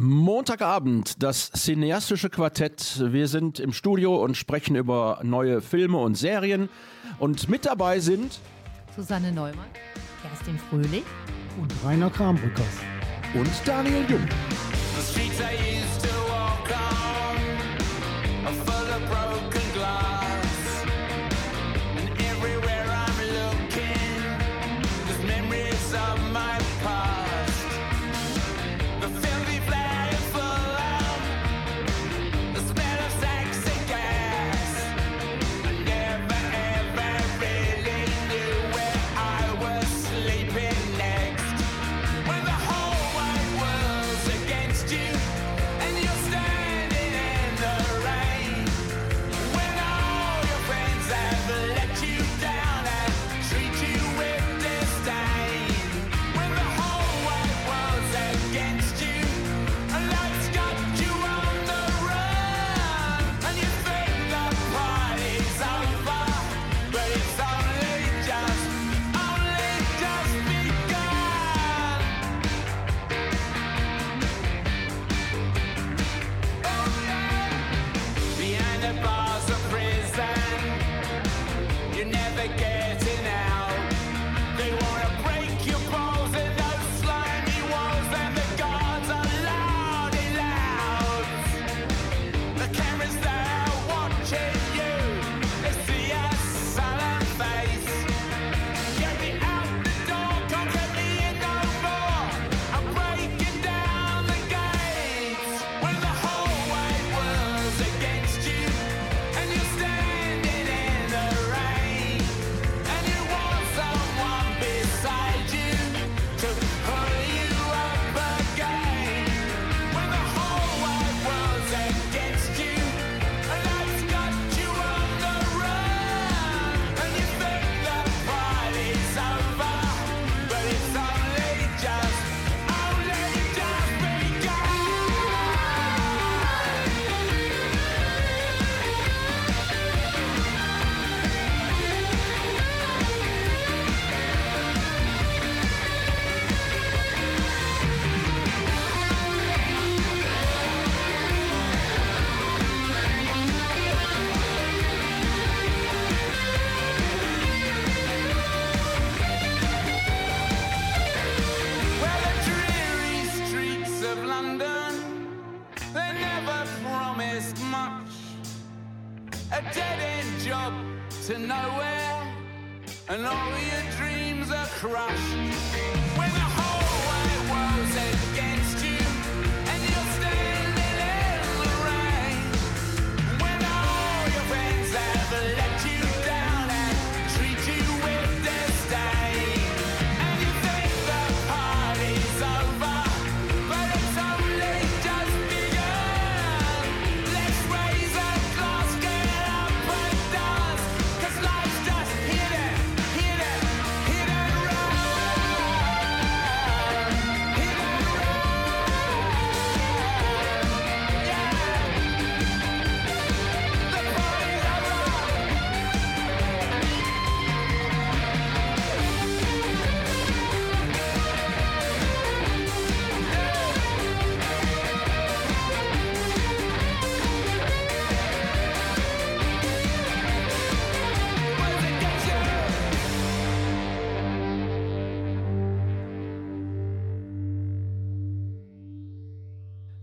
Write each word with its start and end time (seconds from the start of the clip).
Montagabend, 0.00 1.24
das 1.24 1.50
cineastische 1.50 2.30
Quartett. 2.30 3.02
Wir 3.04 3.26
sind 3.26 3.58
im 3.58 3.72
Studio 3.72 4.22
und 4.22 4.36
sprechen 4.36 4.76
über 4.76 5.18
neue 5.24 5.60
Filme 5.60 5.98
und 5.98 6.14
Serien. 6.16 6.68
Und 7.18 7.48
mit 7.48 7.66
dabei 7.66 7.98
sind 7.98 8.38
Susanne 8.94 9.32
Neumann, 9.32 9.66
Kerstin 10.22 10.56
Fröhlich 10.70 11.02
und 11.60 11.74
Rainer 11.84 12.10
Krambrückers 12.10 12.78
und 13.34 13.50
Daniel 13.64 14.04
Jung. 14.08 14.28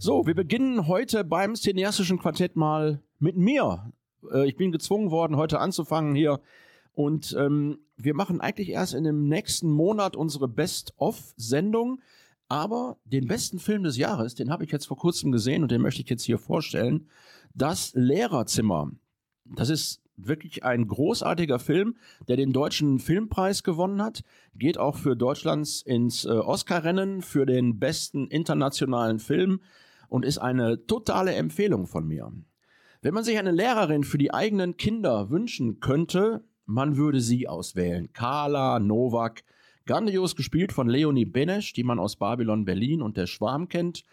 So, 0.05 0.27
wir 0.27 0.35
beginnen 0.35 0.85
heute 0.85 1.23
beim 1.23 1.55
cineastischen 1.55 2.19
Quartett 2.19 2.55
mal 2.55 3.01
mit 3.17 3.37
mir. 3.37 3.91
Äh, 4.31 4.47
ich 4.47 4.55
bin 4.55 4.71
gezwungen 4.71 5.09
worden, 5.09 5.35
heute 5.35 5.59
anzufangen 5.59 6.13
hier. 6.13 6.41
Und 6.93 7.35
ähm, 7.39 7.79
wir 7.97 8.13
machen 8.13 8.39
eigentlich 8.39 8.69
erst 8.69 8.93
in 8.93 9.03
dem 9.03 9.27
nächsten 9.27 9.67
Monat 9.67 10.15
unsere 10.15 10.47
Best-of-Sendung. 10.47 12.01
Aber 12.47 12.97
den 13.05 13.25
besten 13.25 13.57
Film 13.57 13.81
des 13.81 13.97
Jahres, 13.97 14.35
den 14.35 14.51
habe 14.51 14.63
ich 14.63 14.71
jetzt 14.71 14.85
vor 14.85 14.97
kurzem 14.97 15.31
gesehen 15.31 15.63
und 15.63 15.71
den 15.71 15.81
möchte 15.81 16.03
ich 16.03 16.09
jetzt 16.11 16.23
hier 16.23 16.37
vorstellen. 16.37 17.07
Das 17.55 17.91
Lehrerzimmer. 17.95 18.91
Das 19.55 19.69
ist 19.69 20.03
wirklich 20.17 20.63
ein 20.63 20.87
großartiger 20.87 21.57
Film, 21.57 21.95
der 22.27 22.37
den 22.37 22.53
deutschen 22.53 22.99
Filmpreis 22.99 23.63
gewonnen 23.63 24.03
hat. 24.03 24.21
Geht 24.53 24.77
auch 24.77 24.97
für 24.97 25.15
Deutschlands 25.15 25.81
ins 25.81 26.25
äh, 26.25 26.29
Oscar-Rennen 26.29 27.23
für 27.23 27.47
den 27.47 27.79
besten 27.79 28.27
internationalen 28.27 29.17
Film 29.17 29.61
und 30.09 30.25
ist 30.25 30.37
eine 30.37 30.85
totale 30.85 31.33
Empfehlung 31.33 31.87
von 31.87 32.07
mir. 32.07 32.31
Wenn 33.01 33.13
man 33.13 33.23
sich 33.23 33.37
eine 33.37 33.51
Lehrerin 33.51 34.03
für 34.03 34.17
die 34.17 34.33
eigenen 34.33 34.77
Kinder 34.77 35.29
wünschen 35.29 35.79
könnte, 35.79 36.43
man 36.65 36.97
würde 36.97 37.21
sie 37.21 37.47
auswählen. 37.47 38.11
Carla 38.13 38.79
Novak, 38.79 39.43
grandios 39.85 40.35
gespielt 40.35 40.73
von 40.73 40.89
Leonie 40.89 41.25
Benesch, 41.25 41.73
die 41.73 41.83
man 41.83 41.99
aus 41.99 42.15
Babylon 42.15 42.65
Berlin 42.65 43.01
und 43.01 43.17
der 43.17 43.27
Schwarm 43.27 43.69
kennt. 43.69 44.03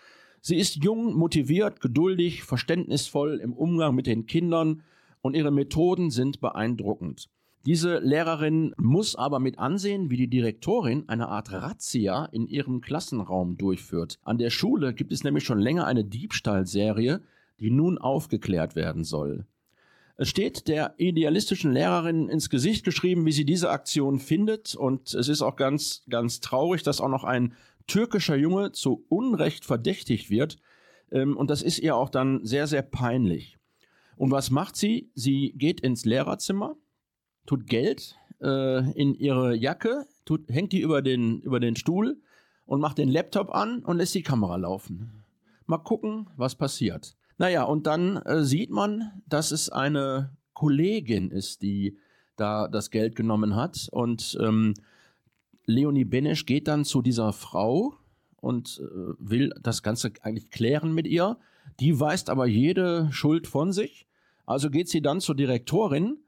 Sie 0.41 0.57
ist 0.57 0.83
jung, 0.85 1.15
motiviert, 1.15 1.81
geduldig, 1.81 2.43
verständnisvoll 2.43 3.41
im 3.41 3.55
Umgang 3.55 3.95
mit 3.95 4.07
den 4.07 4.27
Kindern 4.27 4.83
und 5.23 5.35
ihre 5.35 5.53
Methoden 5.53 6.11
sind 6.11 6.41
beeindruckend. 6.41 7.31
Diese 7.65 7.99
Lehrerin 7.99 8.75
muss 8.77 9.15
aber 9.15 9.39
mit 9.39 9.59
ansehen, 9.59 10.11
wie 10.11 10.17
die 10.17 10.29
Direktorin 10.29 11.09
eine 11.09 11.29
Art 11.29 11.53
Razzia 11.53 12.25
in 12.27 12.49
ihrem 12.49 12.81
Klassenraum 12.81 13.57
durchführt. 13.57 14.19
An 14.25 14.39
der 14.39 14.51
Schule 14.51 14.93
gibt 14.95 15.13
es 15.13 15.23
nämlich 15.23 15.45
schon 15.45 15.61
länger 15.61 15.87
eine 15.87 16.05
Diebstahlserie, 16.05 17.23
die 17.61 17.71
nun 17.71 17.99
aufgeklärt 17.99 18.75
werden 18.75 19.05
soll. 19.05 19.47
Es 20.17 20.29
steht 20.29 20.67
der 20.67 20.95
idealistischen 20.99 21.73
Lehrerin 21.73 22.29
ins 22.29 22.51
Gesicht 22.51 22.85
geschrieben, 22.85 23.25
wie 23.27 23.33
sie 23.33 23.45
diese 23.45 23.71
Aktion 23.71 24.19
findet. 24.19 24.75
Und 24.75 25.15
es 25.15 25.29
ist 25.29 25.43
auch 25.43 25.57
ganz, 25.57 26.05
ganz 26.09 26.41
traurig, 26.41 26.83
dass 26.83 27.01
auch 27.01 27.09
noch 27.09 27.25
ein 27.25 27.55
türkischer 27.87 28.37
Junge 28.37 28.73
zu 28.73 29.05
Unrecht 29.09 29.65
verdächtigt 29.65 30.31
wird. 30.31 30.59
Ähm, 31.11 31.37
und 31.37 31.49
das 31.49 31.63
ist 31.63 31.79
ihr 31.79 31.97
auch 31.97 32.11
dann 32.11 32.45
sehr, 32.45 32.67
sehr 32.67 32.83
peinlich. 32.83 33.57
Und 34.17 34.31
was 34.31 34.51
macht 34.51 34.77
sie? 34.77 35.11
Sie 35.15 35.53
geht 35.57 35.81
ins 35.81 36.05
Lehrerzimmer, 36.05 36.77
tut 37.47 37.67
Geld 37.67 38.17
äh, 38.41 38.91
in 38.93 39.15
ihre 39.15 39.55
Jacke, 39.55 40.07
tut, 40.25 40.49
hängt 40.49 40.73
die 40.73 40.81
über 40.81 41.03
den, 41.03 41.41
über 41.41 41.61
den 41.61 41.77
Stuhl 41.77 42.21
und 42.67 42.81
macht 42.81 42.99
den 42.99 43.09
Laptop 43.09 43.55
an 43.55 43.81
und 43.81 43.97
lässt 43.97 44.15
die 44.15 44.23
Kamera 44.23 44.57
laufen. 44.57 45.25
Mal 45.67 45.79
gucken, 45.79 46.29
was 46.37 46.55
passiert. 46.55 47.17
Naja, 47.39 47.65
und 47.65 47.87
dann 47.87 48.17
äh, 48.19 48.45
sieht 48.45 48.71
man, 48.71 49.23
dass 49.27 49.51
es 49.51 49.71
eine 49.71 50.37
Kollegin 50.55 51.31
ist, 51.31 51.63
die 51.63 51.99
da 52.37 52.69
das 52.69 52.91
Geld 52.91 53.17
genommen 53.17 53.57
hat. 53.57 53.89
Und 53.91 54.39
ähm, 54.41 54.75
Leonie 55.67 56.05
Benesch 56.05 56.47
geht 56.47 56.69
dann 56.69 56.85
zu 56.85 57.03
dieser 57.03 57.33
Frau 57.33 57.95
und 58.41 58.81
äh, 58.83 59.15
will 59.19 59.53
das 59.61 59.83
Ganze 59.83 60.13
eigentlich 60.23 60.51
klären 60.51 60.93
mit 60.93 61.07
ihr. 61.07 61.39
Die 61.81 61.99
weist 61.99 62.31
aber 62.31 62.47
jede 62.47 63.09
Schuld 63.13 63.47
von 63.47 63.73
sich. 63.73 64.07
Also 64.47 64.71
geht 64.71 64.89
sie 64.89 65.01
dann 65.01 65.21
zur 65.21 65.35
Direktorin 65.35 66.19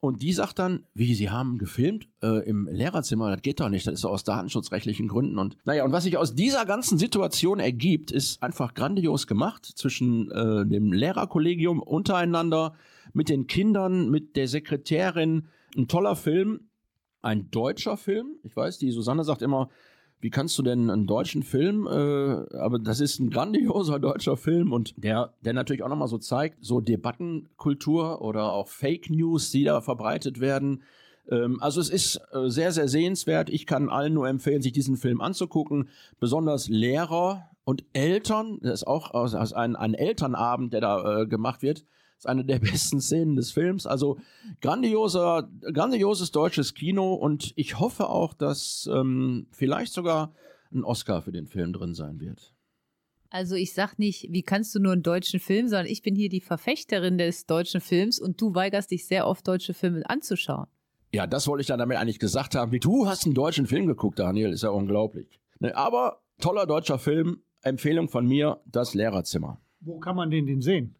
und 0.00 0.22
die 0.22 0.32
sagt 0.32 0.60
dann, 0.60 0.84
wie, 0.94 1.14
Sie 1.14 1.28
haben 1.28 1.58
gefilmt 1.58 2.08
äh, 2.22 2.48
im 2.48 2.68
Lehrerzimmer, 2.70 3.30
das 3.32 3.42
geht 3.42 3.58
doch 3.58 3.68
nicht, 3.68 3.86
das 3.86 3.94
ist 3.94 4.04
doch 4.04 4.12
aus 4.12 4.22
datenschutzrechtlichen 4.22 5.08
Gründen. 5.08 5.38
Und 5.38 5.56
naja, 5.64 5.84
und 5.84 5.90
was 5.90 6.04
sich 6.04 6.16
aus 6.16 6.36
dieser 6.36 6.64
ganzen 6.66 6.98
Situation 6.98 7.58
ergibt, 7.58 8.12
ist 8.12 8.40
einfach 8.40 8.74
grandios 8.74 9.26
gemacht 9.26 9.64
zwischen 9.66 10.30
äh, 10.30 10.64
dem 10.66 10.92
Lehrerkollegium 10.92 11.82
untereinander, 11.82 12.74
mit 13.12 13.28
den 13.28 13.46
Kindern, 13.46 14.10
mit 14.10 14.36
der 14.36 14.46
Sekretärin. 14.46 15.48
Ein 15.76 15.88
toller 15.88 16.14
Film, 16.14 16.68
ein 17.20 17.50
deutscher 17.50 17.96
Film. 17.96 18.36
Ich 18.42 18.54
weiß, 18.54 18.78
die 18.78 18.92
Susanne 18.92 19.24
sagt 19.24 19.42
immer, 19.42 19.68
wie 20.20 20.30
kannst 20.30 20.58
du 20.58 20.62
denn 20.62 20.90
einen 20.90 21.06
deutschen 21.06 21.42
Film, 21.42 21.86
äh, 21.86 22.56
aber 22.56 22.78
das 22.78 23.00
ist 23.00 23.20
ein 23.20 23.30
grandioser 23.30 23.98
deutscher 23.98 24.36
Film 24.36 24.72
und 24.72 24.94
der, 24.96 25.34
der 25.42 25.52
natürlich 25.52 25.82
auch 25.82 25.88
nochmal 25.88 26.08
so 26.08 26.18
zeigt, 26.18 26.58
so 26.64 26.80
Debattenkultur 26.80 28.20
oder 28.20 28.52
auch 28.52 28.68
Fake 28.68 29.10
News, 29.10 29.50
die 29.50 29.64
da 29.64 29.80
verbreitet 29.80 30.40
werden. 30.40 30.82
Ähm, 31.30 31.62
also 31.62 31.80
es 31.80 31.90
ist 31.90 32.20
äh, 32.32 32.48
sehr, 32.48 32.72
sehr 32.72 32.88
sehenswert. 32.88 33.50
Ich 33.50 33.66
kann 33.66 33.88
allen 33.88 34.14
nur 34.14 34.28
empfehlen, 34.28 34.62
sich 34.62 34.72
diesen 34.72 34.96
Film 34.96 35.20
anzugucken. 35.20 35.88
Besonders 36.18 36.68
Lehrer 36.68 37.50
und 37.64 37.84
Eltern, 37.92 38.58
das 38.62 38.80
ist 38.80 38.86
auch 38.86 39.12
ein, 39.12 39.76
ein 39.76 39.94
Elternabend, 39.94 40.72
der 40.72 40.80
da 40.80 41.20
äh, 41.20 41.26
gemacht 41.26 41.62
wird 41.62 41.84
ist 42.18 42.26
eine 42.26 42.44
der 42.44 42.58
besten 42.58 43.00
Szenen 43.00 43.36
des 43.36 43.52
Films. 43.52 43.86
Also 43.86 44.18
grandioser, 44.60 45.48
grandioses 45.72 46.30
deutsches 46.30 46.74
Kino 46.74 47.14
und 47.14 47.52
ich 47.56 47.78
hoffe 47.78 48.08
auch, 48.08 48.34
dass 48.34 48.88
ähm, 48.92 49.46
vielleicht 49.52 49.92
sogar 49.92 50.34
ein 50.72 50.84
Oscar 50.84 51.22
für 51.22 51.32
den 51.32 51.46
Film 51.46 51.72
drin 51.72 51.94
sein 51.94 52.20
wird. 52.20 52.52
Also 53.30 53.56
ich 53.56 53.74
sag 53.74 53.98
nicht, 53.98 54.28
wie 54.30 54.42
kannst 54.42 54.74
du 54.74 54.80
nur 54.80 54.92
einen 54.92 55.02
deutschen 55.02 55.38
Film, 55.38 55.68
sondern 55.68 55.86
ich 55.86 56.02
bin 56.02 56.14
hier 56.14 56.30
die 56.30 56.40
Verfechterin 56.40 57.18
des 57.18 57.46
deutschen 57.46 57.80
Films 57.80 58.18
und 58.18 58.40
du 58.40 58.54
weigerst 58.54 58.90
dich 58.90 59.06
sehr 59.06 59.26
oft, 59.26 59.46
deutsche 59.46 59.74
Filme 59.74 60.08
anzuschauen. 60.08 60.66
Ja, 61.12 61.26
das 61.26 61.46
wollte 61.46 61.62
ich 61.62 61.66
dann 61.66 61.78
damit 61.78 61.98
eigentlich 61.98 62.18
gesagt 62.18 62.54
haben. 62.54 62.72
Wie 62.72 62.80
du 62.80 63.06
hast 63.06 63.24
einen 63.24 63.34
deutschen 63.34 63.66
Film 63.66 63.86
geguckt, 63.86 64.18
Daniel, 64.18 64.50
ist 64.52 64.62
ja 64.62 64.70
unglaublich. 64.70 65.40
Ne, 65.58 65.74
aber 65.76 66.22
toller 66.40 66.66
deutscher 66.66 66.98
Film, 66.98 67.42
Empfehlung 67.62 68.08
von 68.08 68.26
mir, 68.26 68.60
das 68.66 68.94
Lehrerzimmer. 68.94 69.60
Wo 69.80 69.98
kann 69.98 70.16
man 70.16 70.30
den 70.30 70.46
denn 70.46 70.60
sehen? 70.60 70.94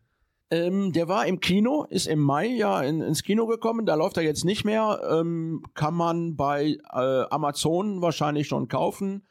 Ähm, 0.50 0.92
der 0.92 1.08
war 1.08 1.26
im 1.26 1.40
Kino, 1.40 1.84
ist 1.90 2.06
im 2.06 2.20
Mai 2.20 2.46
ja 2.46 2.80
in, 2.82 3.02
ins 3.02 3.22
Kino 3.22 3.46
gekommen. 3.46 3.84
Da 3.84 3.94
läuft 3.94 4.16
er 4.16 4.22
jetzt 4.22 4.44
nicht 4.44 4.64
mehr. 4.64 5.00
Ähm, 5.10 5.62
kann 5.74 5.94
man 5.94 6.36
bei 6.36 6.78
äh, 6.92 7.24
Amazon 7.30 8.00
wahrscheinlich 8.00 8.48
schon 8.48 8.68
kaufen 8.68 9.26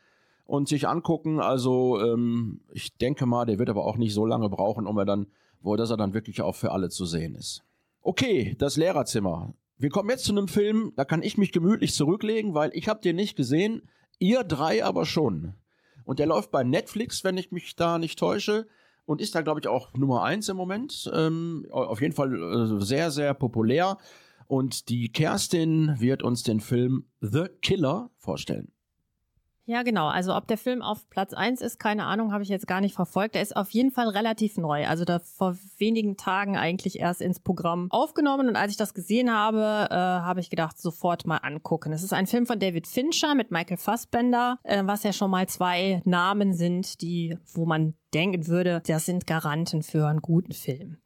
und 0.46 0.68
sich 0.68 0.88
angucken. 0.88 1.40
Also 1.40 2.00
ähm, 2.02 2.62
ich 2.72 2.98
denke 2.98 3.26
mal, 3.26 3.46
der 3.46 3.58
wird 3.58 3.70
aber 3.70 3.86
auch 3.86 3.98
nicht 3.98 4.14
so 4.14 4.26
lange 4.26 4.50
brauchen, 4.50 4.86
um 4.86 4.98
er 4.98 5.06
dann, 5.06 5.28
wo 5.62 5.76
dass 5.76 5.90
er 5.90 5.98
dann 5.98 6.14
wirklich 6.14 6.42
auch 6.42 6.56
für 6.56 6.72
alle 6.72 6.90
zu 6.90 7.06
sehen 7.06 7.34
ist. 7.34 7.64
Okay, 8.02 8.56
das 8.60 8.78
Lehrerzimmer. 8.78 9.54
Wir 9.78 9.90
kommen 9.90 10.10
jetzt 10.10 10.24
zu 10.24 10.32
einem 10.32 10.48
Film, 10.48 10.94
da 10.96 11.06
kann 11.06 11.24
ich 11.24 11.38
mich 11.38 11.52
gemütlich 11.52 11.94
zurücklegen, 11.94 12.54
weil 12.54 12.72
ich 12.74 12.88
habe 12.88 13.02
den 13.02 13.16
nicht 13.16 13.36
gesehen, 13.36 13.84
ihr 14.20 14.44
drei 14.44 14.84
aber 14.84 15.06
schon. 15.06 15.54
Und 16.06 16.20
der 16.20 16.26
läuft 16.28 16.52
bei 16.52 16.64
Netflix, 16.64 17.24
wenn 17.24 17.38
ich 17.38 17.52
mich 17.52 17.76
da 17.76 17.98
nicht 17.98 18.18
täusche 18.18 18.68
und 19.08 19.22
ist 19.22 19.34
da, 19.34 19.42
glaube 19.42 19.62
ich, 19.62 19.68
auch 19.68 19.94
Nummer 19.94 20.24
eins 20.24 20.50
im 20.50 20.58
Moment. 20.58 21.10
Ähm, 21.14 21.66
auf 21.72 22.02
jeden 22.02 22.14
Fall 22.14 22.36
äh, 22.36 22.84
sehr, 22.84 23.10
sehr 23.10 23.34
populär. 23.34 23.98
Und 24.48 24.90
die 24.90 25.10
Kerstin 25.10 25.96
wird 26.00 26.24
uns 26.24 26.44
den 26.44 26.60
Film 26.60 27.06
The 27.22 27.46
Killer 27.62 28.12
vorstellen. 28.18 28.72
Ja, 29.70 29.84
genau. 29.84 30.08
Also 30.08 30.34
ob 30.34 30.48
der 30.48 30.58
Film 30.58 30.82
auf 30.82 31.10
Platz 31.10 31.34
eins 31.34 31.60
ist, 31.60 31.78
keine 31.78 32.06
Ahnung, 32.06 32.32
habe 32.32 32.42
ich 32.42 32.48
jetzt 32.48 32.68
gar 32.68 32.80
nicht 32.80 32.96
verfolgt. 32.96 33.36
Er 33.36 33.42
ist 33.42 33.56
auf 33.56 33.70
jeden 33.72 33.92
Fall 33.92 34.08
relativ 34.08 34.58
neu. 34.58 34.88
Also 34.88 35.04
da 35.04 35.20
vor 35.20 35.58
wenigen 35.78 36.16
Tagen 36.16 36.56
eigentlich 36.56 37.00
erst 37.00 37.22
ins 37.22 37.42
Programm 37.42 37.92
aufgenommen. 37.92 38.48
Und 38.48 38.56
als 38.56 38.72
ich 38.72 38.78
das 38.78 38.94
gesehen 38.94 39.30
habe, 39.30 39.88
äh, 39.90 39.94
habe 39.94 40.40
ich 40.40 40.50
gedacht, 40.50 40.80
sofort 40.80 41.28
mal 41.28 41.40
angucken. 41.40 41.92
Es 41.92 42.02
ist 42.02 42.14
ein 42.14 42.28
Film 42.28 42.46
von 42.46 42.60
David 42.60 42.88
Fincher 42.88 43.36
mit 43.36 43.52
Michael 43.52 43.76
Fassbender, 43.76 44.58
äh, 44.64 44.84
was 44.86 45.04
ja 45.04 45.12
schon 45.12 45.32
mal 45.32 45.48
zwei 45.48 46.02
Namen 46.06 46.54
sind, 46.54 47.02
die, 47.02 47.38
wo 47.54 47.66
man 47.66 47.94
denken 48.14 48.48
würde, 48.48 48.82
das 48.86 49.06
sind 49.06 49.28
Garanten 49.28 49.84
für 49.84 50.08
einen 50.08 50.22
guten 50.22 50.54
Film. 50.54 50.98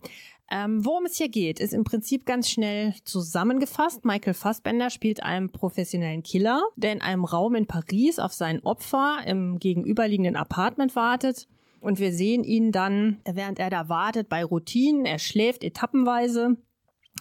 Ähm, 0.54 0.86
worum 0.86 1.06
es 1.06 1.16
hier 1.16 1.30
geht, 1.30 1.62
ist 1.62 1.74
im 1.74 1.86
Prinzip 1.86 2.26
ganz 2.26 2.50
schnell 2.50 2.94
zusammengefasst. 3.06 4.04
Michael 4.04 4.34
Fassbender 4.34 4.90
spielt 4.90 5.24
einen 5.24 5.50
professionellen 5.50 6.24
Killer, 6.24 6.62
der 6.76 6.92
in 6.92 7.02
einem 7.02 7.24
Raum 7.24 7.56
in 7.56 7.68
Paris 7.68 8.20
auf 8.20 8.34
sein 8.34 8.62
Opfer 8.64 9.20
im 9.26 9.60
gegenüberliegenden 9.60 10.36
Apartment 10.36 10.96
wartet. 10.98 11.48
Und 11.80 12.00
wir 12.00 12.12
sehen 12.12 12.44
ihn 12.44 12.74
dann, 12.74 13.22
während 13.26 13.60
er 13.60 13.70
da 13.70 13.88
wartet, 13.88 14.28
bei 14.28 14.44
Routinen. 14.44 15.06
Er 15.06 15.20
schläft 15.20 15.64
etappenweise 15.64 16.58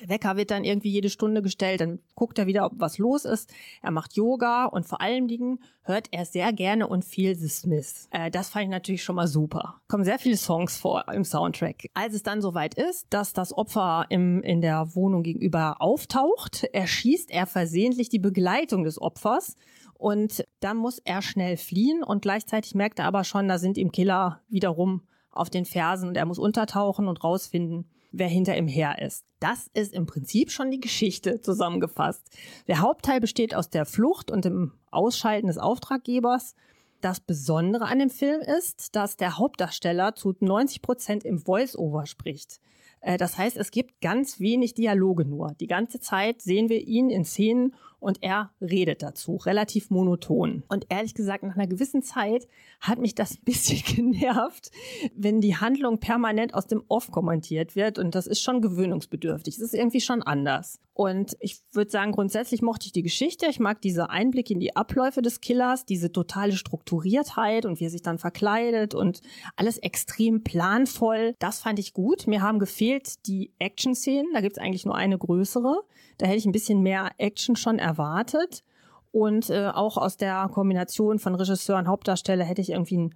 Wecker 0.07 0.37
wird 0.37 0.51
dann 0.51 0.65
irgendwie 0.65 0.91
jede 0.91 1.11
Stunde 1.11 1.43
gestellt, 1.43 1.81
dann 1.81 2.01
guckt 2.15 2.39
er 2.39 2.47
wieder, 2.47 2.67
ob 2.67 2.73
was 2.77 2.99
los 2.99 3.25
ist. 3.25 3.53
Er 3.83 3.91
macht 3.91 4.15
Yoga 4.15 4.67
und 4.67 4.87
vor 4.87 5.01
allen 5.01 5.29
Dingen 5.29 5.61
hört 5.83 6.09
er 6.13 6.25
sehr 6.25 6.53
gerne 6.53 6.87
und 6.87 7.05
viel 7.05 7.35
The 7.35 7.49
Smiths. 7.49 8.09
Äh, 8.11 8.31
das 8.31 8.51
fand 8.51 8.65
ich 8.65 8.71
natürlich 8.71 9.03
schon 9.03 9.17
mal 9.17 9.27
super. 9.27 9.81
Kommen 9.89 10.05
sehr 10.05 10.19
viele 10.19 10.37
Songs 10.37 10.77
vor 10.77 11.05
im 11.13 11.25
Soundtrack. 11.25 11.87
Als 11.95 12.15
es 12.15 12.23
dann 12.23 12.41
soweit 12.41 12.75
ist, 12.75 13.07
dass 13.11 13.33
das 13.33 13.53
Opfer 13.53 14.07
im, 14.09 14.43
in 14.43 14.61
der 14.61 14.95
Wohnung 14.95 15.23
gegenüber 15.23 15.81
auftaucht, 15.81 16.65
erschießt 16.65 17.31
er 17.31 17.47
versehentlich 17.47 18.09
die 18.09 18.19
Begleitung 18.19 18.85
des 18.85 19.01
Opfers. 19.01 19.57
Und 19.95 20.47
dann 20.61 20.79
muss 20.79 20.99
er 20.99 21.21
schnell 21.21 21.59
fliehen 21.59 22.03
und 22.03 22.23
gleichzeitig 22.23 22.75
merkt 22.75 22.99
er 23.01 23.05
aber 23.05 23.23
schon, 23.23 23.49
da 23.49 23.59
sind 23.59 23.77
ihm 23.77 23.93
Killer 23.93 24.41
wiederum 24.49 25.03
auf 25.31 25.51
den 25.51 25.65
Fersen 25.65 26.09
und 26.09 26.17
er 26.17 26.25
muss 26.25 26.39
untertauchen 26.39 27.07
und 27.07 27.23
rausfinden, 27.23 27.87
wer 28.13 28.29
hinter 28.29 28.57
ihm 28.57 28.69
her 28.69 29.01
ist. 29.01 29.25
Das 29.39 29.69
ist 29.75 29.93
im 29.93 30.07
Prinzip 30.07 30.51
schon 30.51 30.71
die 30.71 30.81
Geschichte 30.81 31.41
zusammengefasst. 31.41 32.23
Der 32.67 32.81
Hauptteil 32.81 33.21
besteht 33.21 33.55
aus 33.55 33.71
der 33.71 33.87
Flucht 33.87 34.31
und 34.31 34.45
dem 34.45 34.73
Ausschalten 34.91 35.47
des 35.47 35.59
Auftraggebers. 35.59 36.55
Das 37.01 37.21
Besondere 37.21 37.87
an 37.87 37.99
dem 37.99 38.11
Film 38.11 38.41
ist, 38.41 38.95
dass 38.95 39.17
der 39.17 39.39
Hauptdarsteller 39.39 40.15
zu 40.15 40.35
90 40.39 40.83
Prozent 40.83 41.25
im 41.25 41.39
Voice-Over 41.39 42.07
spricht. 42.07 42.61
Äh, 43.01 43.17
das 43.17 43.39
heißt, 43.39 43.57
es 43.57 43.71
gibt 43.71 44.01
ganz 44.01 44.41
wenig 44.41 44.75
Dialoge 44.75 45.25
nur. 45.25 45.55
Die 45.61 45.67
ganze 45.67 46.01
Zeit 46.01 46.43
sehen 46.43 46.69
wir 46.69 46.81
ihn 46.87 47.11
in 47.11 47.25
Szenen 47.25 47.75
und 48.01 48.23
er 48.23 48.51
redet 48.61 49.03
dazu, 49.03 49.37
relativ 49.37 49.91
monoton. 49.91 50.65
Und 50.69 50.87
ehrlich 50.89 51.15
gesagt, 51.15 51.45
nach 51.45 51.55
einer 51.55 51.67
gewissen 51.67 52.03
Zeit 52.03 52.49
hat 52.81 52.99
mich 52.99 53.15
das 53.15 53.37
ein 53.37 53.45
bisschen 53.45 53.83
genervt, 53.97 54.71
wenn 55.15 55.41
die 55.41 55.57
Handlung 55.57 56.01
permanent 56.01 56.55
aus 56.55 56.67
dem 56.67 56.83
Off 56.89 57.11
kommentiert 57.11 57.77
wird 57.77 57.99
und 57.99 58.15
das 58.15 58.27
ist 58.27 58.43
schon 58.43 58.61
gewöhnungsbedürftig. 58.61 59.55
Es 59.57 59.61
ist 59.61 59.75
irgendwie 59.75 60.01
schon 60.01 60.23
anders. 60.23 60.81
Und 61.01 61.35
ich 61.41 61.61
würde 61.73 61.91
sagen, 61.91 62.13
grundsätzlich 62.13 62.61
mochte 62.61 62.85
ich 62.85 62.93
die 62.93 63.03
Geschichte. 63.03 63.47
Ich 63.47 63.59
mag 63.59 63.81
diese 63.81 64.11
Einblicke 64.11 64.53
in 64.53 64.61
die 64.61 64.77
Abläufe 64.77 65.23
des 65.23 65.41
Killers, 65.41 65.87
diese 65.87 66.13
totale 66.13 66.53
Strukturiertheit 66.53 67.65
und 67.65 67.81
wie 67.81 67.87
er 67.87 67.91
sich 67.91 68.03
dann 68.03 68.19
verkleidet 68.19 68.95
und 68.95 69.23
alles 69.57 69.79
extrem 69.79 70.45
planvoll. 70.45 71.37
Das 71.39 71.61
fand 71.61 71.79
ich 71.79 71.95
gut. 71.95 72.27
Mir 72.27 72.43
haben 72.43 72.59
gefehlt 72.59 73.27
die 73.27 73.51
Action-Szenen. 73.59 74.35
Da 74.35 74.43
gibt 74.43 74.59
es 74.59 74.63
eigentlich 74.63 74.85
nur 74.85 74.95
eine 74.95 75.17
größere. 75.17 75.85
Da 76.21 76.27
hätte 76.27 76.37
ich 76.37 76.47
ein 76.47 76.53
bisschen 76.53 76.83
mehr 76.83 77.11
Action 77.17 77.57
schon 77.57 77.79
erwartet. 77.79 78.63
Und 79.11 79.51
äh, 79.51 79.69
auch 79.69 79.97
aus 79.97 80.19
der 80.19 80.49
Kombination 80.53 81.19
von 81.19 81.35
Regisseur 81.35 81.79
und 81.79 81.89
Hauptdarsteller 81.89 82.45
hätte 82.45 82.61
ich 82.61 82.71
irgendwie 82.71 82.99
einen, 82.99 83.15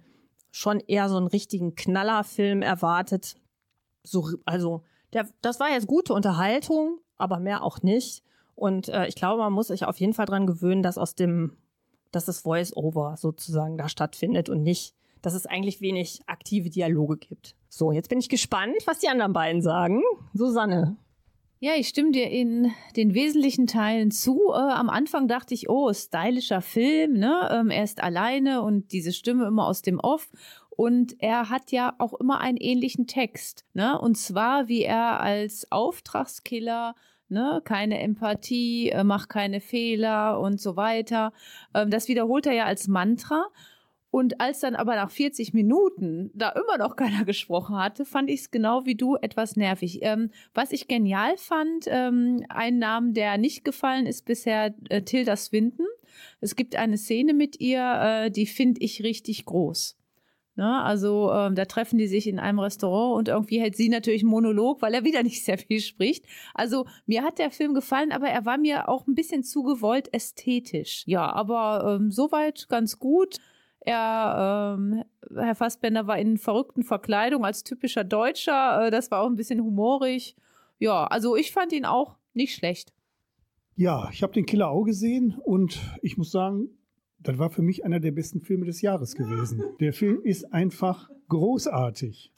schon 0.51 0.79
eher 0.79 1.07
so 1.07 1.17
einen 1.17 1.27
richtigen 1.27 1.75
Knallerfilm 1.75 2.61
erwartet. 2.61 3.35
So, 4.03 4.29
also, 4.45 4.83
der, 5.13 5.27
das 5.41 5.59
war 5.59 5.69
jetzt 5.69 5.87
gute 5.87 6.13
Unterhaltung, 6.13 6.99
aber 7.17 7.39
mehr 7.39 7.63
auch 7.63 7.81
nicht. 7.81 8.23
Und 8.55 8.89
äh, 8.89 9.07
ich 9.07 9.15
glaube, 9.15 9.41
man 9.41 9.53
muss 9.53 9.67
sich 9.67 9.85
auf 9.85 9.99
jeden 9.99 10.13
Fall 10.13 10.25
daran 10.25 10.47
gewöhnen, 10.47 10.81
dass 10.81 10.97
aus 10.97 11.15
dem, 11.15 11.57
dass 12.11 12.25
das 12.25 12.39
Voice-Over 12.39 13.15
sozusagen 13.17 13.77
da 13.77 13.87
stattfindet 13.87 14.49
und 14.49 14.63
nicht, 14.63 14.95
dass 15.21 15.33
es 15.33 15.45
eigentlich 15.45 15.79
wenig 15.79 16.21
aktive 16.25 16.69
Dialoge 16.69 17.17
gibt. 17.17 17.55
So, 17.69 17.91
jetzt 17.91 18.09
bin 18.09 18.19
ich 18.19 18.29
gespannt, 18.29 18.75
was 18.85 18.99
die 18.99 19.09
anderen 19.09 19.33
beiden 19.33 19.61
sagen. 19.61 20.01
Susanne. 20.33 20.97
Ja, 21.59 21.71
ich 21.77 21.87
stimme 21.87 22.11
dir 22.11 22.29
in 22.29 22.71
den 22.97 23.13
wesentlichen 23.13 23.65
Teilen 23.65 24.11
zu. 24.11 24.51
Äh, 24.51 24.57
am 24.57 24.89
Anfang 24.89 25.27
dachte 25.27 25.53
ich, 25.53 25.69
oh, 25.69 25.91
stylischer 25.93 26.61
Film, 26.61 27.13
ne? 27.13 27.49
Ähm, 27.51 27.69
er 27.69 27.83
ist 27.83 28.03
alleine 28.03 28.61
und 28.61 28.91
diese 28.91 29.13
Stimme 29.13 29.45
immer 29.47 29.65
aus 29.65 29.81
dem 29.81 29.99
Off. 29.99 30.29
Und 30.69 31.15
er 31.19 31.49
hat 31.49 31.71
ja 31.71 31.95
auch 31.97 32.13
immer 32.13 32.41
einen 32.41 32.57
ähnlichen 32.57 33.07
Text, 33.07 33.65
ne? 33.73 33.97
Und 33.99 34.17
zwar, 34.17 34.67
wie 34.67 34.83
er 34.83 35.21
als 35.21 35.71
Auftragskiller 35.71 36.95
Ne, 37.27 37.59
keine 37.63 37.99
Empathie, 38.01 38.89
äh, 38.91 39.03
mach 39.03 39.27
keine 39.27 39.59
Fehler 39.59 40.39
und 40.39 40.61
so 40.61 40.75
weiter. 40.75 41.33
Ähm, 41.73 41.89
das 41.89 42.07
wiederholt 42.07 42.45
er 42.45 42.53
ja 42.53 42.65
als 42.65 42.87
Mantra. 42.87 43.47
Und 44.15 44.39
als 44.39 44.61
dann 44.61 44.77
aber 44.77 44.95
nach 44.95 45.11
40 45.11 45.53
Minuten 45.53 46.31
da 46.33 46.51
immer 46.51 46.77
noch 46.77 46.95
keiner 46.95 47.25
gesprochen 47.25 47.75
hatte, 47.75 48.05
fand 48.05 48.29
ich 48.29 48.39
es 48.39 48.49
genau 48.49 48.85
wie 48.85 48.95
du 48.95 49.17
etwas 49.17 49.57
nervig. 49.57 49.99
Ähm, 50.03 50.29
was 50.53 50.71
ich 50.71 50.87
genial 50.87 51.35
fand, 51.35 51.87
ähm, 51.87 52.45
ein 52.47 52.79
Name, 52.79 53.11
der 53.11 53.37
nicht 53.37 53.65
gefallen 53.65 54.05
ist 54.05 54.23
bisher, 54.23 54.73
äh, 54.87 55.01
Tilda 55.01 55.35
Swinton. 55.35 55.85
Es 56.39 56.55
gibt 56.55 56.77
eine 56.77 56.97
Szene 56.97 57.33
mit 57.33 57.59
ihr, 57.59 57.81
äh, 57.81 58.31
die 58.31 58.45
finde 58.45 58.79
ich 58.79 59.03
richtig 59.03 59.43
groß. 59.43 59.97
Ne? 60.55 60.81
Also 60.81 61.33
ähm, 61.33 61.55
da 61.55 61.65
treffen 61.65 61.97
die 61.97 62.07
sich 62.07 62.25
in 62.27 62.39
einem 62.39 62.59
Restaurant 62.59 63.17
und 63.17 63.27
irgendwie 63.27 63.59
hält 63.59 63.75
sie 63.75 63.89
natürlich 63.89 64.21
einen 64.21 64.31
Monolog, 64.31 64.81
weil 64.81 64.93
er 64.93 65.03
wieder 65.03 65.23
nicht 65.23 65.43
sehr 65.43 65.57
viel 65.57 65.81
spricht. 65.81 66.23
Also 66.53 66.85
mir 67.05 67.21
hat 67.21 67.37
der 67.37 67.51
Film 67.51 67.73
gefallen, 67.73 68.13
aber 68.13 68.29
er 68.29 68.45
war 68.45 68.57
mir 68.57 68.87
auch 68.87 69.07
ein 69.07 69.15
bisschen 69.15 69.43
zu 69.43 69.63
gewollt 69.63 70.13
ästhetisch. 70.13 71.03
Ja, 71.05 71.29
aber 71.33 71.97
ähm, 71.99 72.11
soweit 72.11 72.69
ganz 72.69 72.97
gut. 72.97 73.39
Er, 73.85 74.77
ähm, 74.79 75.03
Herr 75.35 75.53
Fassbender 75.53 76.07
war 76.07 76.17
in 76.17 76.37
verrückten 76.37 76.83
Verkleidung 76.83 77.45
als 77.45 77.63
typischer 77.63 78.03
Deutscher. 78.03 78.87
Äh, 78.87 78.91
das 78.91 79.11
war 79.11 79.21
auch 79.21 79.27
ein 79.27 79.35
bisschen 79.35 79.61
humorig. 79.61 80.35
Ja, 80.79 81.05
also 81.05 81.35
ich 81.35 81.51
fand 81.51 81.71
ihn 81.71 81.85
auch 81.85 82.17
nicht 82.33 82.55
schlecht. 82.55 82.93
Ja, 83.75 84.09
ich 84.11 84.23
habe 84.23 84.33
den 84.33 84.45
Killer 84.45 84.69
auch 84.69 84.85
gesehen 84.85 85.37
und 85.43 85.79
ich 86.01 86.17
muss 86.17 86.31
sagen, 86.31 86.69
das 87.19 87.37
war 87.37 87.49
für 87.51 87.61
mich 87.61 87.85
einer 87.85 87.99
der 87.99 88.11
besten 88.11 88.41
Filme 88.41 88.65
des 88.65 88.81
Jahres 88.81 89.15
gewesen. 89.15 89.63
Der 89.79 89.93
Film 89.93 90.21
ist 90.23 90.51
einfach 90.51 91.09
großartig. 91.29 92.31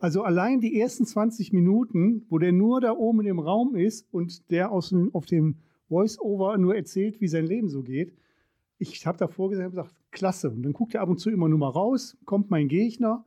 Also 0.00 0.22
allein 0.22 0.60
die 0.60 0.80
ersten 0.80 1.04
20 1.04 1.52
Minuten, 1.52 2.24
wo 2.28 2.38
der 2.38 2.52
nur 2.52 2.80
da 2.80 2.92
oben 2.92 3.24
dem 3.24 3.38
Raum 3.38 3.74
ist 3.74 4.06
und 4.12 4.50
der 4.50 4.70
aus, 4.70 4.94
auf 5.12 5.26
dem 5.26 5.56
Voice-Over 5.88 6.58
nur 6.58 6.74
erzählt, 6.74 7.20
wie 7.20 7.28
sein 7.28 7.46
Leben 7.46 7.68
so 7.68 7.82
geht, 7.82 8.14
ich 8.78 9.06
habe 9.06 9.18
davor 9.18 9.50
gesagt, 9.50 9.74
klasse. 10.14 10.50
Und 10.50 10.62
dann 10.62 10.72
guckt 10.72 10.94
er 10.94 11.02
ab 11.02 11.08
und 11.10 11.18
zu 11.18 11.30
immer 11.30 11.48
nur 11.48 11.58
mal 11.58 11.68
raus, 11.68 12.16
kommt 12.24 12.50
mein 12.50 12.68
Gegner 12.68 13.24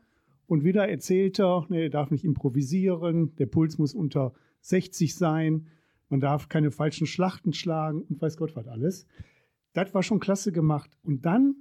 und 0.48 0.64
wieder 0.64 0.88
erzählt 0.88 1.40
er, 1.40 1.66
nee, 1.70 1.84
er 1.84 1.90
darf 1.90 2.10
nicht 2.10 2.24
improvisieren, 2.24 3.36
der 3.36 3.46
Puls 3.46 3.78
muss 3.78 3.94
unter 3.94 4.34
60 4.62 5.16
sein, 5.16 5.68
man 6.10 6.20
darf 6.20 6.50
keine 6.50 6.72
falschen 6.72 7.06
Schlachten 7.06 7.54
schlagen 7.54 8.02
und 8.02 8.22
weiß 8.22 8.38
Gott 8.38 8.56
was 8.56 8.68
alles. 8.68 9.06
Das 9.74 9.94
war 9.94 10.04
schon 10.04 10.20
klasse 10.20 10.52
gemacht. 10.52 10.98
Und 11.04 11.26
dann 11.26 11.56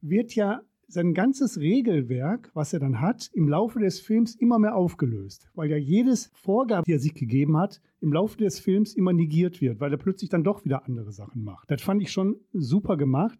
wird 0.00 0.34
ja 0.34 0.62
sein 0.88 1.14
ganzes 1.14 1.58
Regelwerk, 1.58 2.50
was 2.52 2.74
er 2.74 2.80
dann 2.80 3.00
hat, 3.00 3.30
im 3.32 3.48
Laufe 3.48 3.80
des 3.80 3.98
Films 4.00 4.34
immer 4.34 4.58
mehr 4.58 4.76
aufgelöst, 4.76 5.50
weil 5.54 5.70
ja 5.70 5.78
jedes 5.78 6.30
Vorgabe, 6.34 6.84
die 6.86 6.92
er 6.92 6.98
sich 6.98 7.14
gegeben 7.14 7.56
hat, 7.56 7.80
im 8.00 8.12
Laufe 8.12 8.36
des 8.36 8.60
Films 8.60 8.94
immer 8.94 9.14
negiert 9.14 9.62
wird, 9.62 9.80
weil 9.80 9.90
er 9.90 9.96
plötzlich 9.96 10.28
dann 10.28 10.44
doch 10.44 10.66
wieder 10.66 10.84
andere 10.84 11.12
Sachen 11.12 11.42
macht. 11.44 11.70
Das 11.70 11.80
fand 11.80 12.02
ich 12.02 12.12
schon 12.12 12.36
super 12.52 12.98
gemacht. 12.98 13.38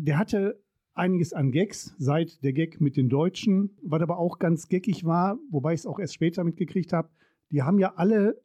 Der 0.00 0.16
hatte 0.16 0.62
einiges 0.94 1.32
an 1.32 1.50
Gags, 1.50 1.92
seit 1.98 2.44
der 2.44 2.52
Gag 2.52 2.80
mit 2.80 2.96
den 2.96 3.08
Deutschen, 3.08 3.76
was 3.82 4.00
aber 4.00 4.18
auch 4.18 4.38
ganz 4.38 4.68
geckig 4.68 5.04
war, 5.04 5.40
wobei 5.50 5.74
ich 5.74 5.80
es 5.80 5.86
auch 5.86 5.98
erst 5.98 6.14
später 6.14 6.44
mitgekriegt 6.44 6.92
habe. 6.92 7.08
Die 7.50 7.62
haben 7.62 7.80
ja 7.80 7.94
alle 7.96 8.40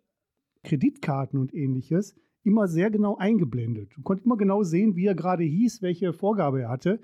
Kreditkarten 0.63 1.39
und 1.39 1.53
ähnliches 1.53 2.15
immer 2.41 2.67
sehr 2.67 2.89
genau 2.89 3.17
eingeblendet. 3.17 3.91
Du 3.95 4.01
konntest 4.01 4.25
immer 4.25 4.35
genau 4.35 4.63
sehen, 4.63 4.95
wie 4.95 5.05
er 5.05 5.13
gerade 5.13 5.43
hieß, 5.43 5.83
welche 5.83 6.11
Vorgabe 6.11 6.63
er 6.63 6.69
hatte. 6.69 6.99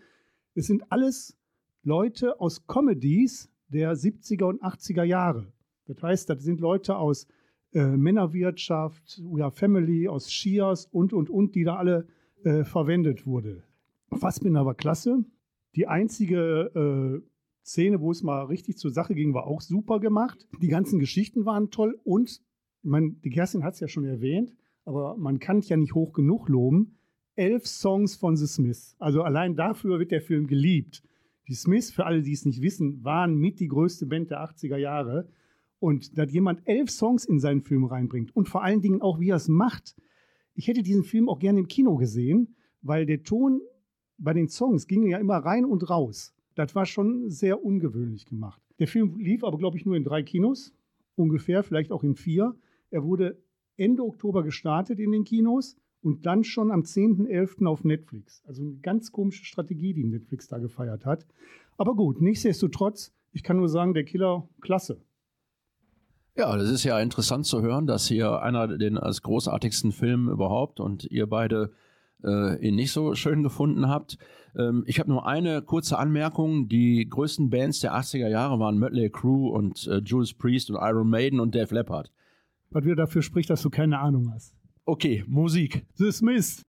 Es 0.56 0.66
sind 0.66 0.92
alles 0.92 1.38
Leute 1.84 2.42
aus 2.42 2.66
Comedies 2.66 3.52
der 3.68 3.94
70er 3.94 4.46
und 4.46 4.64
80er 4.64 5.04
Jahre. 5.04 5.54
Das 5.86 6.02
heißt, 6.02 6.28
das 6.28 6.42
sind 6.42 6.60
Leute 6.60 6.98
aus 6.98 7.28
äh, 7.74 7.86
Männerwirtschaft, 7.86 9.22
ja, 9.38 9.52
Family, 9.52 10.08
aus 10.08 10.28
Cheers 10.28 10.88
und, 10.88 11.14
und, 11.14 11.30
und, 11.30 11.54
die 11.54 11.66
da 11.66 11.76
alle 11.76 12.08
äh, 12.44 12.64
verwendet 12.64 13.28
wurde. 13.28 13.64
Fassbinder 14.18 14.66
war 14.66 14.76
klasse. 14.76 15.24
Die 15.76 15.88
einzige 15.88 17.22
äh, 17.24 17.30
Szene, 17.66 18.02
wo 18.02 18.12
es 18.12 18.24
mal 18.24 18.46
richtig 18.46 18.78
zur 18.78 18.92
Sache 18.92 19.14
ging, 19.14 19.34
war 19.34 19.46
auch 19.46 19.62
super 19.62 20.00
gemacht. 20.00 20.48
Die 20.62 20.68
ganzen 20.68 21.00
Geschichten 21.00 21.46
waren 21.46 21.70
toll 21.70 22.00
und, 22.04 22.42
ich 22.82 22.90
meine, 22.90 23.12
die 23.24 23.30
Kerstin 23.30 23.64
hat 23.64 23.76
es 23.76 23.80
ja 23.80 23.88
schon 23.88 24.06
erwähnt, 24.06 24.54
aber 24.86 25.16
man 25.18 25.40
kann 25.40 25.60
es 25.60 25.70
ja 25.70 25.78
nicht 25.78 25.94
hoch 25.94 26.14
genug 26.14 26.50
loben 26.50 27.00
elf 27.40 27.66
Songs 27.66 28.18
von 28.18 28.36
The 28.36 28.48
Smiths. 28.48 28.98
Also 29.00 29.24
allein 29.24 29.56
dafür 29.56 29.98
wird 29.98 30.12
der 30.12 30.22
Film 30.22 30.46
geliebt. 30.46 31.02
Die 31.48 31.54
Smiths, 31.54 31.90
für 31.90 32.06
alle, 32.06 32.22
die 32.22 32.34
es 32.34 32.46
nicht 32.46 32.62
wissen, 32.62 33.02
waren 33.04 33.36
mit 33.36 33.62
die 33.62 33.70
größte 33.70 34.06
Band 34.06 34.30
der 34.30 34.42
80er 34.44 34.76
Jahre. 34.76 35.30
Und 35.80 36.18
dass 36.18 36.34
jemand 36.34 36.62
elf 36.66 36.92
Songs 36.92 37.24
in 37.24 37.40
seinen 37.40 37.62
Film 37.62 37.86
reinbringt 37.86 38.36
und 38.36 38.50
vor 38.50 38.62
allen 38.62 38.82
Dingen 38.82 39.02
auch, 39.02 39.22
wie 39.22 39.30
er 39.30 39.38
es 39.38 39.48
macht. 39.48 39.96
Ich 40.54 40.68
hätte 40.68 40.84
diesen 40.84 41.06
Film 41.06 41.30
auch 41.30 41.40
gerne 41.40 41.60
im 41.60 41.70
Kino 41.70 41.96
gesehen, 41.96 42.58
weil 42.82 43.06
der 43.06 43.24
Ton 43.24 43.62
bei 44.20 44.34
den 44.34 44.50
Songs 44.50 44.88
ging 44.88 45.08
ja 45.08 45.18
immer 45.18 45.38
rein 45.38 45.66
und 45.66 45.90
raus. 45.90 46.34
Das 46.56 46.76
war 46.76 46.86
schon 46.86 47.30
sehr 47.30 47.64
ungewöhnlich 47.64 48.26
gemacht. 48.26 48.62
Der 48.80 48.88
Film 48.88 49.18
lief 49.18 49.44
aber, 49.44 49.58
glaube 49.58 49.78
ich, 49.78 49.86
nur 49.86 49.96
in 49.96 50.04
drei 50.04 50.24
Kinos, 50.24 50.74
ungefähr, 51.16 51.64
vielleicht 51.64 51.92
auch 51.92 52.04
in 52.04 52.16
vier. 52.16 52.56
Er 52.92 53.04
wurde 53.04 53.38
Ende 53.78 54.04
Oktober 54.04 54.44
gestartet 54.44 55.00
in 55.00 55.12
den 55.12 55.24
Kinos 55.24 55.78
und 56.02 56.26
dann 56.26 56.44
schon 56.44 56.72
am 56.72 56.82
10.11. 56.82 57.66
auf 57.66 57.84
Netflix. 57.84 58.44
Also 58.46 58.62
eine 58.62 58.76
ganz 58.76 59.12
komische 59.12 59.46
Strategie, 59.46 59.94
die 59.94 60.06
Netflix 60.06 60.48
da 60.48 60.58
gefeiert 60.58 61.06
hat. 61.06 61.26
Aber 61.78 61.96
gut, 61.96 62.22
nichtsdestotrotz, 62.22 63.14
ich 63.32 63.44
kann 63.44 63.58
nur 63.58 63.70
sagen, 63.70 63.94
der 63.94 64.04
Killer, 64.04 64.48
klasse. 64.62 65.02
Ja, 66.36 66.56
das 66.56 66.70
ist 66.70 66.84
ja 66.84 67.00
interessant 67.00 67.46
zu 67.46 67.62
hören, 67.62 67.86
dass 67.86 68.08
hier 68.08 68.42
einer 68.42 68.78
den 68.78 68.98
als 68.98 69.22
großartigsten 69.22 69.92
Film 69.92 70.30
überhaupt 70.30 70.80
und 70.80 71.06
ihr 71.06 71.28
beide 71.28 71.72
äh, 72.24 72.68
ihn 72.68 72.76
nicht 72.76 72.92
so 72.92 73.16
schön 73.16 73.44
gefunden 73.44 73.88
habt. 73.88 74.18
Ähm, 74.58 74.84
ich 74.88 75.00
habe 75.00 75.10
nur 75.10 75.28
eine 75.28 75.62
kurze 75.62 75.98
Anmerkung. 75.98 76.68
Die 76.68 77.08
größten 77.10 77.50
Bands 77.50 77.80
der 77.80 77.94
80er 77.94 78.28
Jahre 78.28 78.60
waren 78.60 78.78
Mötley 78.78 79.10
Crüe 79.10 79.50
und 79.50 79.88
äh, 79.88 79.98
Judas 80.00 80.34
Priest 80.34 80.70
und 80.70 80.78
Iron 80.78 81.10
Maiden 81.10 81.40
und 81.40 81.56
Dave 81.56 81.74
Leppard. 81.74 82.12
Was 82.72 82.86
wieder 82.86 82.96
dafür 82.96 83.22
spricht, 83.22 83.50
dass 83.50 83.62
du 83.62 83.70
keine 83.70 84.00
Ahnung 84.00 84.32
hast. 84.34 84.56
Okay, 84.86 85.24
Musik. 85.28 85.86
The 85.96 86.12
Smiths. 86.12 86.64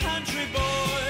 Country 0.00 0.44
boy 0.52 1.07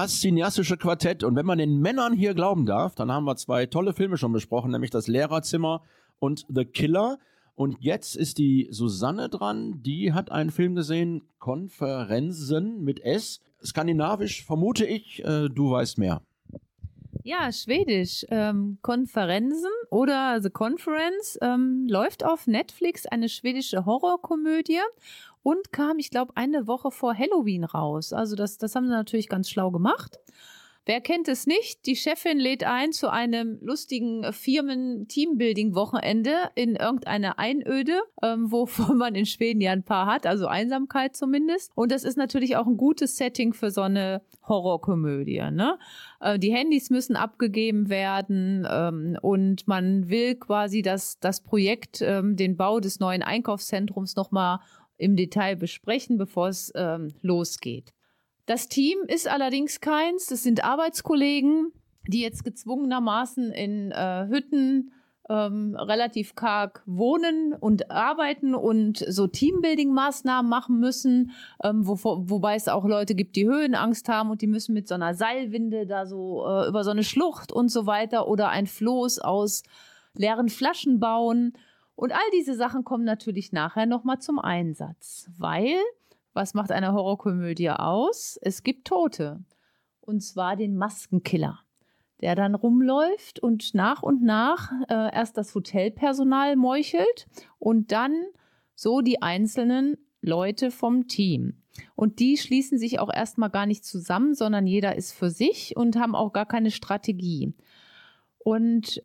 Das 0.00 0.20
cineastische 0.20 0.76
Quartett. 0.76 1.24
Und 1.24 1.34
wenn 1.34 1.44
man 1.44 1.58
den 1.58 1.80
Männern 1.80 2.12
hier 2.12 2.32
glauben 2.32 2.66
darf, 2.66 2.94
dann 2.94 3.10
haben 3.10 3.24
wir 3.24 3.34
zwei 3.34 3.66
tolle 3.66 3.92
Filme 3.92 4.16
schon 4.16 4.32
besprochen, 4.32 4.70
nämlich 4.70 4.92
das 4.92 5.08
Lehrerzimmer 5.08 5.82
und 6.20 6.46
The 6.48 6.64
Killer. 6.64 7.18
Und 7.56 7.78
jetzt 7.80 8.14
ist 8.14 8.38
die 8.38 8.68
Susanne 8.70 9.28
dran. 9.28 9.82
Die 9.82 10.12
hat 10.12 10.30
einen 10.30 10.50
Film 10.50 10.76
gesehen, 10.76 11.22
Konferenzen 11.40 12.84
mit 12.84 13.00
S. 13.00 13.40
Skandinavisch, 13.60 14.44
vermute 14.44 14.86
ich. 14.86 15.24
Äh, 15.24 15.48
du 15.48 15.72
weißt 15.72 15.98
mehr. 15.98 16.22
Ja, 17.24 17.52
Schwedisch. 17.52 18.24
Ähm, 18.30 18.78
Konferenzen 18.82 19.70
oder 19.90 20.40
The 20.40 20.50
Conference 20.50 21.38
ähm, 21.42 21.86
läuft 21.88 22.24
auf 22.24 22.46
Netflix 22.46 23.06
eine 23.06 23.28
schwedische 23.28 23.84
Horrorkomödie 23.84 24.80
und 25.42 25.72
kam, 25.72 25.98
ich 25.98 26.10
glaube, 26.10 26.32
eine 26.36 26.66
Woche 26.66 26.90
vor 26.90 27.16
Halloween 27.16 27.64
raus. 27.64 28.12
Also 28.12 28.36
das, 28.36 28.58
das 28.58 28.74
haben 28.74 28.86
sie 28.86 28.92
natürlich 28.92 29.28
ganz 29.28 29.50
schlau 29.50 29.70
gemacht. 29.70 30.18
Wer 30.88 31.00
kennt 31.02 31.28
es 31.28 31.46
nicht? 31.46 31.84
Die 31.84 31.96
Chefin 31.96 32.38
lädt 32.38 32.64
ein 32.64 32.92
zu 32.92 33.12
einem 33.12 33.58
lustigen 33.60 34.32
Firmen-Teambuilding-Wochenende 34.32 36.32
in 36.54 36.76
irgendeine 36.76 37.38
Einöde, 37.38 38.00
ähm, 38.22 38.50
wovon 38.50 38.96
man 39.00 39.14
in 39.14 39.26
Schweden 39.26 39.60
ja 39.60 39.72
ein 39.72 39.82
paar 39.82 40.06
hat, 40.06 40.26
also 40.26 40.46
Einsamkeit 40.46 41.14
zumindest. 41.14 41.72
Und 41.74 41.92
das 41.92 42.04
ist 42.04 42.16
natürlich 42.16 42.56
auch 42.56 42.66
ein 42.66 42.78
gutes 42.78 43.18
Setting 43.18 43.52
für 43.52 43.70
so 43.70 43.82
eine 43.82 44.22
Horrorkomödie. 44.48 45.42
Ne? 45.50 45.78
Äh, 46.20 46.38
die 46.38 46.54
Handys 46.54 46.88
müssen 46.88 47.16
abgegeben 47.16 47.90
werden 47.90 48.66
ähm, 48.66 49.18
und 49.20 49.68
man 49.68 50.08
will 50.08 50.36
quasi 50.36 50.80
das, 50.80 51.20
das 51.20 51.42
Projekt, 51.42 52.00
ähm, 52.00 52.34
den 52.34 52.56
Bau 52.56 52.80
des 52.80 52.98
neuen 52.98 53.22
Einkaufszentrums 53.22 54.16
nochmal 54.16 54.60
im 54.96 55.16
Detail 55.16 55.54
besprechen, 55.54 56.16
bevor 56.16 56.48
es 56.48 56.72
ähm, 56.74 57.08
losgeht. 57.20 57.92
Das 58.48 58.66
Team 58.66 58.96
ist 59.08 59.28
allerdings 59.28 59.82
keins. 59.82 60.24
Das 60.24 60.42
sind 60.42 60.64
Arbeitskollegen, 60.64 61.70
die 62.06 62.22
jetzt 62.22 62.44
gezwungenermaßen 62.44 63.52
in 63.52 63.92
äh, 63.92 64.26
Hütten 64.26 64.90
ähm, 65.28 65.76
relativ 65.76 66.34
karg 66.34 66.82
wohnen 66.86 67.52
und 67.52 67.90
arbeiten 67.90 68.54
und 68.54 69.04
so 69.06 69.26
Teambuilding-Maßnahmen 69.26 70.48
machen 70.48 70.80
müssen, 70.80 71.32
ähm, 71.62 71.86
wo, 71.86 71.98
wobei 72.02 72.54
es 72.54 72.68
auch 72.68 72.86
Leute 72.86 73.14
gibt, 73.14 73.36
die 73.36 73.46
Höhenangst 73.46 74.08
haben 74.08 74.30
und 74.30 74.40
die 74.40 74.46
müssen 74.46 74.72
mit 74.72 74.88
so 74.88 74.94
einer 74.94 75.12
Seilwinde 75.12 75.86
da 75.86 76.06
so 76.06 76.46
äh, 76.46 76.68
über 76.68 76.84
so 76.84 76.90
eine 76.90 77.04
Schlucht 77.04 77.52
und 77.52 77.68
so 77.68 77.84
weiter 77.84 78.28
oder 78.28 78.48
ein 78.48 78.66
Floß 78.66 79.18
aus 79.18 79.62
leeren 80.14 80.48
Flaschen 80.48 81.00
bauen. 81.00 81.52
Und 81.96 82.12
all 82.12 82.30
diese 82.32 82.54
Sachen 82.54 82.82
kommen 82.82 83.04
natürlich 83.04 83.52
nachher 83.52 83.84
nochmal 83.84 84.20
zum 84.20 84.38
Einsatz, 84.38 85.28
weil 85.36 85.76
was 86.38 86.54
macht 86.54 86.70
eine 86.70 86.92
Horrorkomödie 86.92 87.70
aus? 87.70 88.38
Es 88.40 88.62
gibt 88.62 88.86
Tote. 88.86 89.42
Und 90.00 90.22
zwar 90.22 90.54
den 90.54 90.76
Maskenkiller, 90.76 91.58
der 92.20 92.36
dann 92.36 92.54
rumläuft 92.54 93.40
und 93.40 93.74
nach 93.74 94.04
und 94.04 94.22
nach 94.22 94.70
äh, 94.88 95.12
erst 95.12 95.36
das 95.36 95.52
Hotelpersonal 95.52 96.54
meuchelt 96.54 97.26
und 97.58 97.90
dann 97.90 98.14
so 98.76 99.00
die 99.00 99.20
einzelnen 99.20 99.98
Leute 100.20 100.70
vom 100.70 101.08
Team. 101.08 101.60
Und 101.96 102.20
die 102.20 102.36
schließen 102.36 102.78
sich 102.78 103.00
auch 103.00 103.12
erstmal 103.12 103.50
gar 103.50 103.66
nicht 103.66 103.84
zusammen, 103.84 104.36
sondern 104.36 104.68
jeder 104.68 104.94
ist 104.94 105.12
für 105.12 105.30
sich 105.30 105.76
und 105.76 105.96
haben 105.96 106.14
auch 106.14 106.32
gar 106.32 106.46
keine 106.46 106.70
Strategie. 106.70 107.52
Und 108.38 109.02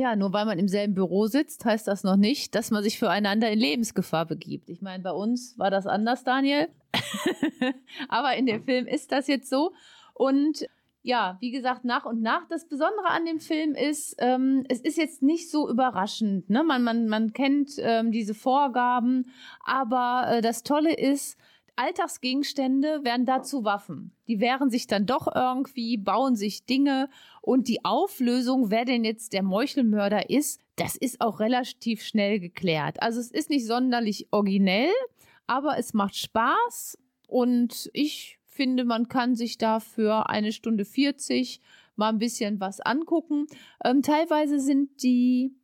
ja, 0.00 0.16
nur 0.16 0.32
weil 0.32 0.46
man 0.46 0.58
im 0.58 0.66
selben 0.66 0.94
Büro 0.94 1.26
sitzt, 1.26 1.64
heißt 1.66 1.86
das 1.86 2.04
noch 2.04 2.16
nicht, 2.16 2.54
dass 2.54 2.70
man 2.70 2.82
sich 2.82 2.98
füreinander 2.98 3.50
in 3.50 3.58
Lebensgefahr 3.58 4.24
begibt. 4.24 4.70
Ich 4.70 4.80
meine, 4.80 5.02
bei 5.02 5.12
uns 5.12 5.58
war 5.58 5.70
das 5.70 5.86
anders, 5.86 6.24
Daniel. 6.24 6.68
Aber 8.08 8.34
in 8.34 8.46
dem 8.46 8.62
Film 8.62 8.86
ist 8.86 9.12
das 9.12 9.26
jetzt 9.26 9.50
so. 9.50 9.72
Und 10.14 10.66
ja, 11.02 11.36
wie 11.40 11.50
gesagt, 11.50 11.84
nach 11.84 12.06
und 12.06 12.22
nach. 12.22 12.46
Das 12.48 12.66
Besondere 12.66 13.08
an 13.08 13.26
dem 13.26 13.40
Film 13.40 13.74
ist, 13.74 14.16
ähm, 14.18 14.64
es 14.68 14.80
ist 14.80 14.96
jetzt 14.96 15.22
nicht 15.22 15.50
so 15.50 15.68
überraschend. 15.68 16.48
Ne? 16.48 16.64
Man, 16.64 16.82
man, 16.82 17.06
man 17.06 17.34
kennt 17.34 17.72
ähm, 17.78 18.10
diese 18.10 18.34
Vorgaben, 18.34 19.30
aber 19.64 20.24
äh, 20.30 20.40
das 20.40 20.62
Tolle 20.62 20.94
ist, 20.94 21.38
Alltagsgegenstände 21.80 23.04
werden 23.04 23.24
dazu 23.24 23.64
Waffen. 23.64 24.12
Die 24.28 24.38
wehren 24.38 24.68
sich 24.68 24.86
dann 24.86 25.06
doch 25.06 25.34
irgendwie, 25.34 25.96
bauen 25.96 26.36
sich 26.36 26.66
Dinge 26.66 27.08
und 27.40 27.68
die 27.68 27.86
Auflösung, 27.86 28.70
wer 28.70 28.84
denn 28.84 29.02
jetzt 29.02 29.32
der 29.32 29.42
Meuchelmörder 29.42 30.28
ist, 30.28 30.60
das 30.76 30.94
ist 30.94 31.22
auch 31.22 31.40
relativ 31.40 32.02
schnell 32.02 32.38
geklärt. 32.38 33.02
Also 33.02 33.18
es 33.18 33.30
ist 33.30 33.48
nicht 33.48 33.66
sonderlich 33.66 34.28
originell, 34.30 34.92
aber 35.46 35.78
es 35.78 35.94
macht 35.94 36.16
Spaß 36.16 36.98
und 37.26 37.88
ich 37.94 38.38
finde, 38.44 38.84
man 38.84 39.08
kann 39.08 39.34
sich 39.34 39.56
dafür 39.56 40.28
eine 40.28 40.52
Stunde 40.52 40.84
40 40.84 41.62
mal 41.96 42.10
ein 42.10 42.18
bisschen 42.18 42.60
was 42.60 42.80
angucken. 42.80 43.46
Ähm, 43.82 44.02
teilweise 44.02 44.60
sind 44.60 45.02
die 45.02 45.54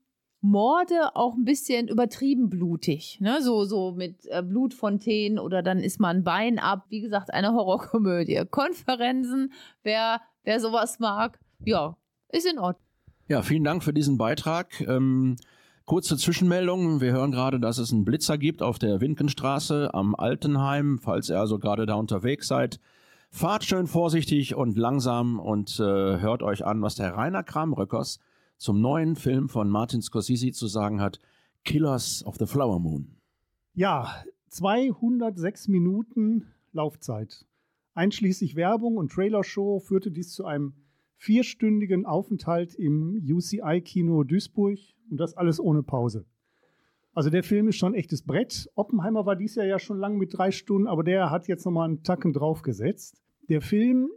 Morde 0.40 1.16
auch 1.16 1.34
ein 1.34 1.44
bisschen 1.44 1.88
übertrieben 1.88 2.48
blutig, 2.50 3.18
ne? 3.20 3.42
So, 3.42 3.64
so 3.64 3.92
mit 3.92 4.26
äh, 4.26 4.42
Blutfontänen 4.42 5.38
oder 5.38 5.62
dann 5.62 5.78
ist 5.78 5.98
mal 5.98 6.14
ein 6.14 6.24
Bein 6.24 6.58
ab. 6.58 6.86
Wie 6.88 7.00
gesagt, 7.00 7.32
eine 7.32 7.52
Horrorkomödie. 7.52 8.44
Konferenzen, 8.50 9.52
wer, 9.82 10.20
wer 10.44 10.60
sowas 10.60 10.98
mag, 10.98 11.38
ja, 11.64 11.96
ist 12.28 12.46
in 12.46 12.58
Ordnung. 12.58 12.86
Ja, 13.28 13.42
vielen 13.42 13.64
Dank 13.64 13.82
für 13.82 13.92
diesen 13.92 14.18
Beitrag. 14.18 14.80
Ähm, 14.82 15.36
kurze 15.84 16.16
Zwischenmeldung. 16.16 17.00
Wir 17.00 17.12
hören 17.12 17.32
gerade, 17.32 17.58
dass 17.58 17.78
es 17.78 17.92
einen 17.92 18.04
Blitzer 18.04 18.38
gibt 18.38 18.62
auf 18.62 18.78
der 18.78 19.00
Winkenstraße 19.00 19.92
am 19.94 20.14
Altenheim. 20.14 20.98
Falls 21.02 21.28
ihr 21.28 21.40
also 21.40 21.58
gerade 21.58 21.86
da 21.86 21.94
unterwegs 21.94 22.46
seid, 22.46 22.78
fahrt 23.30 23.64
schön 23.64 23.86
vorsichtig 23.86 24.54
und 24.54 24.76
langsam 24.76 25.40
und 25.40 25.80
äh, 25.80 25.82
hört 25.82 26.42
euch 26.42 26.64
an, 26.64 26.82
was 26.82 26.94
der 26.94 27.16
Rainer 27.16 27.42
Kramröckers 27.42 28.20
zum 28.56 28.80
neuen 28.80 29.16
Film 29.16 29.48
von 29.48 29.68
Martin 29.68 30.02
Scorsese 30.02 30.52
zu 30.52 30.66
sagen 30.66 31.00
hat, 31.00 31.20
Killers 31.64 32.24
of 32.24 32.36
the 32.38 32.46
Flower 32.46 32.78
Moon. 32.78 33.16
Ja, 33.74 34.24
206 34.48 35.68
Minuten 35.68 36.46
Laufzeit. 36.72 37.46
Einschließlich 37.94 38.56
Werbung 38.56 38.96
und 38.96 39.10
Trailershow 39.10 39.80
führte 39.80 40.10
dies 40.10 40.32
zu 40.32 40.44
einem 40.44 40.74
vierstündigen 41.16 42.06
Aufenthalt 42.06 42.74
im 42.74 43.20
UCI-Kino 43.22 44.22
Duisburg 44.24 44.78
und 45.10 45.18
das 45.18 45.36
alles 45.36 45.60
ohne 45.60 45.82
Pause. 45.82 46.26
Also 47.14 47.30
der 47.30 47.42
Film 47.42 47.68
ist 47.68 47.76
schon 47.76 47.94
echtes 47.94 48.22
Brett. 48.22 48.70
Oppenheimer 48.74 49.24
war 49.24 49.36
dies 49.36 49.54
Jahr 49.54 49.66
ja 49.66 49.78
schon 49.78 49.98
lang 49.98 50.18
mit 50.18 50.36
drei 50.36 50.50
Stunden, 50.50 50.86
aber 50.86 51.02
der 51.02 51.30
hat 51.30 51.48
jetzt 51.48 51.64
nochmal 51.64 51.88
einen 51.88 52.02
Tacken 52.02 52.34
draufgesetzt. 52.34 53.22
Der 53.48 53.62
Film 53.62 54.10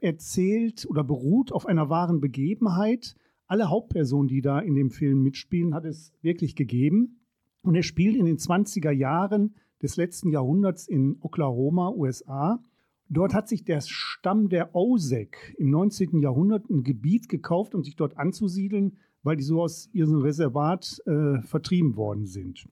erzählt 0.00 0.86
oder 0.88 1.04
beruht 1.04 1.52
auf 1.52 1.66
einer 1.66 1.90
wahren 1.90 2.20
Begebenheit. 2.20 3.14
Alle 3.48 3.70
Hauptpersonen, 3.70 4.28
die 4.28 4.42
da 4.42 4.60
in 4.60 4.74
dem 4.74 4.90
Film 4.90 5.22
mitspielen, 5.22 5.74
hat 5.74 5.84
es 5.84 6.12
wirklich 6.22 6.54
gegeben. 6.54 7.18
Und 7.62 7.74
er 7.74 7.82
spielt 7.82 8.14
in 8.14 8.26
den 8.26 8.36
20er 8.36 8.90
Jahren 8.90 9.54
des 9.82 9.96
letzten 9.96 10.30
Jahrhunderts 10.30 10.86
in 10.86 11.16
Oklahoma, 11.20 11.90
USA. 11.90 12.62
Dort 13.08 13.32
hat 13.32 13.48
sich 13.48 13.64
der 13.64 13.80
Stamm 13.80 14.50
der 14.50 14.74
Osek 14.74 15.54
im 15.58 15.70
19. 15.70 16.20
Jahrhundert 16.20 16.68
ein 16.68 16.84
Gebiet 16.84 17.28
gekauft, 17.28 17.74
um 17.74 17.82
sich 17.82 17.96
dort 17.96 18.18
anzusiedeln, 18.18 18.98
weil 19.22 19.36
die 19.36 19.44
so 19.44 19.62
aus 19.62 19.88
ihrem 19.92 20.16
Reservat 20.16 21.00
äh, 21.06 21.40
vertrieben 21.40 21.96
worden 21.96 22.26
sind. 22.26 22.68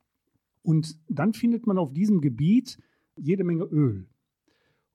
Und 0.62 0.98
dann 1.08 1.32
findet 1.32 1.66
man 1.66 1.78
auf 1.78 1.92
diesem 1.92 2.20
Gebiet 2.20 2.78
jede 3.16 3.44
Menge 3.44 3.64
Öl. 3.64 4.06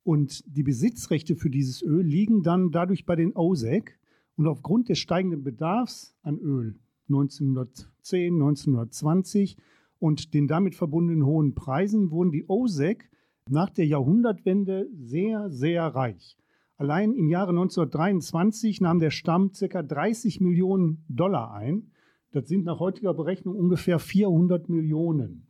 Und 0.03 0.43
die 0.45 0.63
Besitzrechte 0.63 1.35
für 1.35 1.49
dieses 1.49 1.81
Öl 1.81 2.05
liegen 2.05 2.43
dann 2.43 2.71
dadurch 2.71 3.05
bei 3.05 3.15
den 3.15 3.35
OSEC. 3.35 3.97
Und 4.35 4.47
aufgrund 4.47 4.89
des 4.89 4.99
steigenden 4.99 5.43
Bedarfs 5.43 6.15
an 6.23 6.39
Öl 6.39 6.79
1910, 7.09 8.33
1920 8.33 9.57
und 9.99 10.33
den 10.33 10.47
damit 10.47 10.75
verbundenen 10.75 11.25
hohen 11.25 11.53
Preisen 11.53 12.11
wurden 12.11 12.31
die 12.31 12.45
OSEC 12.47 13.09
nach 13.49 13.69
der 13.69 13.85
Jahrhundertwende 13.85 14.87
sehr, 14.93 15.49
sehr 15.49 15.83
reich. 15.87 16.37
Allein 16.77 17.13
im 17.13 17.29
Jahre 17.29 17.49
1923 17.49 18.81
nahm 18.81 18.99
der 18.99 19.11
Stamm 19.11 19.51
ca. 19.51 19.83
30 19.83 20.41
Millionen 20.41 21.03
Dollar 21.07 21.53
ein. 21.53 21.91
Das 22.31 22.47
sind 22.47 22.65
nach 22.65 22.79
heutiger 22.79 23.13
Berechnung 23.13 23.55
ungefähr 23.55 23.99
400 23.99 24.69
Millionen. 24.69 25.47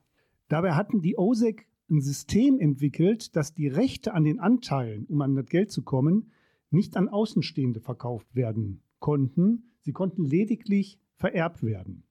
Dabei 0.50 0.74
hatten 0.74 1.00
die 1.02 1.17
OSEC 1.17 1.65
ein 1.89 2.02
System 2.02 2.60
entwickelt, 2.60 3.36
dass 3.36 3.54
die 3.54 3.67
Rechte 3.67 4.13
an 4.13 4.26
den 4.26 4.39
Anteilen, 4.39 5.06
um 5.06 5.22
an 5.22 5.36
das 5.36 5.46
Geld 5.46 5.72
zu 5.72 5.84
kommen, 5.84 6.32
nicht 6.72 6.98
an 6.98 7.10
Außenstehende 7.10 7.80
verkauft 7.80 8.36
werden 8.36 8.82
konnten. 9.00 9.72
Sie 9.82 9.92
konnten 9.92 10.26
lediglich 10.26 11.00
vererbt 11.16 11.64
werden. 11.64 12.04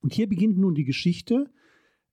Und 0.00 0.12
hier 0.12 0.28
beginnt 0.28 0.58
nun 0.58 0.74
die 0.74 0.84
Geschichte. 0.84 1.50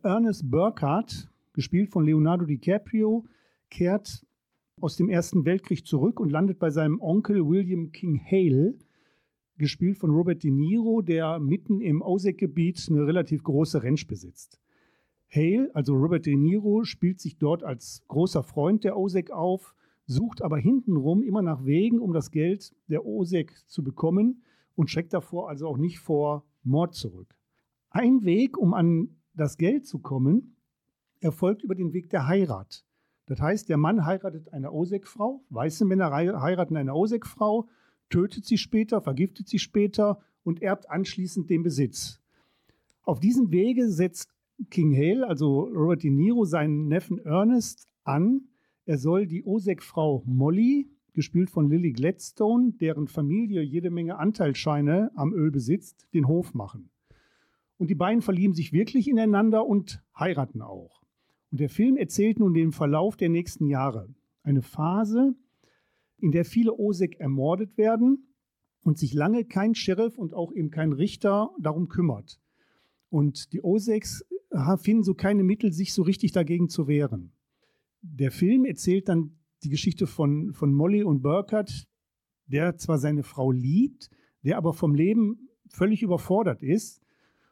Ernest 0.03 0.49
Burkhardt, 0.49 1.29
gespielt 1.53 1.89
von 1.89 2.05
Leonardo 2.05 2.45
DiCaprio, 2.45 3.25
kehrt 3.69 4.25
aus 4.79 4.95
dem 4.95 5.09
Ersten 5.09 5.45
Weltkrieg 5.45 5.85
zurück 5.85 6.19
und 6.19 6.31
landet 6.31 6.59
bei 6.59 6.69
seinem 6.69 6.99
Onkel 7.01 7.47
William 7.47 7.91
King 7.91 8.19
Hale, 8.19 8.75
gespielt 9.57 9.97
von 9.97 10.09
Robert 10.09 10.43
De 10.43 10.49
Niro, 10.49 11.01
der 11.01 11.39
mitten 11.39 11.81
im 11.81 12.01
OSEC-Gebiet 12.01 12.87
eine 12.89 13.05
relativ 13.05 13.43
große 13.43 13.83
Ranch 13.83 14.07
besitzt. 14.07 14.59
Hale, 15.29 15.69
also 15.73 15.93
Robert 15.93 16.25
De 16.25 16.35
Niro, 16.35 16.83
spielt 16.83 17.19
sich 17.19 17.37
dort 17.37 17.63
als 17.63 18.03
großer 18.07 18.43
Freund 18.43 18.83
der 18.83 18.97
OSEC 18.97 19.29
auf, 19.31 19.75
sucht 20.11 20.41
aber 20.41 20.57
hintenrum 20.57 21.23
immer 21.23 21.41
nach 21.41 21.65
Wegen, 21.65 21.99
um 21.99 22.13
das 22.13 22.31
Geld 22.31 22.75
der 22.87 23.05
OSEC 23.05 23.53
zu 23.67 23.83
bekommen 23.83 24.43
und 24.75 24.89
schreckt 24.89 25.13
davor 25.13 25.49
also 25.49 25.67
auch 25.67 25.77
nicht 25.77 25.99
vor 25.99 26.45
Mord 26.63 26.93
zurück. 26.93 27.35
Ein 27.89 28.23
Weg, 28.23 28.57
um 28.57 28.73
an 28.73 29.15
das 29.33 29.57
Geld 29.57 29.85
zu 29.85 29.99
kommen, 29.99 30.55
erfolgt 31.19 31.63
über 31.63 31.75
den 31.75 31.93
Weg 31.93 32.09
der 32.09 32.27
Heirat. 32.27 32.85
Das 33.25 33.39
heißt, 33.39 33.69
der 33.69 33.77
Mann 33.77 34.05
heiratet 34.05 34.51
eine 34.51 34.71
OSEC-Frau, 34.71 35.43
weiße 35.49 35.85
Männer 35.85 36.11
heiraten 36.11 36.75
eine 36.75 36.93
OSEC-Frau, 36.93 37.69
tötet 38.09 38.45
sie 38.45 38.57
später, 38.57 39.01
vergiftet 39.01 39.47
sie 39.47 39.59
später 39.59 40.19
und 40.43 40.61
erbt 40.61 40.89
anschließend 40.89 41.49
den 41.49 41.63
Besitz. 41.63 42.19
Auf 43.03 43.19
diesem 43.19 43.51
Wege 43.51 43.89
setzt 43.89 44.29
King 44.69 44.93
Hale, 44.95 45.27
also 45.27 45.61
Robert 45.61 46.03
De 46.03 46.11
Niro, 46.11 46.43
seinen 46.45 46.87
Neffen 46.87 47.19
Ernest 47.19 47.87
an. 48.03 48.49
Er 48.85 48.97
soll 48.97 49.27
die 49.27 49.43
OSEC-Frau 49.43 50.23
Molly, 50.25 50.89
gespielt 51.13 51.49
von 51.49 51.69
Lily 51.69 51.91
Gladstone, 51.91 52.73
deren 52.79 53.07
Familie 53.07 53.61
jede 53.61 53.91
Menge 53.91 54.17
Anteilsscheine 54.17 55.11
am 55.15 55.33
Öl 55.33 55.51
besitzt, 55.51 56.07
den 56.13 56.27
Hof 56.27 56.53
machen. 56.53 56.89
Und 57.77 57.89
die 57.89 57.95
beiden 57.95 58.21
verlieben 58.21 58.53
sich 58.53 58.73
wirklich 58.73 59.07
ineinander 59.07 59.65
und 59.65 60.03
heiraten 60.17 60.61
auch. 60.61 61.01
Und 61.51 61.59
der 61.59 61.69
Film 61.69 61.97
erzählt 61.97 62.39
nun 62.39 62.53
den 62.53 62.71
Verlauf 62.71 63.17
der 63.17 63.29
nächsten 63.29 63.67
Jahre. 63.67 64.13
Eine 64.43 64.61
Phase, 64.61 65.35
in 66.17 66.31
der 66.31 66.45
viele 66.45 66.73
OSEC 66.73 67.19
ermordet 67.19 67.77
werden 67.77 68.33
und 68.83 68.97
sich 68.97 69.13
lange 69.13 69.45
kein 69.45 69.75
Sheriff 69.75 70.17
und 70.17 70.33
auch 70.33 70.53
eben 70.53 70.71
kein 70.71 70.93
Richter 70.93 71.51
darum 71.59 71.87
kümmert. 71.87 72.39
Und 73.09 73.51
die 73.53 73.61
OSECs 73.61 74.25
finden 74.77 75.03
so 75.03 75.13
keine 75.13 75.43
Mittel, 75.43 75.71
sich 75.71 75.93
so 75.93 76.03
richtig 76.03 76.31
dagegen 76.31 76.69
zu 76.69 76.87
wehren. 76.87 77.33
Der 78.01 78.31
Film 78.31 78.65
erzählt 78.65 79.09
dann 79.09 79.37
die 79.63 79.69
Geschichte 79.69 80.07
von, 80.07 80.53
von 80.53 80.73
Molly 80.73 81.03
und 81.03 81.21
Burkhardt, 81.21 81.87
der 82.47 82.77
zwar 82.77 82.97
seine 82.97 83.23
Frau 83.23 83.51
liebt, 83.51 84.09
der 84.43 84.57
aber 84.57 84.73
vom 84.73 84.95
Leben 84.95 85.49
völlig 85.69 86.01
überfordert 86.01 86.63
ist. 86.63 87.01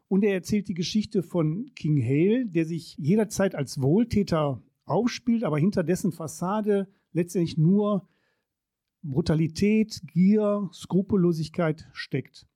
Und 0.08 0.24
er 0.24 0.34
erzählt 0.34 0.68
die 0.68 0.74
Geschichte 0.74 1.22
von 1.22 1.72
King 1.76 2.02
Hale, 2.04 2.48
der 2.48 2.66
sich 2.66 2.98
jederzeit 2.98 3.54
als 3.54 3.82
Wohltäter 3.82 4.62
aufspielt, 4.86 5.44
aber 5.44 5.60
hinter 5.60 5.84
dessen 5.84 6.12
Fassade 6.12 6.88
letztendlich 7.14 7.58
nur 7.58 8.08
Brutalität, 9.04 10.02
Gier, 10.08 10.70
Skrupellosigkeit 10.74 11.88
steckt. 11.94 12.48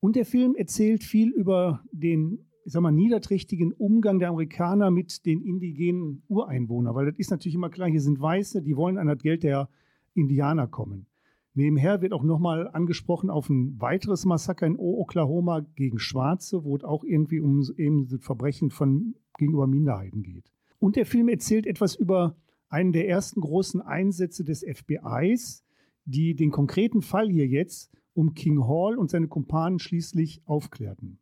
Und 0.00 0.16
der 0.16 0.26
Film 0.26 0.54
erzählt 0.54 1.04
viel 1.04 1.30
über 1.30 1.84
den 1.92 2.49
ich 2.70 2.74
sag 2.74 2.82
mal, 2.82 2.92
niederträchtigen 2.92 3.72
Umgang 3.72 4.20
der 4.20 4.28
Amerikaner 4.28 4.92
mit 4.92 5.26
den 5.26 5.42
indigenen 5.42 6.22
Ureinwohnern, 6.28 6.94
weil 6.94 7.06
das 7.06 7.18
ist 7.18 7.32
natürlich 7.32 7.56
immer 7.56 7.68
klar, 7.68 7.88
hier 7.88 8.00
sind 8.00 8.20
Weiße, 8.20 8.62
die 8.62 8.76
wollen 8.76 8.96
an 8.96 9.08
das 9.08 9.18
Geld 9.18 9.42
der 9.42 9.68
Indianer 10.14 10.68
kommen. 10.68 11.06
Nebenher 11.54 12.00
wird 12.00 12.12
auch 12.12 12.22
nochmal 12.22 12.68
angesprochen 12.68 13.28
auf 13.28 13.48
ein 13.50 13.80
weiteres 13.80 14.24
Massaker 14.24 14.68
in 14.68 14.76
Oklahoma 14.78 15.66
gegen 15.74 15.98
Schwarze, 15.98 16.62
wo 16.62 16.76
es 16.76 16.84
auch 16.84 17.02
irgendwie 17.02 17.40
um 17.40 17.60
eben 17.76 18.06
das 18.06 18.22
Verbrechen 18.22 18.70
von, 18.70 19.16
gegenüber 19.36 19.66
Minderheiten 19.66 20.22
geht. 20.22 20.52
Und 20.78 20.94
der 20.94 21.06
Film 21.06 21.28
erzählt 21.28 21.66
etwas 21.66 21.96
über 21.96 22.36
einen 22.68 22.92
der 22.92 23.08
ersten 23.08 23.40
großen 23.40 23.80
Einsätze 23.80 24.44
des 24.44 24.64
FBIs, 24.64 25.64
die 26.04 26.36
den 26.36 26.52
konkreten 26.52 27.02
Fall 27.02 27.28
hier 27.28 27.48
jetzt 27.48 27.90
um 28.14 28.34
King 28.34 28.64
Hall 28.68 28.96
und 28.96 29.10
seine 29.10 29.26
Kumpanen 29.26 29.80
schließlich 29.80 30.42
aufklärten. 30.44 31.18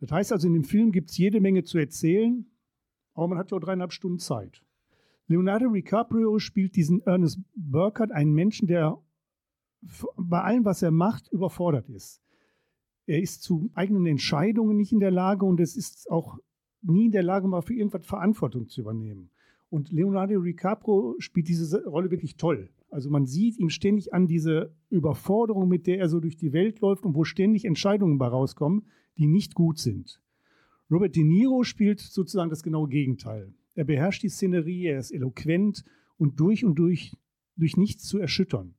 Das 0.00 0.10
heißt 0.10 0.32
also, 0.32 0.46
in 0.46 0.54
dem 0.54 0.64
Film 0.64 0.92
gibt 0.92 1.10
es 1.10 1.18
jede 1.18 1.40
Menge 1.40 1.62
zu 1.62 1.78
erzählen, 1.78 2.46
aber 3.14 3.28
man 3.28 3.38
hat 3.38 3.50
ja 3.50 3.56
auch 3.56 3.60
dreieinhalb 3.60 3.92
Stunden 3.92 4.18
Zeit. 4.18 4.62
Leonardo 5.26 5.70
DiCaprio 5.70 6.38
spielt 6.38 6.74
diesen 6.74 7.00
Ernest 7.02 7.38
Burkhardt, 7.54 8.10
einen 8.10 8.32
Menschen, 8.32 8.66
der 8.66 8.98
bei 10.16 10.40
allem, 10.40 10.64
was 10.64 10.82
er 10.82 10.90
macht, 10.90 11.28
überfordert 11.28 11.88
ist. 11.88 12.20
Er 13.06 13.20
ist 13.20 13.42
zu 13.42 13.70
eigenen 13.74 14.06
Entscheidungen 14.06 14.76
nicht 14.76 14.92
in 14.92 15.00
der 15.00 15.10
Lage 15.10 15.44
und 15.44 15.60
es 15.60 15.76
ist 15.76 16.10
auch 16.10 16.38
nie 16.82 17.06
in 17.06 17.12
der 17.12 17.22
Lage, 17.22 17.48
mal 17.48 17.62
für 17.62 17.74
irgendwas 17.74 18.06
Verantwortung 18.06 18.68
zu 18.68 18.80
übernehmen. 18.80 19.30
Und 19.68 19.92
Leonardo 19.92 20.40
DiCaprio 20.42 21.14
spielt 21.18 21.48
diese 21.48 21.84
Rolle 21.84 22.10
wirklich 22.10 22.36
toll. 22.36 22.70
Also 22.90 23.08
man 23.08 23.26
sieht 23.26 23.56
ihm 23.58 23.70
ständig 23.70 24.12
an 24.12 24.26
diese 24.26 24.74
Überforderung, 24.88 25.68
mit 25.68 25.86
der 25.86 25.98
er 25.98 26.08
so 26.08 26.18
durch 26.18 26.36
die 26.36 26.52
Welt 26.52 26.80
läuft 26.80 27.04
und 27.04 27.14
wo 27.14 27.24
ständig 27.24 27.64
Entscheidungen 27.64 28.18
bei 28.18 28.26
rauskommen, 28.26 28.86
die 29.20 29.28
nicht 29.28 29.54
gut 29.54 29.78
sind. 29.78 30.20
Robert 30.90 31.14
De 31.14 31.22
Niro 31.22 31.62
spielt 31.62 32.00
sozusagen 32.00 32.50
das 32.50 32.64
genaue 32.64 32.88
Gegenteil. 32.88 33.54
Er 33.76 33.84
beherrscht 33.84 34.24
die 34.24 34.28
Szenerie, 34.28 34.86
er 34.86 34.98
ist 34.98 35.12
eloquent 35.12 35.84
und 36.18 36.40
durch 36.40 36.64
und 36.64 36.74
durch 36.74 37.16
durch 37.60 37.76
nichts 37.76 38.04
zu 38.04 38.18
erschüttern. 38.18 38.74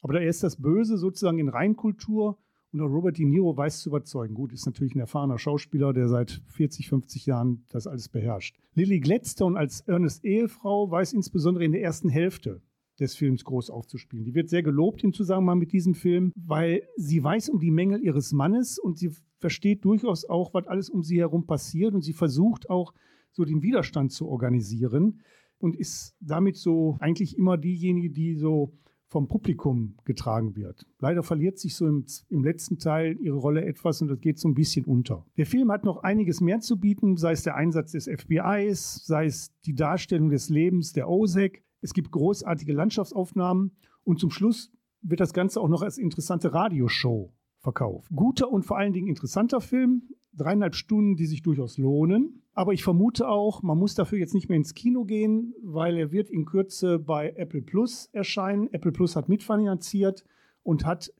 Aber 0.00 0.20
er 0.20 0.28
ist 0.28 0.42
das 0.42 0.56
Böse 0.56 0.96
sozusagen 0.96 1.38
in 1.38 1.48
Reinkultur 1.48 2.38
und 2.72 2.80
auch 2.80 2.88
Robert 2.88 3.18
De 3.18 3.24
Niro 3.24 3.56
weiß 3.56 3.80
zu 3.80 3.90
überzeugen. 3.90 4.34
Gut, 4.34 4.52
ist 4.52 4.66
natürlich 4.66 4.94
ein 4.94 5.00
erfahrener 5.00 5.38
Schauspieler, 5.38 5.92
der 5.92 6.08
seit 6.08 6.42
40, 6.48 6.88
50 6.88 7.26
Jahren 7.26 7.64
das 7.70 7.86
alles 7.86 8.08
beherrscht. 8.08 8.58
Lily 8.74 9.00
Gladstone 9.00 9.58
als 9.58 9.82
Ernest 9.82 10.24
Ehefrau 10.24 10.90
weiß 10.90 11.12
insbesondere 11.12 11.64
in 11.64 11.72
der 11.72 11.82
ersten 11.82 12.08
Hälfte 12.08 12.62
des 12.98 13.16
Films 13.16 13.44
groß 13.44 13.70
aufzuspielen. 13.70 14.24
Die 14.24 14.34
wird 14.34 14.48
sehr 14.48 14.62
gelobt 14.62 15.02
im 15.02 15.12
Zusammenhang 15.12 15.58
mit 15.58 15.72
diesem 15.72 15.94
Film, 15.94 16.32
weil 16.36 16.82
sie 16.96 17.22
weiß 17.22 17.48
um 17.48 17.58
die 17.58 17.72
Mängel 17.72 18.00
ihres 18.02 18.32
Mannes 18.32 18.78
und 18.78 18.98
sie 18.98 19.10
versteht 19.44 19.84
durchaus 19.84 20.24
auch, 20.24 20.54
was 20.54 20.66
alles 20.68 20.88
um 20.88 21.02
sie 21.02 21.18
herum 21.18 21.44
passiert 21.44 21.92
und 21.92 22.00
sie 22.00 22.14
versucht 22.14 22.70
auch 22.70 22.94
so 23.30 23.44
den 23.44 23.60
Widerstand 23.60 24.10
zu 24.10 24.26
organisieren 24.26 25.20
und 25.58 25.76
ist 25.76 26.16
damit 26.18 26.56
so 26.56 26.96
eigentlich 26.98 27.36
immer 27.36 27.58
diejenige, 27.58 28.08
die 28.08 28.36
so 28.36 28.72
vom 29.08 29.28
Publikum 29.28 29.98
getragen 30.06 30.56
wird. 30.56 30.86
Leider 30.98 31.22
verliert 31.22 31.58
sich 31.58 31.76
so 31.76 31.86
im, 31.86 32.06
im, 32.30 32.42
letzten 32.42 32.78
Teil 32.78 33.18
ihre 33.20 33.36
Rolle 33.36 33.66
etwas 33.66 34.00
und 34.00 34.08
das 34.08 34.18
geht 34.18 34.38
so 34.38 34.48
ein 34.48 34.54
bisschen 34.54 34.86
unter. 34.86 35.26
Der 35.36 35.44
Film 35.44 35.70
hat 35.70 35.84
noch 35.84 36.02
einiges 36.02 36.40
mehr 36.40 36.60
zu 36.60 36.80
bieten, 36.80 37.18
sei 37.18 37.32
es 37.32 37.42
der 37.42 37.54
Einsatz 37.54 37.92
des 37.92 38.08
FBIs, 38.08 39.04
sei 39.04 39.26
es 39.26 39.52
die 39.66 39.74
Darstellung 39.74 40.30
des 40.30 40.48
Lebens 40.48 40.94
der 40.94 41.10
OSEC, 41.10 41.62
es 41.82 41.92
gibt 41.92 42.12
großartige 42.12 42.72
Landschaftsaufnahmen 42.72 43.76
und 44.04 44.18
zum 44.18 44.30
Schluss 44.30 44.72
wird 45.02 45.20
das 45.20 45.34
Ganze 45.34 45.60
auch 45.60 45.68
noch 45.68 45.82
als 45.82 45.98
interessante 45.98 46.54
Radioshow 46.54 47.30
verkauft. 47.64 48.08
Guter 48.14 48.50
und 48.50 48.64
vor 48.64 48.78
allen 48.78 48.92
Dingen 48.92 49.08
interessanter 49.08 49.60
Film, 49.60 50.02
dreieinhalb 50.36 50.76
Stunden, 50.76 51.16
die 51.16 51.26
sich 51.26 51.42
durchaus 51.42 51.78
lohnen. 51.78 52.42
Aber 52.52 52.72
ich 52.72 52.84
vermute 52.84 53.28
auch, 53.28 53.62
man 53.62 53.78
muss 53.78 53.96
dafür 53.96 54.18
jetzt 54.18 54.34
nicht 54.34 54.48
mehr 54.48 54.56
ins 54.56 54.74
Kino 54.74 55.04
gehen, 55.04 55.54
weil 55.62 55.96
er 55.96 56.12
wird 56.12 56.30
in 56.30 56.44
Kürze 56.44 57.00
bei 57.00 57.32
Apple 57.36 57.62
Plus 57.62 58.08
erscheinen. 58.12 58.72
Apple 58.72 58.92
Plus 58.92 59.16
hat 59.16 59.28
mitfinanziert 59.28 60.24
und 60.62 60.86
hat 60.86 61.12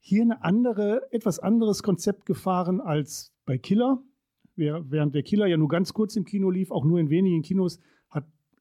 hier 0.00 0.22
eine 0.22 0.42
andere, 0.44 1.10
etwas 1.10 1.38
anderes 1.38 1.82
Konzept 1.82 2.26
gefahren 2.26 2.80
als 2.80 3.32
bei 3.46 3.56
Killer. 3.56 4.02
Während 4.56 5.14
der 5.14 5.22
Killer 5.22 5.46
ja 5.46 5.56
nur 5.56 5.68
ganz 5.68 5.94
kurz 5.94 6.16
im 6.16 6.24
Kino 6.24 6.50
lief, 6.50 6.70
auch 6.70 6.84
nur 6.84 6.98
in 6.98 7.10
wenigen 7.10 7.42
Kinos, 7.42 7.78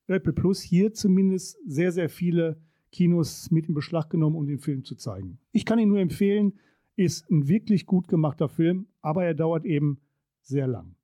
Apple 0.08 0.34
Plus 0.34 0.62
hier 0.62 0.94
zumindest 0.94 1.58
sehr, 1.66 1.92
sehr 1.92 2.08
viele 2.10 2.62
Kinos 2.92 3.52
mit 3.52 3.68
in 3.68 3.74
Beschlag 3.74 4.10
genommen, 4.10 4.38
um 4.38 4.48
den 4.48 4.60
Film 4.60 4.86
zu 4.86 4.96
zeigen. 4.96 5.40
Ich 5.52 5.66
kann 5.66 5.80
ihn 5.80 5.90
nur 5.90 6.00
empfehlen, 6.00 6.54
ist 6.98 7.30
ein 7.30 7.48
wirklich 7.48 7.86
gut 7.86 8.08
gemachter 8.08 8.50
Film, 8.50 8.88
aber 9.02 9.24
er 9.24 9.34
dauert 9.34 9.64
eben 9.64 10.02
sehr 10.42 10.68
lang. 10.68 10.96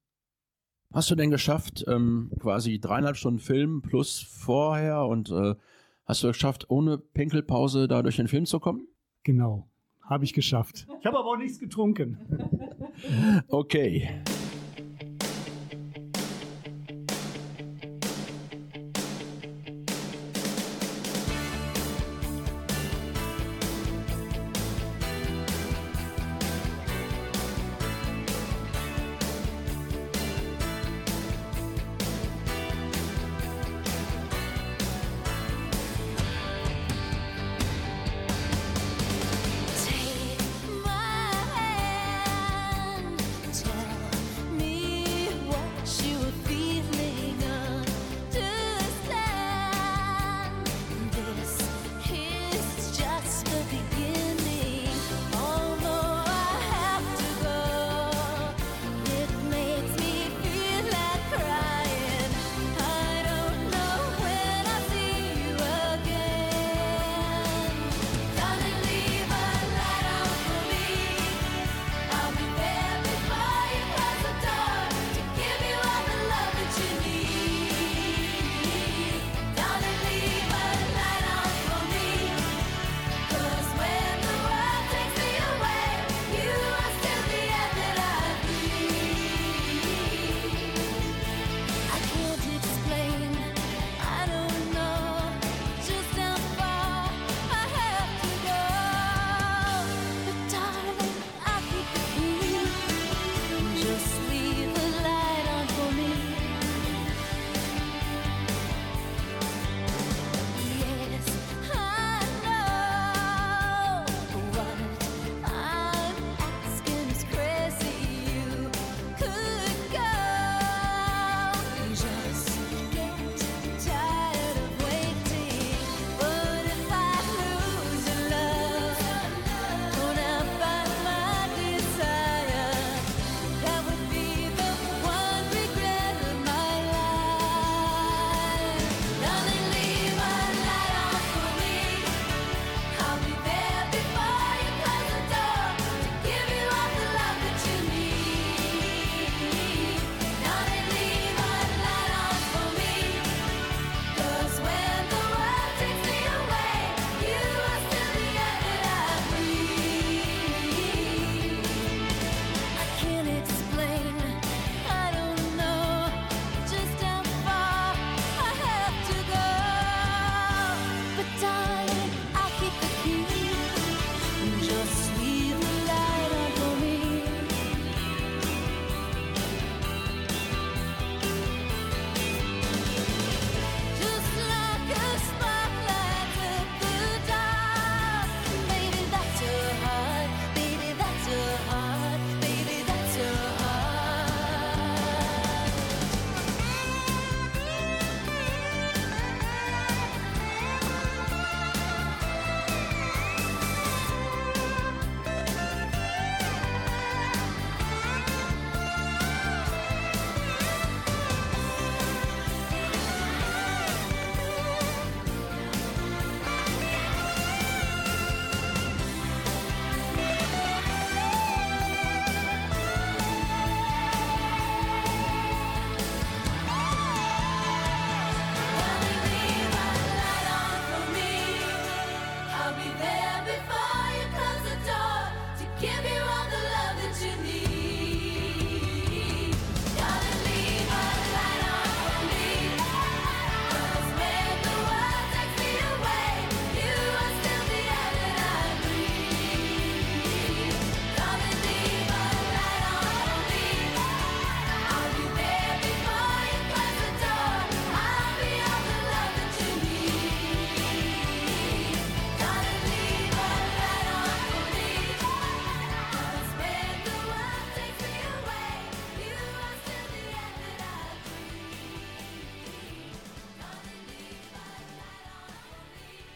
Hast 0.91 1.10
du 1.10 1.15
denn 1.15 1.32
geschafft, 1.32 1.86
ähm, 1.88 2.32
quasi 2.39 2.79
dreieinhalb 2.79 3.15
Stunden 3.15 3.39
Film 3.39 3.82
plus 3.82 4.19
vorher 4.19 5.06
und 5.06 5.32
äh, 5.32 5.56
hast 6.06 6.23
du 6.23 6.27
geschafft, 6.27 6.69
ohne 6.69 6.97
Pinkelpause 6.97 7.88
da 7.88 8.03
durch 8.03 8.17
den 8.17 8.27
Film 8.27 8.45
zu 8.45 8.60
kommen? 8.60 8.88
Genau, 9.23 9.67
habe 10.01 10.25
ich 10.25 10.34
geschafft. 10.34 10.88
Ich 10.99 11.06
habe 11.06 11.17
aber 11.17 11.29
auch 11.29 11.38
nichts 11.38 11.60
getrunken. 11.60 12.17
okay. 13.47 14.10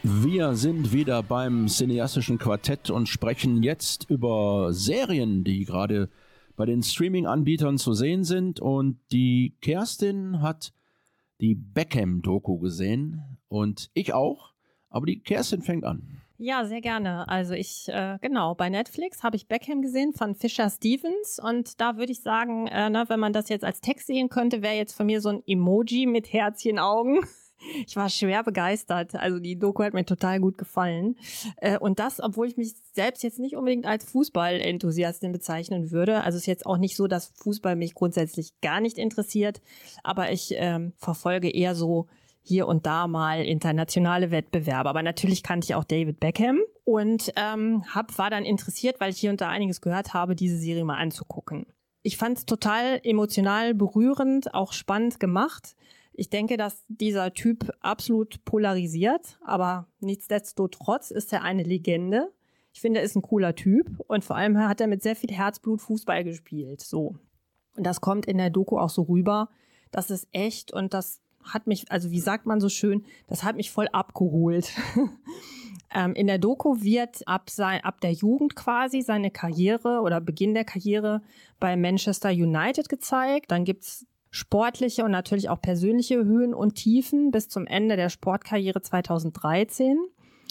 Wir 0.09 0.55
sind 0.55 0.93
wieder 0.93 1.21
beim 1.21 1.67
cineastischen 1.67 2.37
Quartett 2.37 2.89
und 2.89 3.09
sprechen 3.09 3.61
jetzt 3.61 4.09
über 4.09 4.71
Serien, 4.71 5.43
die 5.43 5.65
gerade 5.65 6.09
bei 6.55 6.65
den 6.65 6.81
Streaming-Anbietern 6.81 7.77
zu 7.77 7.91
sehen 7.91 8.23
sind. 8.23 8.61
Und 8.61 8.99
die 9.11 9.57
Kerstin 9.59 10.41
hat 10.41 10.71
die 11.41 11.55
Beckham-Doku 11.55 12.57
gesehen 12.57 13.21
und 13.49 13.91
ich 13.93 14.13
auch. 14.13 14.53
Aber 14.89 15.05
die 15.05 15.19
Kerstin 15.19 15.61
fängt 15.61 15.83
an. 15.83 16.21
Ja, 16.37 16.63
sehr 16.63 16.81
gerne. 16.81 17.27
Also 17.27 17.53
ich, 17.53 17.89
äh, 17.89 18.17
genau, 18.21 18.55
bei 18.55 18.69
Netflix 18.69 19.23
habe 19.23 19.35
ich 19.35 19.49
Beckham 19.49 19.81
gesehen 19.81 20.13
von 20.13 20.35
Fisher 20.35 20.69
Stevens 20.69 21.37
und 21.37 21.81
da 21.81 21.97
würde 21.97 22.13
ich 22.13 22.21
sagen, 22.21 22.67
äh, 22.67 22.89
na, 22.89 23.09
wenn 23.09 23.19
man 23.19 23.33
das 23.33 23.49
jetzt 23.49 23.65
als 23.65 23.81
Text 23.81 24.07
sehen 24.07 24.29
könnte, 24.29 24.61
wäre 24.61 24.75
jetzt 24.75 24.93
von 24.93 25.05
mir 25.05 25.19
so 25.19 25.29
ein 25.29 25.43
Emoji 25.45 26.05
mit 26.05 26.31
Herzchen 26.31 26.79
Augen. 26.79 27.19
Ich 27.85 27.95
war 27.95 28.09
schwer 28.09 28.43
begeistert. 28.43 29.15
Also 29.15 29.39
die 29.39 29.57
Doku 29.57 29.83
hat 29.83 29.93
mir 29.93 30.05
total 30.05 30.39
gut 30.39 30.57
gefallen. 30.57 31.15
Äh, 31.57 31.77
und 31.77 31.99
das, 31.99 32.21
obwohl 32.21 32.47
ich 32.47 32.57
mich 32.57 32.73
selbst 32.93 33.23
jetzt 33.23 33.39
nicht 33.39 33.55
unbedingt 33.55 33.85
als 33.85 34.05
Fußballenthusiastin 34.05 35.31
bezeichnen 35.31 35.91
würde. 35.91 36.23
Also 36.23 36.37
es 36.37 36.43
ist 36.43 36.47
jetzt 36.47 36.65
auch 36.65 36.77
nicht 36.77 36.95
so, 36.95 37.07
dass 37.07 37.33
Fußball 37.37 37.75
mich 37.75 37.93
grundsätzlich 37.93 38.59
gar 38.61 38.79
nicht 38.79 38.97
interessiert, 38.97 39.61
aber 40.03 40.31
ich 40.31 40.53
ähm, 40.55 40.93
verfolge 40.97 41.49
eher 41.49 41.75
so 41.75 42.07
hier 42.47 42.67
und 42.67 42.85
da 42.85 43.07
mal 43.07 43.43
internationale 43.43 44.31
Wettbewerbe. 44.31 44.89
Aber 44.89 45.03
natürlich 45.03 45.43
kannte 45.43 45.65
ich 45.65 45.75
auch 45.75 45.83
David 45.83 46.19
Beckham 46.19 46.59
und 46.85 47.33
ähm, 47.35 47.83
hab, 47.93 48.17
war 48.17 48.29
dann 48.29 48.45
interessiert, 48.45 48.99
weil 48.99 49.11
ich 49.11 49.19
hier 49.19 49.31
und 49.31 49.41
da 49.41 49.49
einiges 49.49 49.81
gehört 49.81 50.13
habe, 50.13 50.35
diese 50.35 50.57
Serie 50.57 50.85
mal 50.85 50.97
anzugucken. 50.97 51.65
Ich 52.03 52.15
fand 52.15 52.37
es 52.37 52.45
total 52.45 53.01
emotional 53.03 53.73
berührend, 53.73 54.53
auch 54.53 54.71
spannend 54.71 55.19
gemacht. 55.19 55.75
Ich 56.19 56.31
denke, 56.31 56.57
dass 56.57 56.83
dieser 56.87 57.31
Typ 57.35 57.71
absolut 57.79 58.43
polarisiert, 58.43 59.37
aber 59.45 59.87
nichtsdestotrotz 59.99 61.11
ist 61.11 61.31
er 61.31 61.43
eine 61.43 61.61
Legende. 61.61 62.33
Ich 62.73 62.81
finde, 62.81 63.01
er 63.01 63.05
ist 63.05 63.15
ein 63.15 63.21
cooler 63.21 63.53
Typ 63.53 63.99
und 64.07 64.25
vor 64.25 64.35
allem 64.35 64.57
hat 64.57 64.81
er 64.81 64.87
mit 64.87 65.03
sehr 65.03 65.15
viel 65.15 65.31
Herzblut 65.31 65.79
Fußball 65.79 66.23
gespielt. 66.23 66.81
So. 66.81 67.17
Und 67.75 67.85
das 67.85 68.01
kommt 68.01 68.25
in 68.25 68.39
der 68.39 68.49
Doku 68.49 68.79
auch 68.79 68.89
so 68.89 69.03
rüber. 69.03 69.49
Das 69.91 70.09
ist 70.09 70.27
echt 70.31 70.73
und 70.73 70.95
das 70.95 71.21
hat 71.43 71.67
mich, 71.67 71.91
also 71.91 72.09
wie 72.09 72.19
sagt 72.19 72.47
man 72.47 72.59
so 72.59 72.67
schön, 72.67 73.05
das 73.27 73.43
hat 73.43 73.55
mich 73.55 73.69
voll 73.69 73.87
abgeholt. 73.91 74.71
ähm, 75.93 76.15
in 76.15 76.25
der 76.25 76.39
Doku 76.39 76.81
wird 76.81 77.27
ab, 77.27 77.51
sein, 77.51 77.81
ab 77.83 78.01
der 78.01 78.11
Jugend 78.11 78.55
quasi 78.55 79.03
seine 79.03 79.29
Karriere 79.29 80.01
oder 80.01 80.19
Beginn 80.19 80.55
der 80.55 80.65
Karriere 80.65 81.21
bei 81.59 81.77
Manchester 81.77 82.29
United 82.29 82.89
gezeigt. 82.89 83.51
Dann 83.51 83.65
gibt's 83.65 84.07
sportliche 84.29 85.03
und 85.03 85.11
natürlich 85.11 85.49
auch 85.49 85.61
persönliche 85.61 86.23
Höhen 86.23 86.53
und 86.53 86.75
Tiefen 86.75 87.31
bis 87.31 87.49
zum 87.49 87.65
Ende 87.65 87.95
der 87.95 88.09
Sportkarriere 88.09 88.81
2013. 88.81 89.97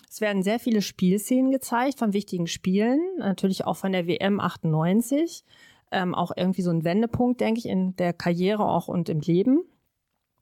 Es 0.08 0.20
werden 0.20 0.42
sehr 0.42 0.58
viele 0.58 0.82
Spielszenen 0.82 1.50
gezeigt 1.50 1.98
von 1.98 2.12
wichtigen 2.12 2.46
Spielen, 2.46 3.00
natürlich 3.18 3.64
auch 3.64 3.76
von 3.76 3.92
der 3.92 4.06
WM 4.06 4.40
98. 4.40 5.44
Ähm, 5.92 6.14
auch 6.14 6.32
irgendwie 6.36 6.62
so 6.62 6.70
ein 6.70 6.84
Wendepunkt, 6.84 7.40
denke 7.40 7.58
ich, 7.58 7.66
in 7.66 7.94
der 7.96 8.12
Karriere 8.12 8.64
auch 8.64 8.88
und 8.88 9.08
im 9.08 9.20
Leben. 9.20 9.60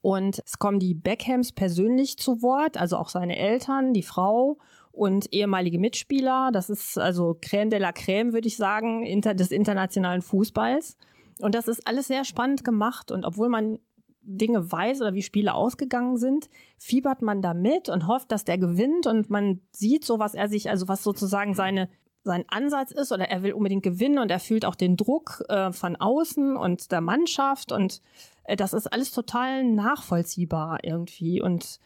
Und 0.00 0.42
es 0.44 0.58
kommen 0.58 0.80
die 0.80 0.94
Beckhams 0.94 1.52
persönlich 1.52 2.18
zu 2.18 2.42
Wort, 2.42 2.76
also 2.76 2.96
auch 2.96 3.08
seine 3.08 3.36
Eltern, 3.36 3.92
die 3.92 4.02
Frau 4.02 4.58
und 4.92 5.32
ehemalige 5.32 5.78
Mitspieler. 5.78 6.50
Das 6.52 6.70
ist 6.70 6.98
also 6.98 7.38
Crème 7.40 7.70
de 7.70 7.78
la 7.78 7.90
Crème, 7.90 8.32
würde 8.32 8.48
ich 8.48 8.56
sagen, 8.56 9.04
des 9.22 9.50
internationalen 9.50 10.22
Fußballs. 10.22 10.96
Und 11.40 11.54
das 11.54 11.68
ist 11.68 11.86
alles 11.86 12.06
sehr 12.06 12.24
spannend 12.24 12.64
gemacht. 12.64 13.10
Und 13.10 13.24
obwohl 13.24 13.48
man 13.48 13.78
Dinge 14.22 14.70
weiß 14.70 15.00
oder 15.00 15.14
wie 15.14 15.22
Spiele 15.22 15.54
ausgegangen 15.54 16.16
sind, 16.16 16.48
fiebert 16.78 17.22
man 17.22 17.42
da 17.42 17.54
mit 17.54 17.88
und 17.88 18.06
hofft, 18.06 18.32
dass 18.32 18.44
der 18.44 18.58
gewinnt. 18.58 19.06
Und 19.06 19.30
man 19.30 19.60
sieht 19.70 20.04
so, 20.04 20.18
was 20.18 20.34
er 20.34 20.48
sich, 20.48 20.70
also 20.70 20.88
was 20.88 21.02
sozusagen 21.02 21.54
seine 21.54 21.88
sein 22.24 22.44
Ansatz 22.48 22.90
ist 22.90 23.12
oder 23.12 23.28
er 23.28 23.42
will 23.42 23.52
unbedingt 23.52 23.82
gewinnen 23.82 24.18
und 24.18 24.30
er 24.30 24.40
fühlt 24.40 24.64
auch 24.64 24.74
den 24.74 24.96
Druck 24.96 25.44
äh, 25.48 25.72
von 25.72 25.96
außen 25.96 26.56
und 26.56 26.90
der 26.90 27.02
Mannschaft 27.02 27.70
und 27.70 28.00
äh, 28.44 28.56
das 28.56 28.72
ist 28.72 28.86
alles 28.86 29.12
total 29.12 29.62
nachvollziehbar 29.62 30.78
irgendwie 30.82 31.42
und 31.42 31.78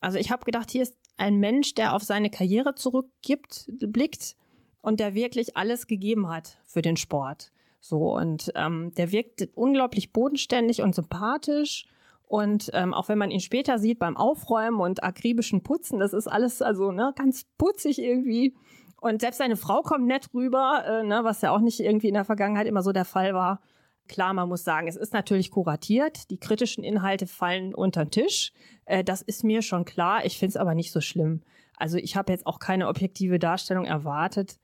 also 0.00 0.18
ich 0.18 0.30
habe 0.30 0.44
gedacht, 0.44 0.70
hier 0.70 0.82
ist 0.82 0.96
ein 1.16 1.38
Mensch, 1.38 1.74
der 1.74 1.94
auf 1.94 2.02
seine 2.02 2.28
Karriere 2.28 2.74
zurückgibt, 2.74 3.70
blickt 3.80 4.36
und 4.82 5.00
der 5.00 5.14
wirklich 5.14 5.56
alles 5.56 5.86
gegeben 5.86 6.28
hat 6.28 6.58
für 6.66 6.82
den 6.82 6.98
Sport. 6.98 7.50
So 7.88 8.16
und 8.16 8.52
ähm, 8.54 8.92
der 8.96 9.12
wirkt 9.12 9.48
unglaublich 9.54 10.12
bodenständig 10.12 10.82
und 10.82 10.94
sympathisch 10.94 11.86
und 12.28 12.70
ähm, 12.72 12.92
auch 12.92 13.08
wenn 13.08 13.18
man 13.18 13.30
ihn 13.30 13.40
später 13.40 13.78
sieht 13.78 14.00
beim 14.00 14.16
Aufräumen 14.16 14.80
und 14.80 15.04
akribischen 15.04 15.62
Putzen, 15.62 16.00
das 16.00 16.12
ist 16.12 16.26
alles 16.26 16.60
also 16.60 16.90
ne, 16.90 17.12
ganz 17.16 17.44
putzig 17.56 18.00
irgendwie. 18.00 18.54
Und 19.00 19.20
selbst 19.20 19.38
seine 19.38 19.56
Frau 19.56 19.82
kommt 19.82 20.06
nett 20.06 20.28
rüber, 20.34 20.84
äh, 20.86 21.02
ne, 21.04 21.20
was 21.22 21.42
ja 21.42 21.52
auch 21.52 21.60
nicht 21.60 21.78
irgendwie 21.78 22.08
in 22.08 22.14
der 22.14 22.24
Vergangenheit 22.24 22.66
immer 22.66 22.82
so 22.82 22.92
der 22.92 23.04
Fall 23.04 23.34
war. 23.34 23.60
Klar, 24.08 24.34
man 24.34 24.48
muss 24.48 24.64
sagen, 24.64 24.88
es 24.88 24.96
ist 24.96 25.12
natürlich 25.12 25.50
kuratiert. 25.50 26.30
Die 26.30 26.38
kritischen 26.38 26.82
Inhalte 26.82 27.26
fallen 27.26 27.74
unter 27.74 28.04
den 28.04 28.10
Tisch. 28.10 28.52
Äh, 28.84 29.04
das 29.04 29.22
ist 29.22 29.44
mir 29.44 29.62
schon 29.62 29.84
klar. 29.84 30.24
Ich 30.24 30.38
finde 30.38 30.50
es 30.50 30.56
aber 30.56 30.74
nicht 30.74 30.90
so 30.90 31.00
schlimm. 31.00 31.42
Also 31.76 31.98
ich 31.98 32.16
habe 32.16 32.32
jetzt 32.32 32.46
auch 32.46 32.58
keine 32.58 32.88
objektive 32.88 33.38
Darstellung 33.38 33.84
erwartet. 33.84 34.58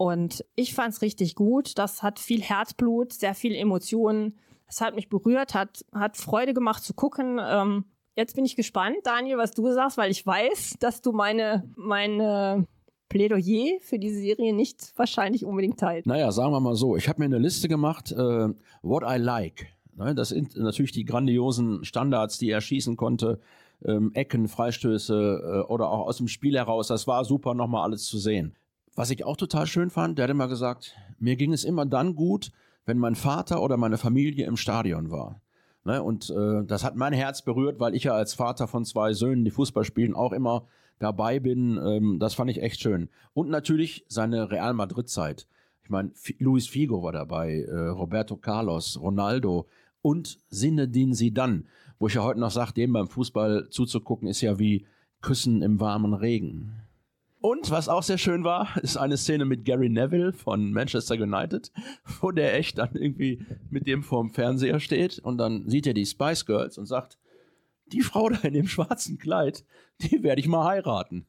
Und 0.00 0.46
ich 0.56 0.72
fand 0.72 0.94
es 0.94 1.02
richtig 1.02 1.34
gut. 1.34 1.76
Das 1.76 2.02
hat 2.02 2.18
viel 2.18 2.40
Herzblut, 2.40 3.12
sehr 3.12 3.34
viel 3.34 3.54
Emotionen. 3.54 4.38
Es 4.66 4.80
hat 4.80 4.94
mich 4.94 5.10
berührt, 5.10 5.52
hat, 5.52 5.84
hat 5.92 6.16
Freude 6.16 6.54
gemacht 6.54 6.82
zu 6.82 6.94
gucken. 6.94 7.38
Ähm, 7.38 7.84
jetzt 8.16 8.34
bin 8.34 8.46
ich 8.46 8.56
gespannt, 8.56 8.96
Daniel, 9.04 9.36
was 9.36 9.50
du 9.50 9.70
sagst, 9.70 9.98
weil 9.98 10.10
ich 10.10 10.24
weiß, 10.24 10.76
dass 10.80 11.02
du 11.02 11.12
meine, 11.12 11.70
meine 11.76 12.64
Plädoyer 13.10 13.78
für 13.82 13.98
diese 13.98 14.20
Serie 14.20 14.54
nicht 14.54 14.90
wahrscheinlich 14.96 15.44
unbedingt 15.44 15.78
teilt. 15.78 16.06
Naja, 16.06 16.32
sagen 16.32 16.52
wir 16.52 16.60
mal 16.60 16.76
so, 16.76 16.96
ich 16.96 17.06
habe 17.06 17.18
mir 17.18 17.26
eine 17.26 17.38
Liste 17.38 17.68
gemacht, 17.68 18.10
äh, 18.10 18.48
what 18.80 19.02
I 19.06 19.18
like. 19.18 19.66
Ne, 19.96 20.14
das 20.14 20.30
sind 20.30 20.56
natürlich 20.56 20.92
die 20.92 21.04
grandiosen 21.04 21.84
Standards, 21.84 22.38
die 22.38 22.48
er 22.48 22.62
schießen 22.62 22.96
konnte. 22.96 23.38
Ähm, 23.84 24.12
Ecken, 24.14 24.48
Freistöße 24.48 25.66
äh, 25.68 25.70
oder 25.70 25.90
auch 25.90 26.06
aus 26.06 26.16
dem 26.16 26.28
Spiel 26.28 26.56
heraus. 26.56 26.88
Das 26.88 27.06
war 27.06 27.26
super, 27.26 27.52
nochmal 27.52 27.82
alles 27.82 28.06
zu 28.06 28.16
sehen. 28.16 28.56
Was 28.94 29.10
ich 29.10 29.24
auch 29.24 29.36
total 29.36 29.66
schön 29.66 29.90
fand, 29.90 30.18
der 30.18 30.24
hat 30.24 30.30
immer 30.30 30.48
gesagt, 30.48 30.96
mir 31.18 31.36
ging 31.36 31.52
es 31.52 31.64
immer 31.64 31.86
dann 31.86 32.14
gut, 32.14 32.50
wenn 32.86 32.98
mein 32.98 33.14
Vater 33.14 33.62
oder 33.62 33.76
meine 33.76 33.98
Familie 33.98 34.46
im 34.46 34.56
Stadion 34.56 35.10
war. 35.10 35.40
Ne, 35.84 36.02
und 36.02 36.28
äh, 36.28 36.64
das 36.66 36.84
hat 36.84 36.96
mein 36.96 37.14
Herz 37.14 37.42
berührt, 37.42 37.80
weil 37.80 37.94
ich 37.94 38.04
ja 38.04 38.12
als 38.12 38.34
Vater 38.34 38.68
von 38.68 38.84
zwei 38.84 39.14
Söhnen, 39.14 39.46
die 39.46 39.50
Fußball 39.50 39.84
spielen, 39.84 40.14
auch 40.14 40.32
immer 40.32 40.66
dabei 40.98 41.40
bin. 41.40 41.80
Ähm, 41.82 42.18
das 42.18 42.34
fand 42.34 42.50
ich 42.50 42.60
echt 42.62 42.80
schön. 42.80 43.08
Und 43.32 43.48
natürlich 43.48 44.04
seine 44.08 44.50
Real 44.50 44.74
Madrid-Zeit. 44.74 45.46
Ich 45.82 45.88
meine, 45.90 46.12
Luis 46.38 46.68
Figo 46.68 47.02
war 47.02 47.12
dabei, 47.12 47.62
äh, 47.62 47.88
Roberto 47.88 48.36
Carlos, 48.36 49.00
Ronaldo 49.00 49.68
und 50.02 50.38
Zinedine 50.50 51.14
Zidane, 51.14 51.64
wo 51.98 52.08
ich 52.08 52.14
ja 52.14 52.22
heute 52.22 52.40
noch 52.40 52.50
sage, 52.50 52.74
dem 52.74 52.92
beim 52.92 53.08
Fußball 53.08 53.70
zuzugucken, 53.70 54.28
ist 54.28 54.42
ja 54.42 54.58
wie 54.58 54.86
Küssen 55.22 55.62
im 55.62 55.80
warmen 55.80 56.14
Regen. 56.14 56.74
Und 57.40 57.70
was 57.70 57.88
auch 57.88 58.02
sehr 58.02 58.18
schön 58.18 58.44
war, 58.44 58.76
ist 58.82 58.98
eine 58.98 59.16
Szene 59.16 59.46
mit 59.46 59.64
Gary 59.64 59.88
Neville 59.88 60.32
von 60.32 60.72
Manchester 60.72 61.14
United, 61.14 61.72
wo 62.20 62.30
der 62.30 62.54
echt 62.54 62.78
dann 62.78 62.94
irgendwie 62.94 63.44
mit 63.70 63.86
dem 63.86 64.02
vorm 64.02 64.30
Fernseher 64.30 64.78
steht 64.78 65.18
und 65.18 65.38
dann 65.38 65.68
sieht 65.68 65.86
er 65.86 65.94
die 65.94 66.06
Spice 66.06 66.44
Girls 66.44 66.76
und 66.76 66.86
sagt, 66.86 67.18
die 67.86 68.02
Frau 68.02 68.28
da 68.28 68.38
in 68.42 68.52
dem 68.52 68.68
schwarzen 68.68 69.18
Kleid, 69.18 69.64
die 70.00 70.22
werde 70.22 70.40
ich 70.40 70.48
mal 70.48 70.66
heiraten. 70.66 71.26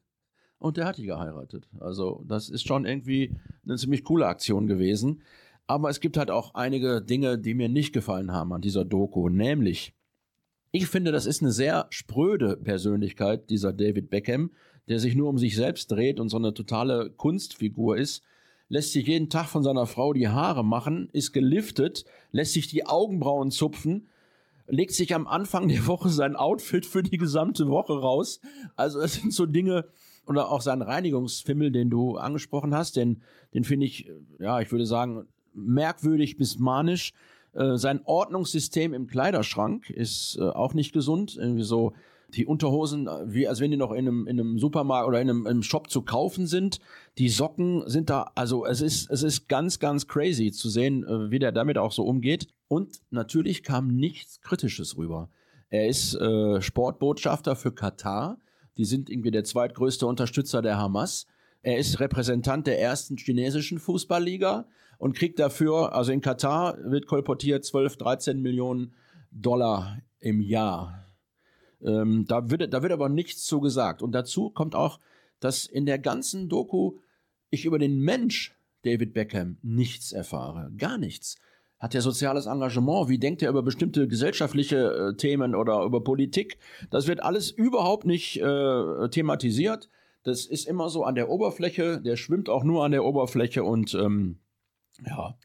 Und 0.58 0.76
der 0.76 0.86
hat 0.86 0.98
die 0.98 1.06
geheiratet. 1.06 1.66
Also 1.80 2.22
das 2.28 2.48
ist 2.48 2.66
schon 2.66 2.84
irgendwie 2.84 3.34
eine 3.64 3.76
ziemlich 3.76 4.04
coole 4.04 4.26
Aktion 4.26 4.68
gewesen. 4.68 5.22
Aber 5.66 5.90
es 5.90 5.98
gibt 5.98 6.16
halt 6.16 6.30
auch 6.30 6.54
einige 6.54 7.00
Dinge, 7.02 7.38
die 7.38 7.54
mir 7.54 7.68
nicht 7.68 7.92
gefallen 7.92 8.32
haben 8.32 8.52
an 8.52 8.60
dieser 8.60 8.84
Doku. 8.84 9.28
Nämlich, 9.28 9.94
ich 10.70 10.86
finde, 10.86 11.10
das 11.10 11.26
ist 11.26 11.42
eine 11.42 11.50
sehr 11.50 11.86
spröde 11.90 12.56
Persönlichkeit, 12.56 13.50
dieser 13.50 13.72
David 13.72 14.10
Beckham, 14.10 14.52
der 14.88 14.98
sich 14.98 15.14
nur 15.14 15.28
um 15.28 15.38
sich 15.38 15.56
selbst 15.56 15.90
dreht 15.90 16.20
und 16.20 16.28
so 16.28 16.36
eine 16.36 16.54
totale 16.54 17.10
Kunstfigur 17.10 17.96
ist. 17.96 18.22
Lässt 18.68 18.92
sich 18.92 19.06
jeden 19.06 19.28
Tag 19.28 19.48
von 19.48 19.62
seiner 19.62 19.86
Frau 19.86 20.12
die 20.12 20.28
Haare 20.28 20.64
machen, 20.64 21.08
ist 21.12 21.32
geliftet, 21.32 22.04
lässt 22.30 22.54
sich 22.54 22.68
die 22.68 22.86
Augenbrauen 22.86 23.50
zupfen 23.50 24.08
legt 24.68 24.92
sich 24.94 25.14
am 25.14 25.26
Anfang 25.26 25.68
der 25.68 25.86
Woche 25.86 26.08
sein 26.08 26.36
Outfit 26.36 26.86
für 26.86 27.02
die 27.02 27.18
gesamte 27.18 27.68
Woche 27.68 27.92
raus. 27.92 28.40
Also 28.74 29.00
es 29.00 29.14
sind 29.14 29.32
so 29.34 29.44
Dinge, 29.44 29.84
oder 30.26 30.50
auch 30.50 30.60
sein 30.60 30.82
Reinigungsfimmel, 30.82 31.72
den 31.72 31.90
du 31.90 32.16
angesprochen 32.16 32.74
hast, 32.74 32.96
den, 32.96 33.22
den 33.54 33.64
finde 33.64 33.86
ich, 33.86 34.08
ja, 34.38 34.60
ich 34.60 34.70
würde 34.70 34.86
sagen, 34.86 35.26
merkwürdig 35.52 36.36
bis 36.36 36.58
manisch. 36.58 37.12
Äh, 37.54 37.76
sein 37.76 38.00
Ordnungssystem 38.04 38.94
im 38.94 39.06
Kleiderschrank 39.06 39.90
ist 39.90 40.38
äh, 40.40 40.42
auch 40.42 40.74
nicht 40.74 40.92
gesund. 40.92 41.36
Irgendwie 41.36 41.64
so 41.64 41.92
die 42.34 42.46
Unterhosen, 42.46 43.06
äh, 43.06 43.10
wie 43.26 43.48
als 43.48 43.60
wenn 43.60 43.70
die 43.70 43.76
noch 43.76 43.92
in 43.92 44.08
einem, 44.08 44.26
in 44.26 44.40
einem 44.40 44.58
Supermarkt 44.58 45.08
oder 45.08 45.20
in 45.20 45.30
einem, 45.30 45.42
in 45.42 45.48
einem 45.48 45.62
Shop 45.62 45.90
zu 45.90 46.02
kaufen 46.02 46.46
sind. 46.46 46.80
Die 47.18 47.28
Socken 47.28 47.82
sind 47.88 48.10
da, 48.10 48.32
also 48.34 48.66
es 48.66 48.80
ist, 48.80 49.10
es 49.10 49.22
ist 49.22 49.48
ganz, 49.48 49.78
ganz 49.78 50.06
crazy 50.06 50.50
zu 50.52 50.68
sehen, 50.68 51.04
äh, 51.04 51.30
wie 51.30 51.38
der 51.38 51.52
damit 51.52 51.78
auch 51.78 51.92
so 51.92 52.04
umgeht. 52.04 52.48
Und 52.68 53.00
natürlich 53.10 53.62
kam 53.62 53.88
nichts 53.88 54.40
Kritisches 54.40 54.96
rüber. 54.96 55.28
Er 55.68 55.88
ist 55.88 56.14
äh, 56.14 56.60
Sportbotschafter 56.60 57.56
für 57.56 57.72
Katar. 57.72 58.38
Die 58.76 58.84
sind 58.84 59.10
irgendwie 59.10 59.30
der 59.30 59.44
zweitgrößte 59.44 60.06
Unterstützer 60.06 60.62
der 60.62 60.78
Hamas. 60.78 61.26
Er 61.62 61.78
ist 61.78 62.00
Repräsentant 62.00 62.66
der 62.66 62.80
ersten 62.80 63.16
chinesischen 63.16 63.78
Fußballliga 63.78 64.66
und 64.98 65.16
kriegt 65.16 65.38
dafür, 65.38 65.94
also 65.94 66.12
in 66.12 66.20
Katar 66.20 66.76
wird 66.84 67.06
kolportiert 67.06 67.64
12, 67.64 67.96
13 67.96 68.40
Millionen 68.40 68.94
Dollar 69.30 69.98
im 70.20 70.40
Jahr. 70.40 71.01
Ähm, 71.84 72.24
da, 72.26 72.50
wird, 72.50 72.72
da 72.72 72.82
wird 72.82 72.92
aber 72.92 73.08
nichts 73.08 73.44
zu 73.44 73.60
gesagt. 73.60 74.02
Und 74.02 74.12
dazu 74.12 74.50
kommt 74.50 74.74
auch, 74.74 74.98
dass 75.40 75.66
in 75.66 75.86
der 75.86 75.98
ganzen 75.98 76.48
Doku 76.48 76.98
ich 77.50 77.64
über 77.64 77.78
den 77.78 77.98
Mensch 77.98 78.54
David 78.82 79.12
Beckham 79.12 79.58
nichts 79.62 80.12
erfahre. 80.12 80.72
Gar 80.76 80.98
nichts. 80.98 81.36
Hat 81.78 81.94
er 81.94 82.00
soziales 82.00 82.46
Engagement? 82.46 83.08
Wie 83.08 83.18
denkt 83.18 83.42
er 83.42 83.50
über 83.50 83.62
bestimmte 83.62 84.06
gesellschaftliche 84.06 84.76
äh, 84.76 85.16
Themen 85.16 85.54
oder 85.54 85.82
über 85.82 86.02
Politik? 86.04 86.58
Das 86.90 87.08
wird 87.08 87.22
alles 87.22 87.50
überhaupt 87.50 88.06
nicht 88.06 88.40
äh, 88.40 89.08
thematisiert. 89.08 89.88
Das 90.22 90.46
ist 90.46 90.68
immer 90.68 90.90
so 90.90 91.02
an 91.02 91.16
der 91.16 91.28
Oberfläche. 91.28 92.00
Der 92.00 92.16
schwimmt 92.16 92.48
auch 92.48 92.62
nur 92.62 92.84
an 92.84 92.92
der 92.92 93.04
Oberfläche 93.04 93.64
und 93.64 93.94
ähm, 93.94 94.38
ja. 95.04 95.36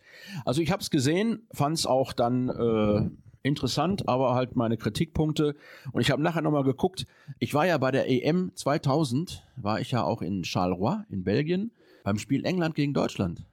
Also 0.45 0.61
ich 0.61 0.71
habe 0.71 0.81
es 0.81 0.91
gesehen, 0.91 1.47
fand 1.51 1.77
es 1.77 1.85
auch 1.87 2.13
dann 2.13 2.49
äh, 2.49 3.09
interessant, 3.47 4.07
aber 4.07 4.35
halt 4.35 4.55
meine 4.55 4.77
Kritikpunkte. 4.77 5.55
Und 5.91 6.01
ich 6.01 6.11
habe 6.11 6.21
nachher 6.21 6.41
nochmal 6.41 6.63
geguckt. 6.63 7.05
Ich 7.39 7.53
war 7.53 7.65
ja 7.65 7.77
bei 7.77 7.91
der 7.91 8.09
EM 8.09 8.51
2000, 8.55 9.43
war 9.55 9.79
ich 9.79 9.91
ja 9.91 10.03
auch 10.03 10.21
in 10.21 10.43
Charleroi 10.43 11.03
in 11.09 11.23
Belgien 11.23 11.71
beim 12.03 12.17
Spiel 12.17 12.45
England 12.45 12.75
gegen 12.75 12.93
Deutschland. 12.93 13.45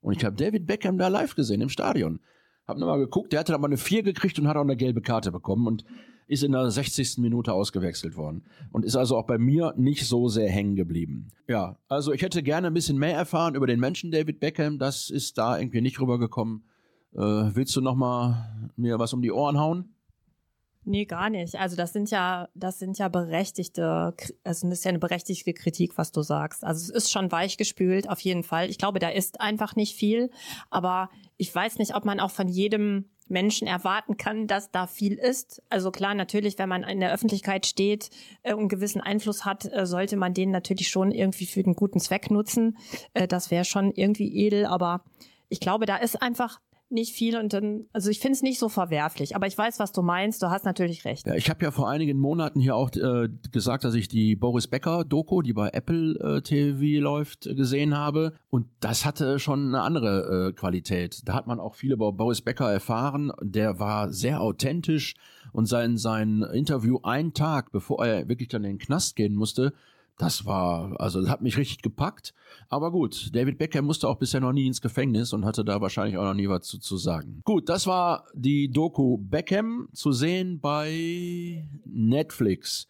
Und 0.00 0.16
ich 0.16 0.24
habe 0.24 0.36
David 0.36 0.66
Beckham 0.66 0.98
da 0.98 1.08
live 1.08 1.34
gesehen 1.34 1.60
im 1.60 1.68
Stadion. 1.68 2.20
Hab 2.66 2.78
nochmal 2.78 2.98
geguckt, 2.98 3.32
der 3.32 3.40
hatte 3.40 3.54
aber 3.54 3.66
eine 3.66 3.78
4 3.78 4.02
gekriegt 4.02 4.38
und 4.38 4.46
hat 4.46 4.56
auch 4.56 4.62
eine 4.62 4.76
gelbe 4.76 5.00
Karte 5.00 5.32
bekommen 5.32 5.66
und 5.66 5.84
ist 6.26 6.44
in 6.44 6.52
der 6.52 6.70
60. 6.70 7.16
Minute 7.18 7.54
ausgewechselt 7.54 8.14
worden. 8.16 8.44
Und 8.70 8.84
ist 8.84 8.96
also 8.96 9.16
auch 9.16 9.26
bei 9.26 9.38
mir 9.38 9.72
nicht 9.78 10.06
so 10.06 10.28
sehr 10.28 10.50
hängen 10.50 10.76
geblieben. 10.76 11.28
Ja, 11.48 11.78
also 11.88 12.12
ich 12.12 12.20
hätte 12.20 12.42
gerne 12.42 12.66
ein 12.66 12.74
bisschen 12.74 12.98
mehr 12.98 13.16
erfahren 13.16 13.54
über 13.54 13.66
den 13.66 13.80
Menschen 13.80 14.10
David 14.10 14.38
Beckham. 14.38 14.78
Das 14.78 15.08
ist 15.08 15.38
da 15.38 15.58
irgendwie 15.58 15.80
nicht 15.80 15.98
rübergekommen. 15.98 16.64
Äh, 17.14 17.20
willst 17.54 17.74
du 17.76 17.80
nochmal 17.80 18.70
mir 18.76 18.98
was 18.98 19.12
um 19.12 19.22
die 19.22 19.32
Ohren 19.32 19.58
hauen? 19.58 19.94
Nee, 20.84 21.04
gar 21.04 21.28
nicht. 21.28 21.56
Also 21.56 21.76
das 21.76 21.92
sind 21.92 22.10
ja, 22.10 22.48
das 22.54 22.78
sind 22.78 22.96
ja 22.96 23.08
berechtigte, 23.08 24.14
also 24.42 24.68
ist 24.68 24.84
ja 24.86 24.88
eine 24.88 24.98
berechtigte 24.98 25.52
Kritik, 25.52 25.98
was 25.98 26.12
du 26.12 26.22
sagst. 26.22 26.64
Also 26.64 26.80
es 26.82 27.04
ist 27.04 27.12
schon 27.12 27.30
weichgespült, 27.30 28.08
auf 28.08 28.20
jeden 28.20 28.42
Fall. 28.42 28.70
Ich 28.70 28.78
glaube, 28.78 28.98
da 28.98 29.10
ist 29.10 29.38
einfach 29.38 29.76
nicht 29.76 29.94
viel. 29.94 30.30
Aber 30.70 31.10
ich 31.36 31.54
weiß 31.54 31.76
nicht, 31.76 31.94
ob 31.94 32.06
man 32.06 32.20
auch 32.20 32.30
von 32.30 32.48
jedem 32.48 33.04
Menschen 33.28 33.68
erwarten 33.68 34.16
kann, 34.16 34.46
dass 34.46 34.70
da 34.70 34.86
viel 34.86 35.12
ist. 35.14 35.62
Also 35.68 35.90
klar, 35.90 36.14
natürlich, 36.14 36.58
wenn 36.58 36.70
man 36.70 36.84
in 36.84 37.00
der 37.00 37.12
Öffentlichkeit 37.12 37.66
steht 37.66 38.08
äh, 38.42 38.54
und 38.54 38.60
einen 38.60 38.68
gewissen 38.70 39.02
Einfluss 39.02 39.44
hat, 39.44 39.70
äh, 39.70 39.84
sollte 39.84 40.16
man 40.16 40.32
den 40.32 40.50
natürlich 40.50 40.88
schon 40.88 41.12
irgendwie 41.12 41.44
für 41.44 41.62
den 41.62 41.74
guten 41.74 42.00
Zweck 42.00 42.30
nutzen. 42.30 42.78
Äh, 43.12 43.28
das 43.28 43.50
wäre 43.50 43.66
schon 43.66 43.92
irgendwie 43.92 44.46
edel, 44.46 44.64
aber 44.64 45.04
ich 45.50 45.60
glaube, 45.60 45.84
da 45.84 45.96
ist 45.96 46.22
einfach 46.22 46.60
nicht 46.90 47.14
viel 47.14 47.36
und 47.36 47.52
dann, 47.52 47.86
also 47.92 48.10
ich 48.10 48.18
finde 48.18 48.34
es 48.34 48.42
nicht 48.42 48.58
so 48.58 48.68
verwerflich, 48.68 49.36
aber 49.36 49.46
ich 49.46 49.56
weiß, 49.56 49.78
was 49.78 49.92
du 49.92 50.02
meinst, 50.02 50.42
du 50.42 50.50
hast 50.50 50.64
natürlich 50.64 51.04
recht. 51.04 51.26
Ja, 51.26 51.34
ich 51.34 51.50
habe 51.50 51.64
ja 51.64 51.70
vor 51.70 51.88
einigen 51.88 52.18
Monaten 52.18 52.60
hier 52.60 52.76
auch 52.76 52.90
äh, 52.94 53.28
gesagt, 53.52 53.84
dass 53.84 53.94
ich 53.94 54.08
die 54.08 54.36
Boris 54.36 54.66
Becker 54.66 55.04
Doku, 55.04 55.42
die 55.42 55.52
bei 55.52 55.68
Apple 55.70 56.14
äh, 56.20 56.42
TV 56.42 57.02
läuft, 57.02 57.46
äh, 57.46 57.54
gesehen 57.54 57.96
habe 57.96 58.32
und 58.48 58.66
das 58.80 59.04
hatte 59.04 59.38
schon 59.38 59.68
eine 59.68 59.82
andere 59.82 60.48
äh, 60.48 60.52
Qualität. 60.52 61.20
Da 61.26 61.34
hat 61.34 61.46
man 61.46 61.60
auch 61.60 61.74
viel 61.74 61.92
über 61.92 62.12
Boris 62.12 62.40
Becker 62.40 62.70
erfahren, 62.70 63.32
der 63.42 63.78
war 63.78 64.12
sehr 64.12 64.40
authentisch 64.40 65.14
und 65.52 65.66
sein 65.66 65.96
sein 65.96 66.42
Interview 66.52 66.98
einen 67.02 67.34
Tag 67.34 67.72
bevor 67.72 68.04
er 68.04 68.28
wirklich 68.28 68.48
dann 68.48 68.64
in 68.64 68.72
den 68.72 68.78
Knast 68.78 69.16
gehen 69.16 69.34
musste, 69.34 69.72
das 70.18 70.44
war, 70.44 71.00
also 71.00 71.20
das 71.20 71.30
hat 71.30 71.42
mich 71.42 71.56
richtig 71.56 71.80
gepackt. 71.80 72.34
Aber 72.68 72.90
gut, 72.90 73.30
David 73.34 73.56
Beckham 73.56 73.84
musste 73.84 74.08
auch 74.08 74.16
bisher 74.16 74.40
noch 74.40 74.52
nie 74.52 74.66
ins 74.66 74.80
Gefängnis 74.80 75.32
und 75.32 75.44
hatte 75.44 75.64
da 75.64 75.80
wahrscheinlich 75.80 76.18
auch 76.18 76.24
noch 76.24 76.34
nie 76.34 76.48
was 76.48 76.66
zu, 76.66 76.78
zu 76.78 76.96
sagen. 76.96 77.40
Gut, 77.44 77.68
das 77.68 77.86
war 77.86 78.26
die 78.34 78.68
Doku 78.68 79.16
Beckham 79.16 79.88
zu 79.92 80.10
sehen 80.10 80.58
bei 80.58 81.64
Netflix. 81.84 82.88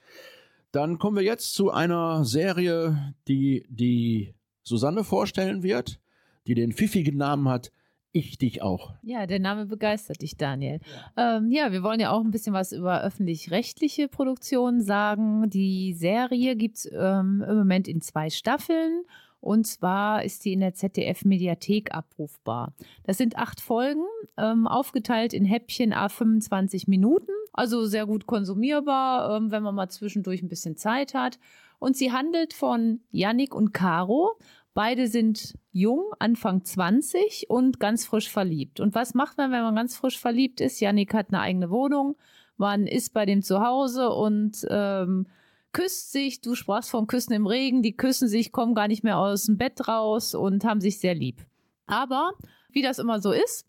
Dann 0.72 0.98
kommen 0.98 1.16
wir 1.16 1.22
jetzt 1.22 1.52
zu 1.52 1.70
einer 1.70 2.24
Serie, 2.24 3.14
die 3.28 3.66
die 3.68 4.34
Susanne 4.62 5.04
vorstellen 5.04 5.62
wird, 5.62 6.00
die 6.46 6.54
den 6.54 6.72
pfiffigen 6.72 7.18
Namen 7.18 7.48
hat 7.48 7.72
Ich 8.12 8.38
dich 8.38 8.62
auch. 8.62 8.94
Ja, 9.02 9.26
der 9.26 9.38
Name 9.38 9.66
begeistert 9.66 10.22
dich, 10.22 10.36
Daniel. 10.36 10.80
Ja, 11.16 11.36
ähm, 11.36 11.50
ja 11.50 11.72
wir 11.72 11.82
wollen 11.82 12.00
ja 12.00 12.10
auch 12.10 12.24
ein 12.24 12.30
bisschen 12.30 12.54
was 12.54 12.72
über 12.72 13.02
öffentlich-rechtliche 13.02 14.08
Produktionen 14.08 14.80
sagen. 14.80 15.50
Die 15.50 15.92
Serie 15.92 16.56
gibt 16.56 16.78
es 16.78 16.90
ähm, 16.90 17.44
im 17.46 17.56
Moment 17.56 17.86
in 17.86 18.00
zwei 18.00 18.30
Staffeln. 18.30 19.02
Und 19.40 19.66
zwar 19.66 20.24
ist 20.24 20.44
die 20.44 20.52
in 20.52 20.60
der 20.60 20.74
ZDF-Mediathek 20.74 21.94
abrufbar. 21.94 22.72
Das 23.04 23.18
sind 23.18 23.36
acht 23.36 23.60
Folgen, 23.60 24.04
ähm, 24.36 24.66
aufgeteilt 24.66 25.32
in 25.32 25.44
Häppchen 25.44 25.92
a 25.92 26.08
25 26.08 26.88
Minuten. 26.88 27.30
Also 27.52 27.84
sehr 27.84 28.06
gut 28.06 28.26
konsumierbar, 28.26 29.36
ähm, 29.36 29.50
wenn 29.50 29.62
man 29.62 29.74
mal 29.74 29.88
zwischendurch 29.88 30.42
ein 30.42 30.48
bisschen 30.48 30.76
Zeit 30.76 31.14
hat. 31.14 31.38
Und 31.78 31.96
sie 31.96 32.10
handelt 32.10 32.54
von 32.54 33.00
Yannick 33.12 33.54
und 33.54 33.72
Caro. 33.72 34.38
Beide 34.78 35.08
sind 35.08 35.58
jung, 35.72 36.04
Anfang 36.20 36.64
20 36.64 37.46
und 37.50 37.80
ganz 37.80 38.06
frisch 38.06 38.30
verliebt. 38.30 38.78
Und 38.78 38.94
was 38.94 39.12
macht 39.12 39.36
man, 39.36 39.50
wenn 39.50 39.62
man 39.62 39.74
ganz 39.74 39.96
frisch 39.96 40.20
verliebt 40.20 40.60
ist? 40.60 40.78
Yannick 40.78 41.14
hat 41.14 41.30
eine 41.30 41.40
eigene 41.40 41.70
Wohnung, 41.70 42.16
man 42.56 42.86
ist 42.86 43.12
bei 43.12 43.26
dem 43.26 43.42
zu 43.42 43.60
Hause 43.60 44.10
und 44.10 44.64
ähm, 44.70 45.26
küsst 45.72 46.12
sich. 46.12 46.42
Du 46.42 46.54
sprachst 46.54 46.90
vom 46.90 47.08
Küssen 47.08 47.32
im 47.32 47.48
Regen, 47.48 47.82
die 47.82 47.96
küssen 47.96 48.28
sich, 48.28 48.52
kommen 48.52 48.76
gar 48.76 48.86
nicht 48.86 49.02
mehr 49.02 49.18
aus 49.18 49.46
dem 49.46 49.58
Bett 49.58 49.88
raus 49.88 50.36
und 50.36 50.64
haben 50.64 50.80
sich 50.80 51.00
sehr 51.00 51.16
lieb. 51.16 51.44
Aber 51.88 52.34
wie 52.70 52.82
das 52.82 53.00
immer 53.00 53.20
so 53.20 53.32
ist, 53.32 53.66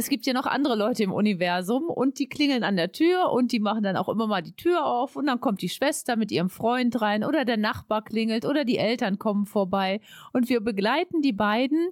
es 0.00 0.08
gibt 0.08 0.24
ja 0.24 0.32
noch 0.32 0.46
andere 0.46 0.76
Leute 0.76 1.02
im 1.02 1.12
Universum 1.12 1.84
und 1.84 2.18
die 2.18 2.28
klingeln 2.28 2.64
an 2.64 2.76
der 2.76 2.90
Tür 2.90 3.30
und 3.30 3.52
die 3.52 3.60
machen 3.60 3.82
dann 3.82 3.98
auch 3.98 4.08
immer 4.08 4.26
mal 4.26 4.40
die 4.40 4.56
Tür 4.56 4.86
auf 4.86 5.14
und 5.14 5.26
dann 5.26 5.40
kommt 5.40 5.60
die 5.60 5.68
Schwester 5.68 6.16
mit 6.16 6.32
ihrem 6.32 6.48
Freund 6.48 7.02
rein 7.02 7.22
oder 7.22 7.44
der 7.44 7.58
Nachbar 7.58 8.02
klingelt 8.02 8.46
oder 8.46 8.64
die 8.64 8.78
Eltern 8.78 9.18
kommen 9.18 9.44
vorbei 9.44 10.00
und 10.32 10.48
wir 10.48 10.60
begleiten 10.60 11.20
die 11.20 11.34
beiden 11.34 11.90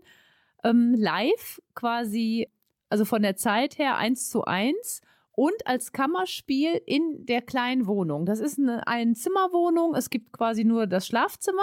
ähm, 0.65 0.95
live 0.97 1.61
quasi, 1.75 2.49
also 2.89 3.05
von 3.05 3.21
der 3.21 3.37
Zeit 3.37 3.77
her 3.77 3.99
eins 3.99 4.31
zu 4.31 4.45
eins 4.45 5.03
und 5.33 5.67
als 5.67 5.93
Kammerspiel 5.93 6.81
in 6.87 7.27
der 7.27 7.43
kleinen 7.43 7.87
Wohnung. 7.87 8.25
Das 8.25 8.41
ist 8.41 8.59
eine 8.59 8.87
Einzimmerwohnung, 8.87 9.95
es 9.95 10.09
gibt 10.09 10.33
quasi 10.33 10.65
nur 10.65 10.87
das 10.87 11.07
Schlafzimmer 11.07 11.63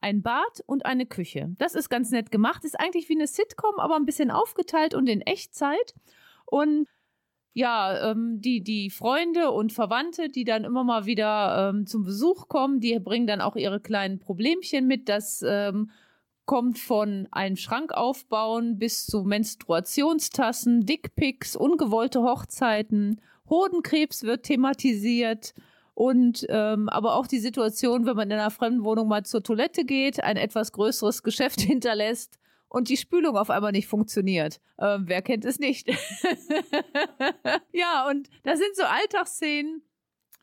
ein 0.00 0.22
Bad 0.22 0.62
und 0.66 0.86
eine 0.86 1.06
Küche. 1.06 1.54
Das 1.58 1.74
ist 1.74 1.88
ganz 1.88 2.10
nett 2.10 2.30
gemacht. 2.30 2.64
Ist 2.64 2.78
eigentlich 2.78 3.08
wie 3.08 3.14
eine 3.14 3.26
Sitcom, 3.26 3.78
aber 3.78 3.96
ein 3.96 4.06
bisschen 4.06 4.30
aufgeteilt 4.30 4.94
und 4.94 5.08
in 5.08 5.20
Echtzeit. 5.20 5.94
Und 6.44 6.86
ja, 7.52 8.10
ähm, 8.10 8.40
die, 8.42 8.62
die 8.62 8.90
Freunde 8.90 9.50
und 9.50 9.72
Verwandte, 9.72 10.28
die 10.28 10.44
dann 10.44 10.64
immer 10.64 10.84
mal 10.84 11.06
wieder 11.06 11.70
ähm, 11.70 11.86
zum 11.86 12.04
Besuch 12.04 12.48
kommen, 12.48 12.80
die 12.80 12.98
bringen 12.98 13.26
dann 13.26 13.40
auch 13.40 13.56
ihre 13.56 13.80
kleinen 13.80 14.18
Problemchen 14.18 14.86
mit. 14.86 15.08
Das 15.08 15.42
ähm, 15.46 15.90
kommt 16.44 16.78
von 16.78 17.28
einem 17.30 17.56
Schrank 17.56 17.92
aufbauen 17.92 18.78
bis 18.78 19.06
zu 19.06 19.24
Menstruationstassen, 19.24 20.84
Dickpics, 20.84 21.56
ungewollte 21.56 22.22
Hochzeiten, 22.22 23.22
Hodenkrebs 23.48 24.24
wird 24.24 24.44
thematisiert. 24.44 25.54
Und 25.96 26.44
ähm, 26.50 26.90
aber 26.90 27.14
auch 27.14 27.26
die 27.26 27.38
Situation, 27.38 28.04
wenn 28.04 28.16
man 28.16 28.30
in 28.30 28.38
einer 28.38 28.50
fremden 28.50 28.84
Wohnung 28.84 29.08
mal 29.08 29.24
zur 29.24 29.42
Toilette 29.42 29.86
geht, 29.86 30.22
ein 30.22 30.36
etwas 30.36 30.72
größeres 30.72 31.22
Geschäft 31.22 31.58
hinterlässt 31.62 32.38
und 32.68 32.90
die 32.90 32.98
Spülung 32.98 33.38
auf 33.38 33.48
einmal 33.48 33.72
nicht 33.72 33.86
funktioniert. 33.86 34.60
Ähm, 34.78 35.04
wer 35.06 35.22
kennt 35.22 35.46
es 35.46 35.58
nicht? 35.58 35.88
ja, 37.72 38.06
und 38.10 38.28
das 38.42 38.58
sind 38.58 38.76
so 38.76 38.82
Alltagsszenen, 38.82 39.80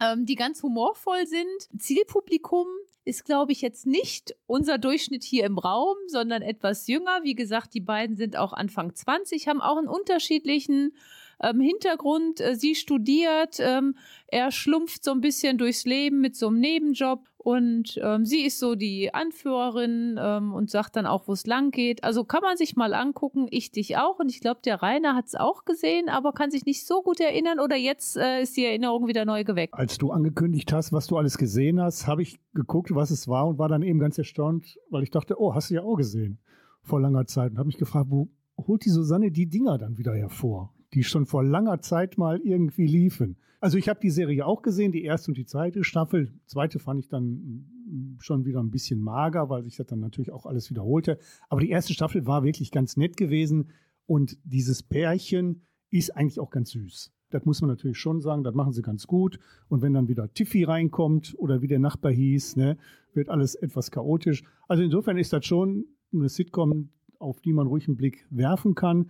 ähm, 0.01 0.25
die 0.25 0.33
ganz 0.33 0.63
humorvoll 0.63 1.27
sind. 1.27 1.69
Zielpublikum 1.79 2.65
ist, 3.05 3.23
glaube 3.23 3.51
ich, 3.51 3.61
jetzt 3.61 3.85
nicht 3.85 4.35
unser 4.47 4.79
Durchschnitt 4.79 5.23
hier 5.23 5.45
im 5.45 5.59
Raum, 5.59 5.97
sondern 6.07 6.41
etwas 6.41 6.87
jünger. 6.87 7.19
Wie 7.21 7.35
gesagt, 7.35 7.75
die 7.75 7.81
beiden 7.81 8.15
sind 8.15 8.37
auch 8.37 8.53
Anfang 8.53 8.95
20, 8.95 9.47
haben 9.47 9.61
auch 9.61 9.77
einen 9.77 9.87
unterschiedlichen 9.87 10.95
ähm, 11.43 11.59
Hintergrund. 11.59 12.41
Äh, 12.41 12.55
sie 12.55 12.75
studiert, 12.75 13.57
ähm, 13.59 13.95
er 14.27 14.51
schlumpft 14.51 15.03
so 15.03 15.11
ein 15.11 15.21
bisschen 15.21 15.57
durchs 15.57 15.85
Leben 15.85 16.21
mit 16.21 16.35
so 16.35 16.47
einem 16.47 16.59
Nebenjob 16.59 17.27
und 17.43 17.99
ähm, 18.01 18.25
sie 18.25 18.45
ist 18.45 18.57
so 18.57 18.75
die 18.75 19.13
Anführerin 19.13 20.17
ähm, 20.17 20.53
und 20.53 20.71
sagt 20.71 20.95
dann 20.95 21.05
auch, 21.05 21.27
wo 21.27 21.33
es 21.33 21.45
lang 21.45 21.71
geht. 21.71 22.01
Also 22.03 22.23
kann 22.23 22.41
man 22.41 22.55
sich 22.55 22.77
mal 22.77 22.93
angucken, 22.93 23.47
ich 23.51 23.69
dich 23.69 23.97
auch. 23.97 24.17
Und 24.17 24.29
ich 24.29 24.39
glaube, 24.39 24.61
der 24.63 24.81
Rainer 24.81 25.13
hat 25.13 25.25
es 25.25 25.35
auch 25.35 25.65
gesehen, 25.65 26.07
aber 26.07 26.31
kann 26.31 26.51
sich 26.51 26.65
nicht 26.65 26.87
so 26.87 27.01
gut 27.01 27.19
erinnern 27.19 27.59
oder 27.59 27.75
jetzt 27.75 28.15
äh, 28.15 28.41
ist 28.41 28.55
die 28.55 28.65
Erinnerung 28.65 29.07
wieder 29.07 29.25
neu 29.25 29.43
geweckt. 29.43 29.73
Als 29.73 29.97
du 29.97 30.11
angekündigt 30.11 30.71
hast, 30.71 30.93
was 30.93 31.07
du 31.07 31.17
alles 31.17 31.37
gesehen 31.37 31.81
hast, 31.81 32.07
habe 32.07 32.21
ich 32.21 32.39
geguckt, 32.53 32.95
was 32.95 33.11
es 33.11 33.27
war 33.27 33.45
und 33.45 33.59
war 33.59 33.67
dann 33.67 33.81
eben 33.81 33.99
ganz 33.99 34.17
erstaunt, 34.17 34.79
weil 34.89 35.03
ich 35.03 35.11
dachte, 35.11 35.37
oh, 35.37 35.53
hast 35.53 35.69
du 35.69 35.75
ja 35.75 35.81
auch 35.83 35.95
gesehen 35.95 36.39
vor 36.81 37.01
langer 37.01 37.25
Zeit 37.25 37.51
und 37.51 37.57
habe 37.57 37.67
mich 37.67 37.77
gefragt, 37.77 38.07
wo 38.09 38.29
holt 38.57 38.85
die 38.85 38.89
Susanne 38.89 39.31
die 39.31 39.49
Dinger 39.49 39.77
dann 39.77 39.97
wieder 39.97 40.13
hervor? 40.13 40.73
die 40.93 41.03
schon 41.03 41.25
vor 41.25 41.43
langer 41.43 41.81
Zeit 41.81 42.17
mal 42.17 42.39
irgendwie 42.43 42.87
liefen. 42.87 43.37
Also 43.59 43.77
ich 43.77 43.87
habe 43.87 43.99
die 44.01 44.09
Serie 44.09 44.45
auch 44.45 44.61
gesehen, 44.61 44.91
die 44.91 45.03
erste 45.03 45.31
und 45.31 45.37
die 45.37 45.45
zweite 45.45 45.83
Staffel. 45.83 46.33
Zweite 46.47 46.79
fand 46.79 46.99
ich 46.99 47.07
dann 47.07 47.25
mm, 47.25 48.17
schon 48.19 48.45
wieder 48.45 48.59
ein 48.59 48.71
bisschen 48.71 48.99
mager, 48.99 49.49
weil 49.49 49.63
sich 49.63 49.77
das 49.77 49.87
dann 49.87 49.99
natürlich 49.99 50.31
auch 50.31 50.45
alles 50.45 50.69
wiederholte. 50.69 51.17
Aber 51.49 51.61
die 51.61 51.69
erste 51.69 51.93
Staffel 51.93 52.25
war 52.25 52.43
wirklich 52.43 52.71
ganz 52.71 52.97
nett 52.97 53.15
gewesen 53.15 53.69
und 54.05 54.37
dieses 54.43 54.83
Pärchen 54.83 55.61
ist 55.89 56.15
eigentlich 56.15 56.39
auch 56.39 56.49
ganz 56.49 56.71
süß. 56.71 57.13
Das 57.29 57.45
muss 57.45 57.61
man 57.61 57.69
natürlich 57.69 57.97
schon 57.97 58.21
sagen, 58.21 58.43
das 58.43 58.53
machen 58.53 58.73
sie 58.73 58.81
ganz 58.81 59.07
gut. 59.07 59.39
Und 59.69 59.81
wenn 59.81 59.93
dann 59.93 60.07
wieder 60.07 60.31
Tiffy 60.33 60.65
reinkommt 60.65 61.33
oder 61.37 61.61
wie 61.61 61.67
der 61.67 61.79
Nachbar 61.79 62.11
hieß, 62.11 62.57
ne, 62.57 62.77
wird 63.13 63.29
alles 63.29 63.55
etwas 63.55 63.91
chaotisch. 63.91 64.43
Also 64.67 64.83
insofern 64.83 65.17
ist 65.17 65.33
das 65.33 65.45
schon 65.45 65.85
eine 66.13 66.29
Sitcom, 66.29 66.89
auf 67.17 67.41
die 67.41 67.53
man 67.53 67.67
ruhig 67.67 67.87
einen 67.87 67.97
Blick 67.97 68.27
werfen 68.29 68.75
kann 68.75 69.09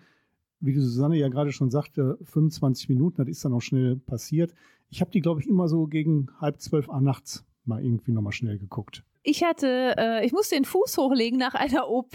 wie 0.64 0.74
Susanne 0.78 1.18
ja 1.18 1.28
gerade 1.30 1.52
schon 1.52 1.70
sagte, 1.70 2.18
25 2.24 2.90
Minuten, 2.90 3.18
das 3.18 3.28
ist 3.28 3.44
dann 3.44 3.54
auch 3.54 3.62
schnell 3.62 3.98
passiert. 3.98 4.54
Ich 4.90 5.02
habe 5.02 5.12
die, 5.12 5.22
glaube 5.22 5.42
ich, 5.42 5.48
immer 5.48 5.68
so 5.68 5.88
gegen 5.88 6.28
halb 6.40 6.62
zwölf 6.62 6.88
Uhr 6.88 7.02
nachts 7.02 7.46
mal 7.66 7.84
irgendwie 7.84 8.12
nochmal 8.12 8.34
schnell 8.34 8.58
geguckt. 8.58 9.04
Ich 9.26 9.42
hatte, 9.42 9.96
äh, 9.98 10.26
ich 10.26 10.34
musste 10.34 10.56
den 10.56 10.66
Fuß 10.66 10.98
hochlegen 10.98 11.40
nach 11.40 11.54
einer 11.54 11.90
OP 11.90 12.14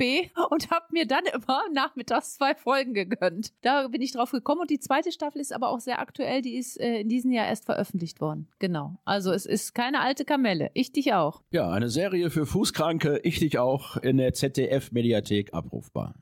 und 0.51 0.71
habe 0.71 0.87
mir 0.93 1.07
dann 1.07 1.25
immer 1.33 1.63
nachmittags 1.73 2.35
zwei 2.35 2.55
Folgen 2.55 2.93
gegönnt. 2.93 3.53
Da 3.63 3.89
bin 3.89 4.03
ich 4.03 4.13
drauf 4.13 4.31
gekommen 4.31 4.61
und 4.61 4.71
die 4.71 4.79
zweite 4.79 5.11
Staffel 5.11 5.41
ist 5.41 5.55
aber 5.55 5.71
auch 5.71 5.81
sehr 5.81 6.01
aktuell. 6.01 6.43
Die 6.43 6.57
ist 6.57 6.79
äh, 6.79 7.01
in 7.01 7.09
diesem 7.09 7.33
Jahr 7.33 7.47
erst 7.47 7.65
veröffentlicht 7.65 8.21
worden. 8.21 8.49
Genau. 8.59 8.99
Also 9.07 9.33
es 9.33 9.47
ist 9.47 9.75
keine 9.75 10.01
alte 10.01 10.27
Kamelle. 10.27 10.71
Ich 10.75 10.93
dich 10.93 11.15
auch. 11.15 11.43
Ja, 11.51 11.71
eine 11.71 11.89
Serie 11.89 12.29
für 12.29 12.45
Fußkranke. 12.45 13.21
Ich 13.23 13.39
dich 13.39 13.59
auch 13.59 13.97
in 13.97 14.19
der 14.19 14.35
ZDF-Mediathek 14.35 15.55
abrufbar. 15.55 16.15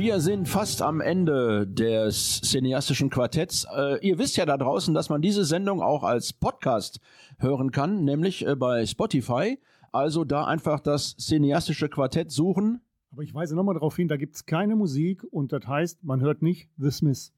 Wir 0.00 0.18
sind 0.20 0.48
fast 0.48 0.80
am 0.80 1.02
Ende 1.02 1.66
des 1.66 2.40
cineastischen 2.40 3.10
Quartetts. 3.10 3.66
Äh, 3.70 3.98
ihr 4.00 4.18
wisst 4.18 4.38
ja 4.38 4.46
da 4.46 4.56
draußen, 4.56 4.94
dass 4.94 5.10
man 5.10 5.20
diese 5.20 5.44
Sendung 5.44 5.82
auch 5.82 6.04
als 6.04 6.32
Podcast 6.32 7.00
hören 7.38 7.70
kann, 7.70 8.06
nämlich 8.06 8.46
äh, 8.46 8.56
bei 8.56 8.86
Spotify. 8.86 9.58
Also 9.92 10.24
da 10.24 10.46
einfach 10.46 10.80
das 10.80 11.18
cineastische 11.18 11.90
Quartett 11.90 12.30
suchen. 12.30 12.80
Aber 13.12 13.24
ich 13.24 13.34
weise 13.34 13.54
nochmal 13.54 13.74
darauf 13.74 13.94
hin, 13.94 14.08
da 14.08 14.16
gibt 14.16 14.36
es 14.36 14.46
keine 14.46 14.74
Musik 14.74 15.22
und 15.30 15.52
das 15.52 15.66
heißt, 15.66 16.02
man 16.02 16.22
hört 16.22 16.40
nicht 16.40 16.70
The 16.78 16.90
Smith. 16.90 17.34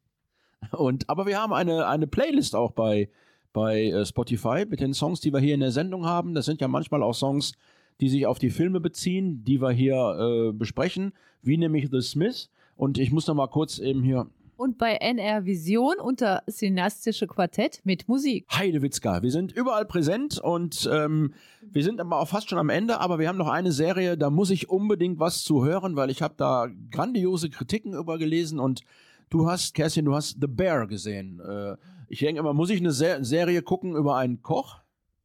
Und, 0.71 1.11
aber 1.11 1.27
wir 1.27 1.41
haben 1.43 1.53
eine, 1.53 1.89
eine 1.89 2.07
Playlist 2.07 2.55
auch 2.55 2.71
bei, 2.71 3.11
bei 3.53 3.87
äh, 3.87 4.07
Spotify 4.07 4.67
mit 4.71 4.79
den 4.79 4.95
Songs, 4.95 5.19
die 5.19 5.33
wir 5.33 5.41
hier 5.41 5.55
in 5.55 5.61
der 5.61 5.73
Sendung 5.73 6.07
haben. 6.07 6.33
Das 6.33 6.45
sind 6.45 6.61
ja 6.61 6.69
manchmal 6.69 7.03
auch 7.03 7.15
Songs, 7.15 7.55
die 8.01 8.09
sich 8.09 8.27
auf 8.27 8.39
die 8.39 8.51
Filme 8.51 8.81
beziehen, 8.81 9.45
die 9.45 9.61
wir 9.61 9.71
hier 9.71 9.97
äh, 9.97 10.53
besprechen, 10.53 11.13
wie 11.43 11.57
nämlich 11.57 11.89
The 11.91 12.01
Smith. 12.01 12.51
Und 12.77 12.99
ich 12.99 13.13
muss 13.13 13.27
noch 13.27 13.35
mal 13.35 13.49
kurz 13.49 13.79
eben 13.79 14.03
hier. 14.03 14.27
Und 14.57 14.79
bei 14.79 14.95
NR 14.95 15.45
Vision 15.45 15.97
unter 16.01 16.45
Synastische 16.47 17.27
Quartett 17.27 17.81
mit 17.83 18.07
Musik. 18.07 18.47
Heidewitzka, 18.53 19.21
wir 19.23 19.33
sind 19.33 19.51
überall 19.51 19.85
präsent 19.87 20.39
und 20.39 20.89
ähm, 20.93 21.35
wir 21.73 21.83
sind 21.83 22.01
aber 22.01 22.21
auch 22.21 22.29
fast 22.29 22.49
schon 22.49 22.61
am 22.61 22.69
Ende, 22.69 23.01
aber 23.01 23.19
wir 23.19 23.29
haben 23.29 23.39
noch 23.39 23.49
eine 23.49 23.73
Serie, 23.73 24.17
da 24.17 24.31
muss 24.31 24.51
ich 24.51 24.69
unbedingt 24.69 25.19
was 25.19 25.43
zu 25.43 25.65
hören, 25.65 25.97
weil 25.97 26.11
ich 26.11 26.23
habe 26.23 26.35
da 26.37 26.69
grandiose 26.93 27.51
Kritiken 27.51 27.95
über 27.95 28.19
gelesen 28.19 28.61
und 28.61 28.83
du 29.31 29.49
hast, 29.49 29.75
Kerstin, 29.75 30.05
du 30.05 30.15
hast 30.15 30.37
The 30.41 30.47
Bear 30.47 30.87
gesehen. 30.87 31.41
Äh, 31.41 31.77
ich 32.09 32.21
denke 32.21 32.39
immer, 32.39 32.53
muss 32.53 32.71
ich 32.71 32.79
eine 32.79 32.93
Ser 32.93 33.25
Serie 33.25 33.63
gucken 33.63 33.97
über 33.97 34.17
einen 34.17 34.43
Koch? 34.43 34.82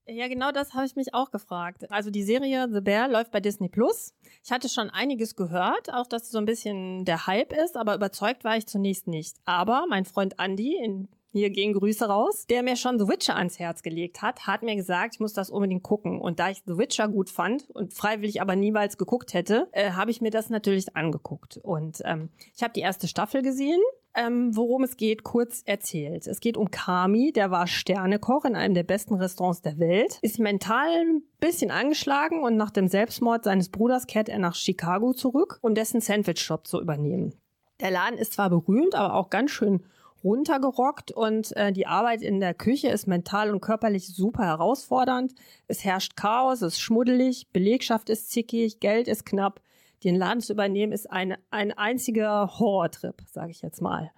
Ja, 0.10 0.30
genau 0.30 0.54
das 0.54 0.74
habe 0.74 0.86
ich 0.86 0.96
mich 0.96 1.14
auch 1.14 1.32
gefragt. 1.32 1.92
Also 1.92 2.10
die 2.12 2.24
Serie 2.24 2.70
The 2.72 2.80
Bear 2.80 3.10
läuft 3.10 3.32
bei 3.32 3.42
Disney 3.42 3.68
Plus. 3.68 4.14
Ich 4.42 4.52
hatte 4.54 4.70
schon 4.70 4.90
einiges 4.90 5.36
gehört, 5.36 5.94
auch 5.94 6.08
dass 6.08 6.32
so 6.32 6.38
ein 6.38 6.46
bisschen 6.46 7.04
der 7.04 7.28
Hype 7.28 7.52
ist, 7.52 7.76
aber 7.76 7.94
überzeugt 7.94 8.46
war 8.46 8.56
ich 8.56 8.68
zunächst 8.68 9.08
nicht. 9.08 9.36
Aber 9.44 9.86
mein 9.90 10.06
Freund 10.06 10.36
Andy, 10.40 10.78
in, 10.82 11.10
hier 11.34 11.50
gehen 11.50 11.74
Grüße 11.74 12.08
raus, 12.08 12.46
der 12.50 12.64
mir 12.64 12.78
schon 12.78 13.00
The 13.00 13.10
Witcher 13.10 13.36
ans 13.36 13.60
Herz 13.60 13.84
gelegt 13.84 14.22
hat, 14.22 14.48
hat 14.48 14.64
mir 14.64 14.78
gesagt, 14.78 15.16
ich 15.16 15.20
muss 15.20 15.34
das 15.34 15.50
unbedingt 15.50 15.84
gucken. 15.84 16.22
Und 16.22 16.40
da 16.40 16.52
ich 16.52 16.64
The 16.66 16.78
Witcher 16.78 17.10
gut 17.10 17.30
fand 17.30 17.70
und 17.72 17.94
freiwillig 17.94 18.42
aber 18.42 18.56
niemals 18.56 18.98
geguckt 18.98 19.34
hätte, 19.34 19.68
äh, 19.74 19.92
habe 19.92 20.12
ich 20.12 20.22
mir 20.22 20.32
das 20.32 20.50
natürlich 20.50 20.96
angeguckt. 20.96 21.58
Und 21.58 22.02
ähm, 22.06 22.30
ich 22.56 22.64
habe 22.64 22.72
die 22.74 22.80
erste 22.80 23.10
Staffel 23.10 23.42
gesehen 23.42 23.82
ähm, 24.18 24.56
worum 24.56 24.84
es 24.84 24.98
geht, 24.98 25.24
kurz 25.24 25.62
erzählt. 25.66 26.28
Es 26.28 26.40
geht 26.40 26.58
um 26.58 26.72
Kami, 26.72 27.32
der 27.32 27.52
war 27.52 27.68
Sternekoch 27.68 28.46
in 28.46 28.56
einem 28.56 28.74
der 28.74 28.84
besten 28.84 29.14
Restaurants 29.14 29.62
der 29.62 29.78
Welt, 29.80 30.18
ist 30.22 30.40
mental 30.40 30.90
ein 30.90 31.22
bisschen 31.40 31.72
angeschlagen 31.72 32.42
und 32.42 32.58
nach 32.58 32.72
dem 32.72 32.88
Selbstmord 32.88 33.44
seines 33.44 33.70
Bruders 33.70 34.08
kehrt 34.08 34.28
er 34.28 34.40
nach 34.40 34.56
Chicago 34.56 35.14
zurück, 35.14 35.60
um 35.62 35.76
dessen 35.76 36.02
Sandwich-Shop 36.02 36.66
zu 36.66 36.82
übernehmen. 36.82 37.34
Der 37.80 37.92
Laden 37.92 38.18
ist 38.18 38.34
zwar 38.34 38.50
berühmt, 38.50 38.96
aber 38.96 39.14
auch 39.14 39.30
ganz 39.30 39.52
schön 39.52 39.84
runtergerockt 40.24 41.12
und 41.12 41.56
äh, 41.56 41.72
die 41.72 41.86
Arbeit 41.86 42.24
in 42.24 42.40
der 42.40 42.56
Küche 42.56 42.90
ist 42.90 43.08
mental 43.08 43.52
und 43.52 43.62
körperlich 43.62 44.08
super 44.08 44.46
herausfordernd. 44.46 45.34
Es 45.68 45.84
herrscht 45.86 46.16
Chaos, 46.16 46.64
es 46.64 46.74
ist 46.74 46.80
schmuddelig, 46.80 47.48
Belegschaft 47.54 48.10
ist 48.10 48.32
zickig, 48.32 48.80
Geld 48.80 49.08
ist 49.08 49.28
knapp 49.28 49.62
den 50.04 50.16
Laden 50.16 50.42
zu 50.42 50.54
übernehmen, 50.54 50.92
ist 50.92 51.10
ein, 51.10 51.38
ein 51.50 51.72
einziger 51.74 52.60
Horrortrip, 52.60 53.24
sage 53.26 53.52
ich 53.52 53.62
jetzt 53.62 53.82
mal. 53.82 54.12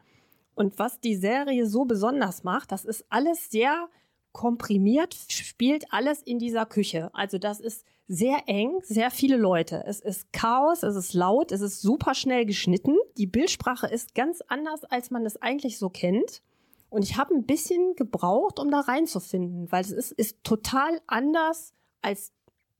Und 0.56 0.78
was 0.78 1.00
die 1.00 1.16
Serie 1.16 1.66
so 1.66 1.86
besonders 1.86 2.44
macht, 2.44 2.72
das 2.72 2.84
ist 2.84 3.06
alles 3.10 3.50
sehr 3.50 3.88
komprimiert, 4.34 5.16
spielt 5.30 5.86
alles 5.92 6.22
in 6.22 6.38
dieser 6.38 6.66
Küche. 6.66 7.10
Also 7.14 7.38
das 7.38 7.60
ist 7.60 7.86
sehr 8.08 8.44
eng, 8.48 8.80
sehr 8.82 9.12
viele 9.12 9.38
Leute. 9.38 9.84
Es 9.86 10.00
ist 10.00 10.34
Chaos, 10.34 10.84
es 10.84 10.96
ist 10.96 11.14
laut, 11.14 11.52
es 11.52 11.62
ist 11.62 11.82
super 11.82 12.16
schnell 12.16 12.46
geschnitten. 12.46 12.96
Die 13.18 13.28
Bildsprache 13.28 13.88
ist 13.88 14.16
ganz 14.16 14.42
anders, 14.48 14.84
als 14.84 15.12
man 15.12 15.26
es 15.26 15.42
eigentlich 15.42 15.78
so 15.78 15.90
kennt. 15.90 16.42
Und 16.90 17.04
ich 17.04 17.18
habe 17.18 17.36
ein 17.36 17.46
bisschen 17.46 17.96
gebraucht, 17.96 18.60
um 18.60 18.72
da 18.72 18.80
reinzufinden, 18.80 19.72
weil 19.72 19.82
es 19.82 19.92
ist, 19.92 20.12
ist 20.12 20.44
total 20.44 21.00
anders 21.06 21.74
als 22.02 22.32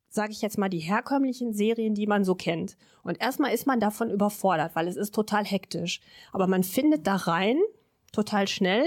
sage 0.10 0.32
ich 0.32 0.42
jetzt 0.42 0.58
mal, 0.58 0.70
die 0.70 0.80
herkömmlichen 0.80 1.54
Serien, 1.54 1.94
die 1.94 2.08
man 2.08 2.24
so 2.24 2.36
kennt. 2.36 2.78
Und 3.04 3.22
erstmal 3.22 3.54
ist 3.54 3.68
man 3.68 3.80
davon 3.80 4.10
überfordert, 4.10 4.76
weil 4.76 4.88
es 4.88 4.96
ist 4.96 5.14
total 5.14 5.46
hektisch. 5.46 6.02
Aber 6.32 6.48
man 6.48 6.64
findet 6.64 7.08
da 7.08 7.16
rein, 7.16 7.58
total 8.12 8.48
schnell, 8.48 8.86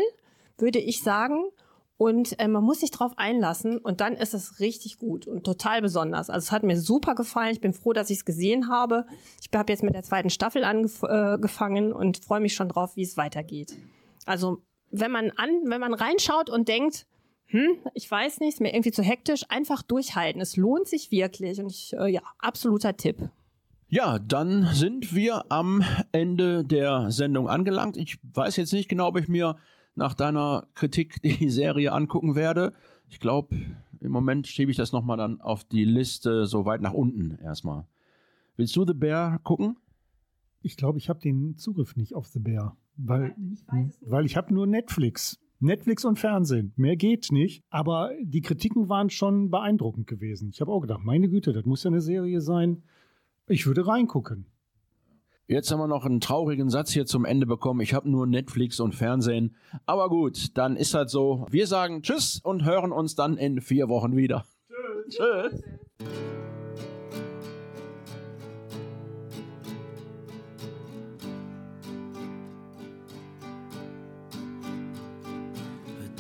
würde 0.58 0.80
ich 0.80 1.02
sagen. 1.02 1.44
Und 1.96 2.38
äh, 2.40 2.48
man 2.48 2.64
muss 2.64 2.80
sich 2.80 2.90
drauf 2.90 3.12
einlassen 3.16 3.78
und 3.78 4.00
dann 4.00 4.14
ist 4.14 4.34
es 4.34 4.58
richtig 4.58 4.98
gut 4.98 5.28
und 5.28 5.44
total 5.44 5.80
besonders. 5.82 6.30
Also 6.30 6.46
es 6.46 6.50
hat 6.50 6.64
mir 6.64 6.80
super 6.80 7.14
gefallen. 7.14 7.52
Ich 7.52 7.60
bin 7.60 7.72
froh, 7.72 7.92
dass 7.92 8.10
ich 8.10 8.18
es 8.18 8.24
gesehen 8.24 8.68
habe. 8.68 9.06
Ich 9.40 9.56
habe 9.56 9.72
jetzt 9.72 9.84
mit 9.84 9.94
der 9.94 10.02
zweiten 10.02 10.30
Staffel 10.30 10.64
angefangen 10.64 11.92
und 11.92 12.24
freue 12.24 12.40
mich 12.40 12.54
schon 12.54 12.68
drauf, 12.68 12.96
wie 12.96 13.02
es 13.02 13.16
weitergeht. 13.16 13.76
Also 14.26 14.62
wenn 14.90 15.12
man 15.12 15.30
an, 15.36 15.50
wenn 15.66 15.80
man 15.80 15.94
reinschaut 15.94 16.50
und 16.50 16.66
denkt, 16.66 17.06
hm, 17.52 17.76
ich 17.92 18.10
weiß 18.10 18.40
nicht, 18.40 18.54
ist 18.54 18.60
mir 18.62 18.72
irgendwie 18.72 18.92
zu 18.92 19.02
hektisch, 19.02 19.44
einfach 19.50 19.82
durchhalten. 19.82 20.40
Es 20.40 20.56
lohnt 20.56 20.88
sich 20.88 21.10
wirklich 21.10 21.60
und 21.60 21.70
ich, 21.70 21.92
äh, 21.92 22.08
ja, 22.08 22.22
absoluter 22.38 22.96
Tipp. 22.96 23.28
Ja, 23.88 24.18
dann 24.18 24.68
sind 24.72 25.14
wir 25.14 25.52
am 25.52 25.84
Ende 26.12 26.64
der 26.64 27.10
Sendung 27.10 27.50
angelangt. 27.50 27.98
Ich 27.98 28.18
weiß 28.22 28.56
jetzt 28.56 28.72
nicht 28.72 28.88
genau, 28.88 29.08
ob 29.08 29.18
ich 29.18 29.28
mir 29.28 29.56
nach 29.94 30.14
deiner 30.14 30.66
Kritik 30.74 31.20
die 31.22 31.50
Serie 31.50 31.92
angucken 31.92 32.34
werde. 32.34 32.72
Ich 33.10 33.20
glaube, 33.20 33.54
im 34.00 34.10
Moment 34.10 34.46
schiebe 34.46 34.70
ich 34.70 34.78
das 34.78 34.92
nochmal 34.92 35.18
dann 35.18 35.42
auf 35.42 35.62
die 35.62 35.84
Liste 35.84 36.46
so 36.46 36.64
weit 36.64 36.80
nach 36.80 36.94
unten 36.94 37.38
erstmal. 37.42 37.86
Willst 38.56 38.74
du 38.76 38.86
The 38.86 38.94
Bear 38.94 39.40
gucken? 39.40 39.76
Ich 40.62 40.78
glaube, 40.78 40.96
ich 40.96 41.10
habe 41.10 41.20
den 41.20 41.58
Zugriff 41.58 41.96
nicht 41.96 42.14
auf 42.14 42.28
The 42.28 42.38
Bear, 42.38 42.78
weil 42.96 43.36
weil 44.00 44.24
ich 44.24 44.38
habe 44.38 44.54
nur 44.54 44.66
Netflix. 44.66 45.41
Netflix 45.62 46.04
und 46.04 46.18
Fernsehen. 46.18 46.72
Mehr 46.76 46.96
geht 46.96 47.30
nicht. 47.30 47.64
Aber 47.70 48.10
die 48.20 48.42
Kritiken 48.42 48.88
waren 48.88 49.10
schon 49.10 49.50
beeindruckend 49.50 50.06
gewesen. 50.06 50.50
Ich 50.52 50.60
habe 50.60 50.72
auch 50.72 50.80
gedacht, 50.80 51.00
meine 51.02 51.28
Güte, 51.28 51.52
das 51.52 51.64
muss 51.64 51.84
ja 51.84 51.90
eine 51.90 52.00
Serie 52.00 52.40
sein. 52.40 52.82
Ich 53.46 53.66
würde 53.66 53.86
reingucken. 53.86 54.46
Jetzt 55.46 55.70
haben 55.70 55.80
wir 55.80 55.88
noch 55.88 56.06
einen 56.06 56.20
traurigen 56.20 56.70
Satz 56.70 56.92
hier 56.92 57.04
zum 57.04 57.24
Ende 57.24 57.46
bekommen. 57.46 57.80
Ich 57.80 57.94
habe 57.94 58.08
nur 58.08 58.26
Netflix 58.26 58.80
und 58.80 58.94
Fernsehen. 58.94 59.56
Aber 59.86 60.08
gut, 60.08 60.56
dann 60.56 60.76
ist 60.76 60.94
halt 60.94 61.10
so. 61.10 61.46
Wir 61.50 61.66
sagen 61.66 62.02
Tschüss 62.02 62.40
und 62.42 62.64
hören 62.64 62.92
uns 62.92 63.14
dann 63.14 63.36
in 63.36 63.60
vier 63.60 63.88
Wochen 63.88 64.16
wieder. 64.16 64.44
Tschüss. 65.08 65.62
Tschüss. 65.98 66.51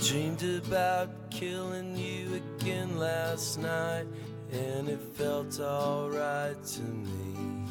Dreamed 0.02 0.42
about 0.42 1.08
killing 1.30 1.96
you 1.96 2.34
again 2.34 2.98
last 2.98 3.56
night, 3.58 4.04
and 4.50 4.88
it 4.88 5.00
felt 5.00 5.60
alright 5.60 6.56
to 6.64 6.82
me. 6.82 7.66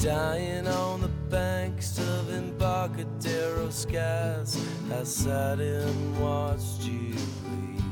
Dying 0.00 0.66
on 0.66 1.02
the 1.02 1.10
banks 1.28 1.98
of 1.98 2.30
Embarcadero 2.30 3.68
skies, 3.68 4.58
I 4.90 5.04
sat 5.04 5.60
and 5.60 6.20
watched 6.22 6.84
you 6.84 7.14
bleed. 7.44 7.82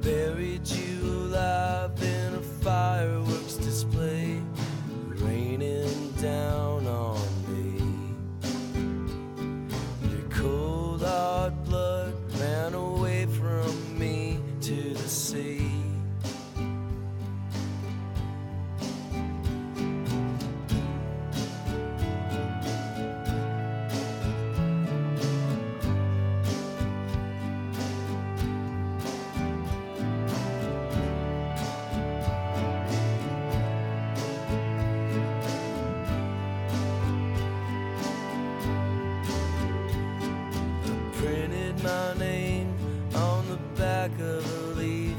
Buried 0.00 0.68
you 0.68 1.02
alive 1.02 2.00
in 2.00 2.34
a 2.34 2.42
fireworks 2.62 3.54
display, 3.54 4.40
raining 5.06 6.12
down 6.22 6.69
printed 41.20 41.82
my 41.82 42.14
name 42.14 42.74
on 43.14 43.46
the 43.50 43.58
back 43.78 44.10
of 44.20 44.42
a 44.58 44.80
leaf 44.80 45.16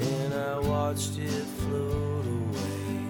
and 0.00 0.32
I 0.32 0.58
watched 0.60 1.18
it 1.18 1.44
float 1.58 2.24
away. 2.24 3.04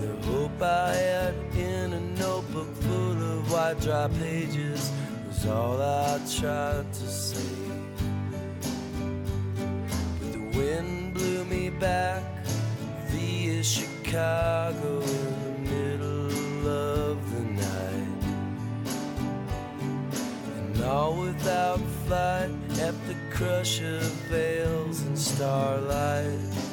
The 0.00 0.16
hope 0.26 0.62
I 0.62 0.94
had 0.94 1.34
in 1.54 1.92
a 1.92 2.00
notebook 2.18 2.74
full 2.76 3.18
of 3.32 3.52
white 3.52 3.78
dry 3.80 4.08
pages 4.18 4.90
was 5.28 5.46
all 5.46 5.82
I 5.82 6.18
tried 6.38 6.90
to 6.94 7.06
save. 7.06 7.72
But 10.18 10.32
the 10.32 10.58
wind 10.58 11.12
blew 11.12 11.44
me 11.44 11.68
back 11.68 12.22
via 13.10 13.62
Chicago 13.62 15.02
all 20.90 21.14
without 21.14 21.78
flight 22.06 22.50
at 22.80 22.94
the 23.06 23.14
crush 23.30 23.80
of 23.80 24.02
veils 24.28 25.02
and 25.02 25.16
starlight. 25.16 26.69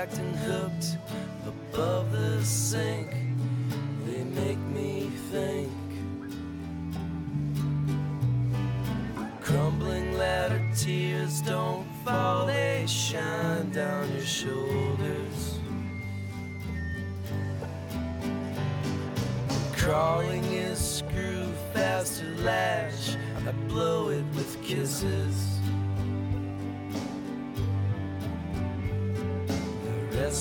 back 0.00 0.10
to 0.12 0.29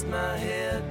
my 0.09 0.37
head 0.37 0.83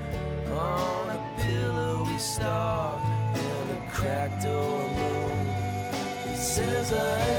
on 0.53 1.11
a 1.11 1.19
billowy 1.37 2.19
star 2.19 3.01
in 3.35 3.77
a 3.77 3.91
cracked 3.91 4.45
old 4.47 4.91
moon. 4.93 5.47
He 6.29 6.37
says 6.37 6.93
I 6.93 7.38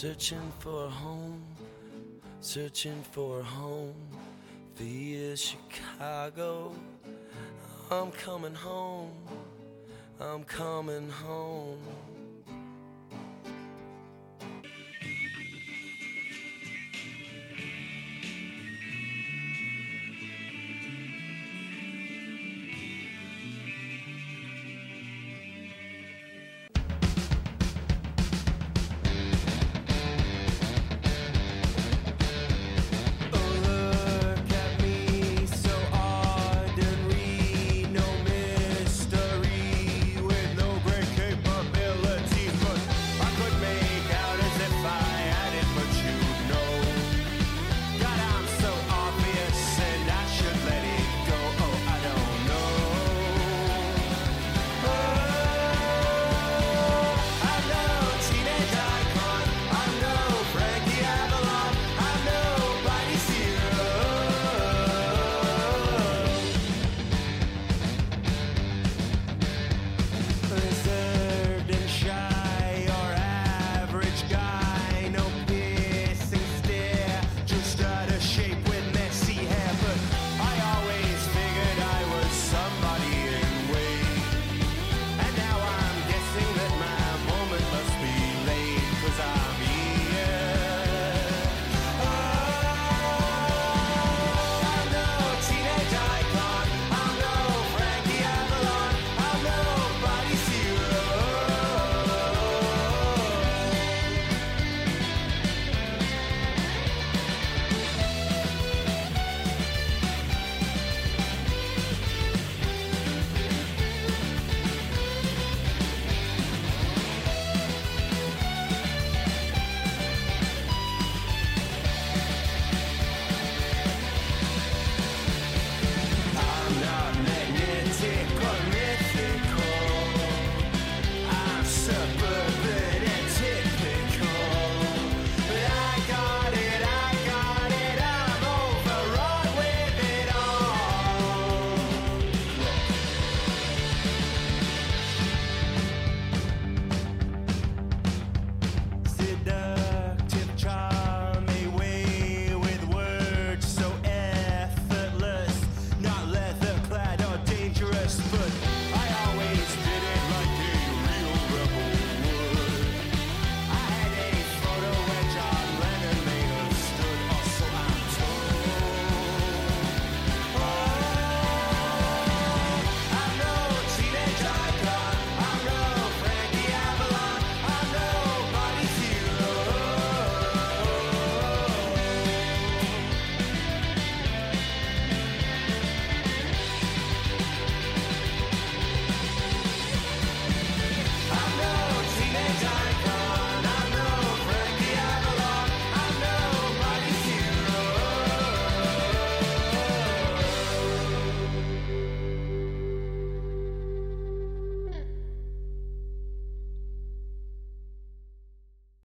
Searching 0.00 0.52
for 0.60 0.84
a 0.84 0.88
home, 0.88 1.42
searching 2.40 3.02
for 3.10 3.40
a 3.40 3.42
home 3.42 3.96
via 4.76 5.36
Chicago. 5.36 6.72
I'm 7.90 8.12
coming 8.12 8.54
home, 8.54 9.10
I'm 10.20 10.44
coming 10.44 11.08
home. 11.08 11.80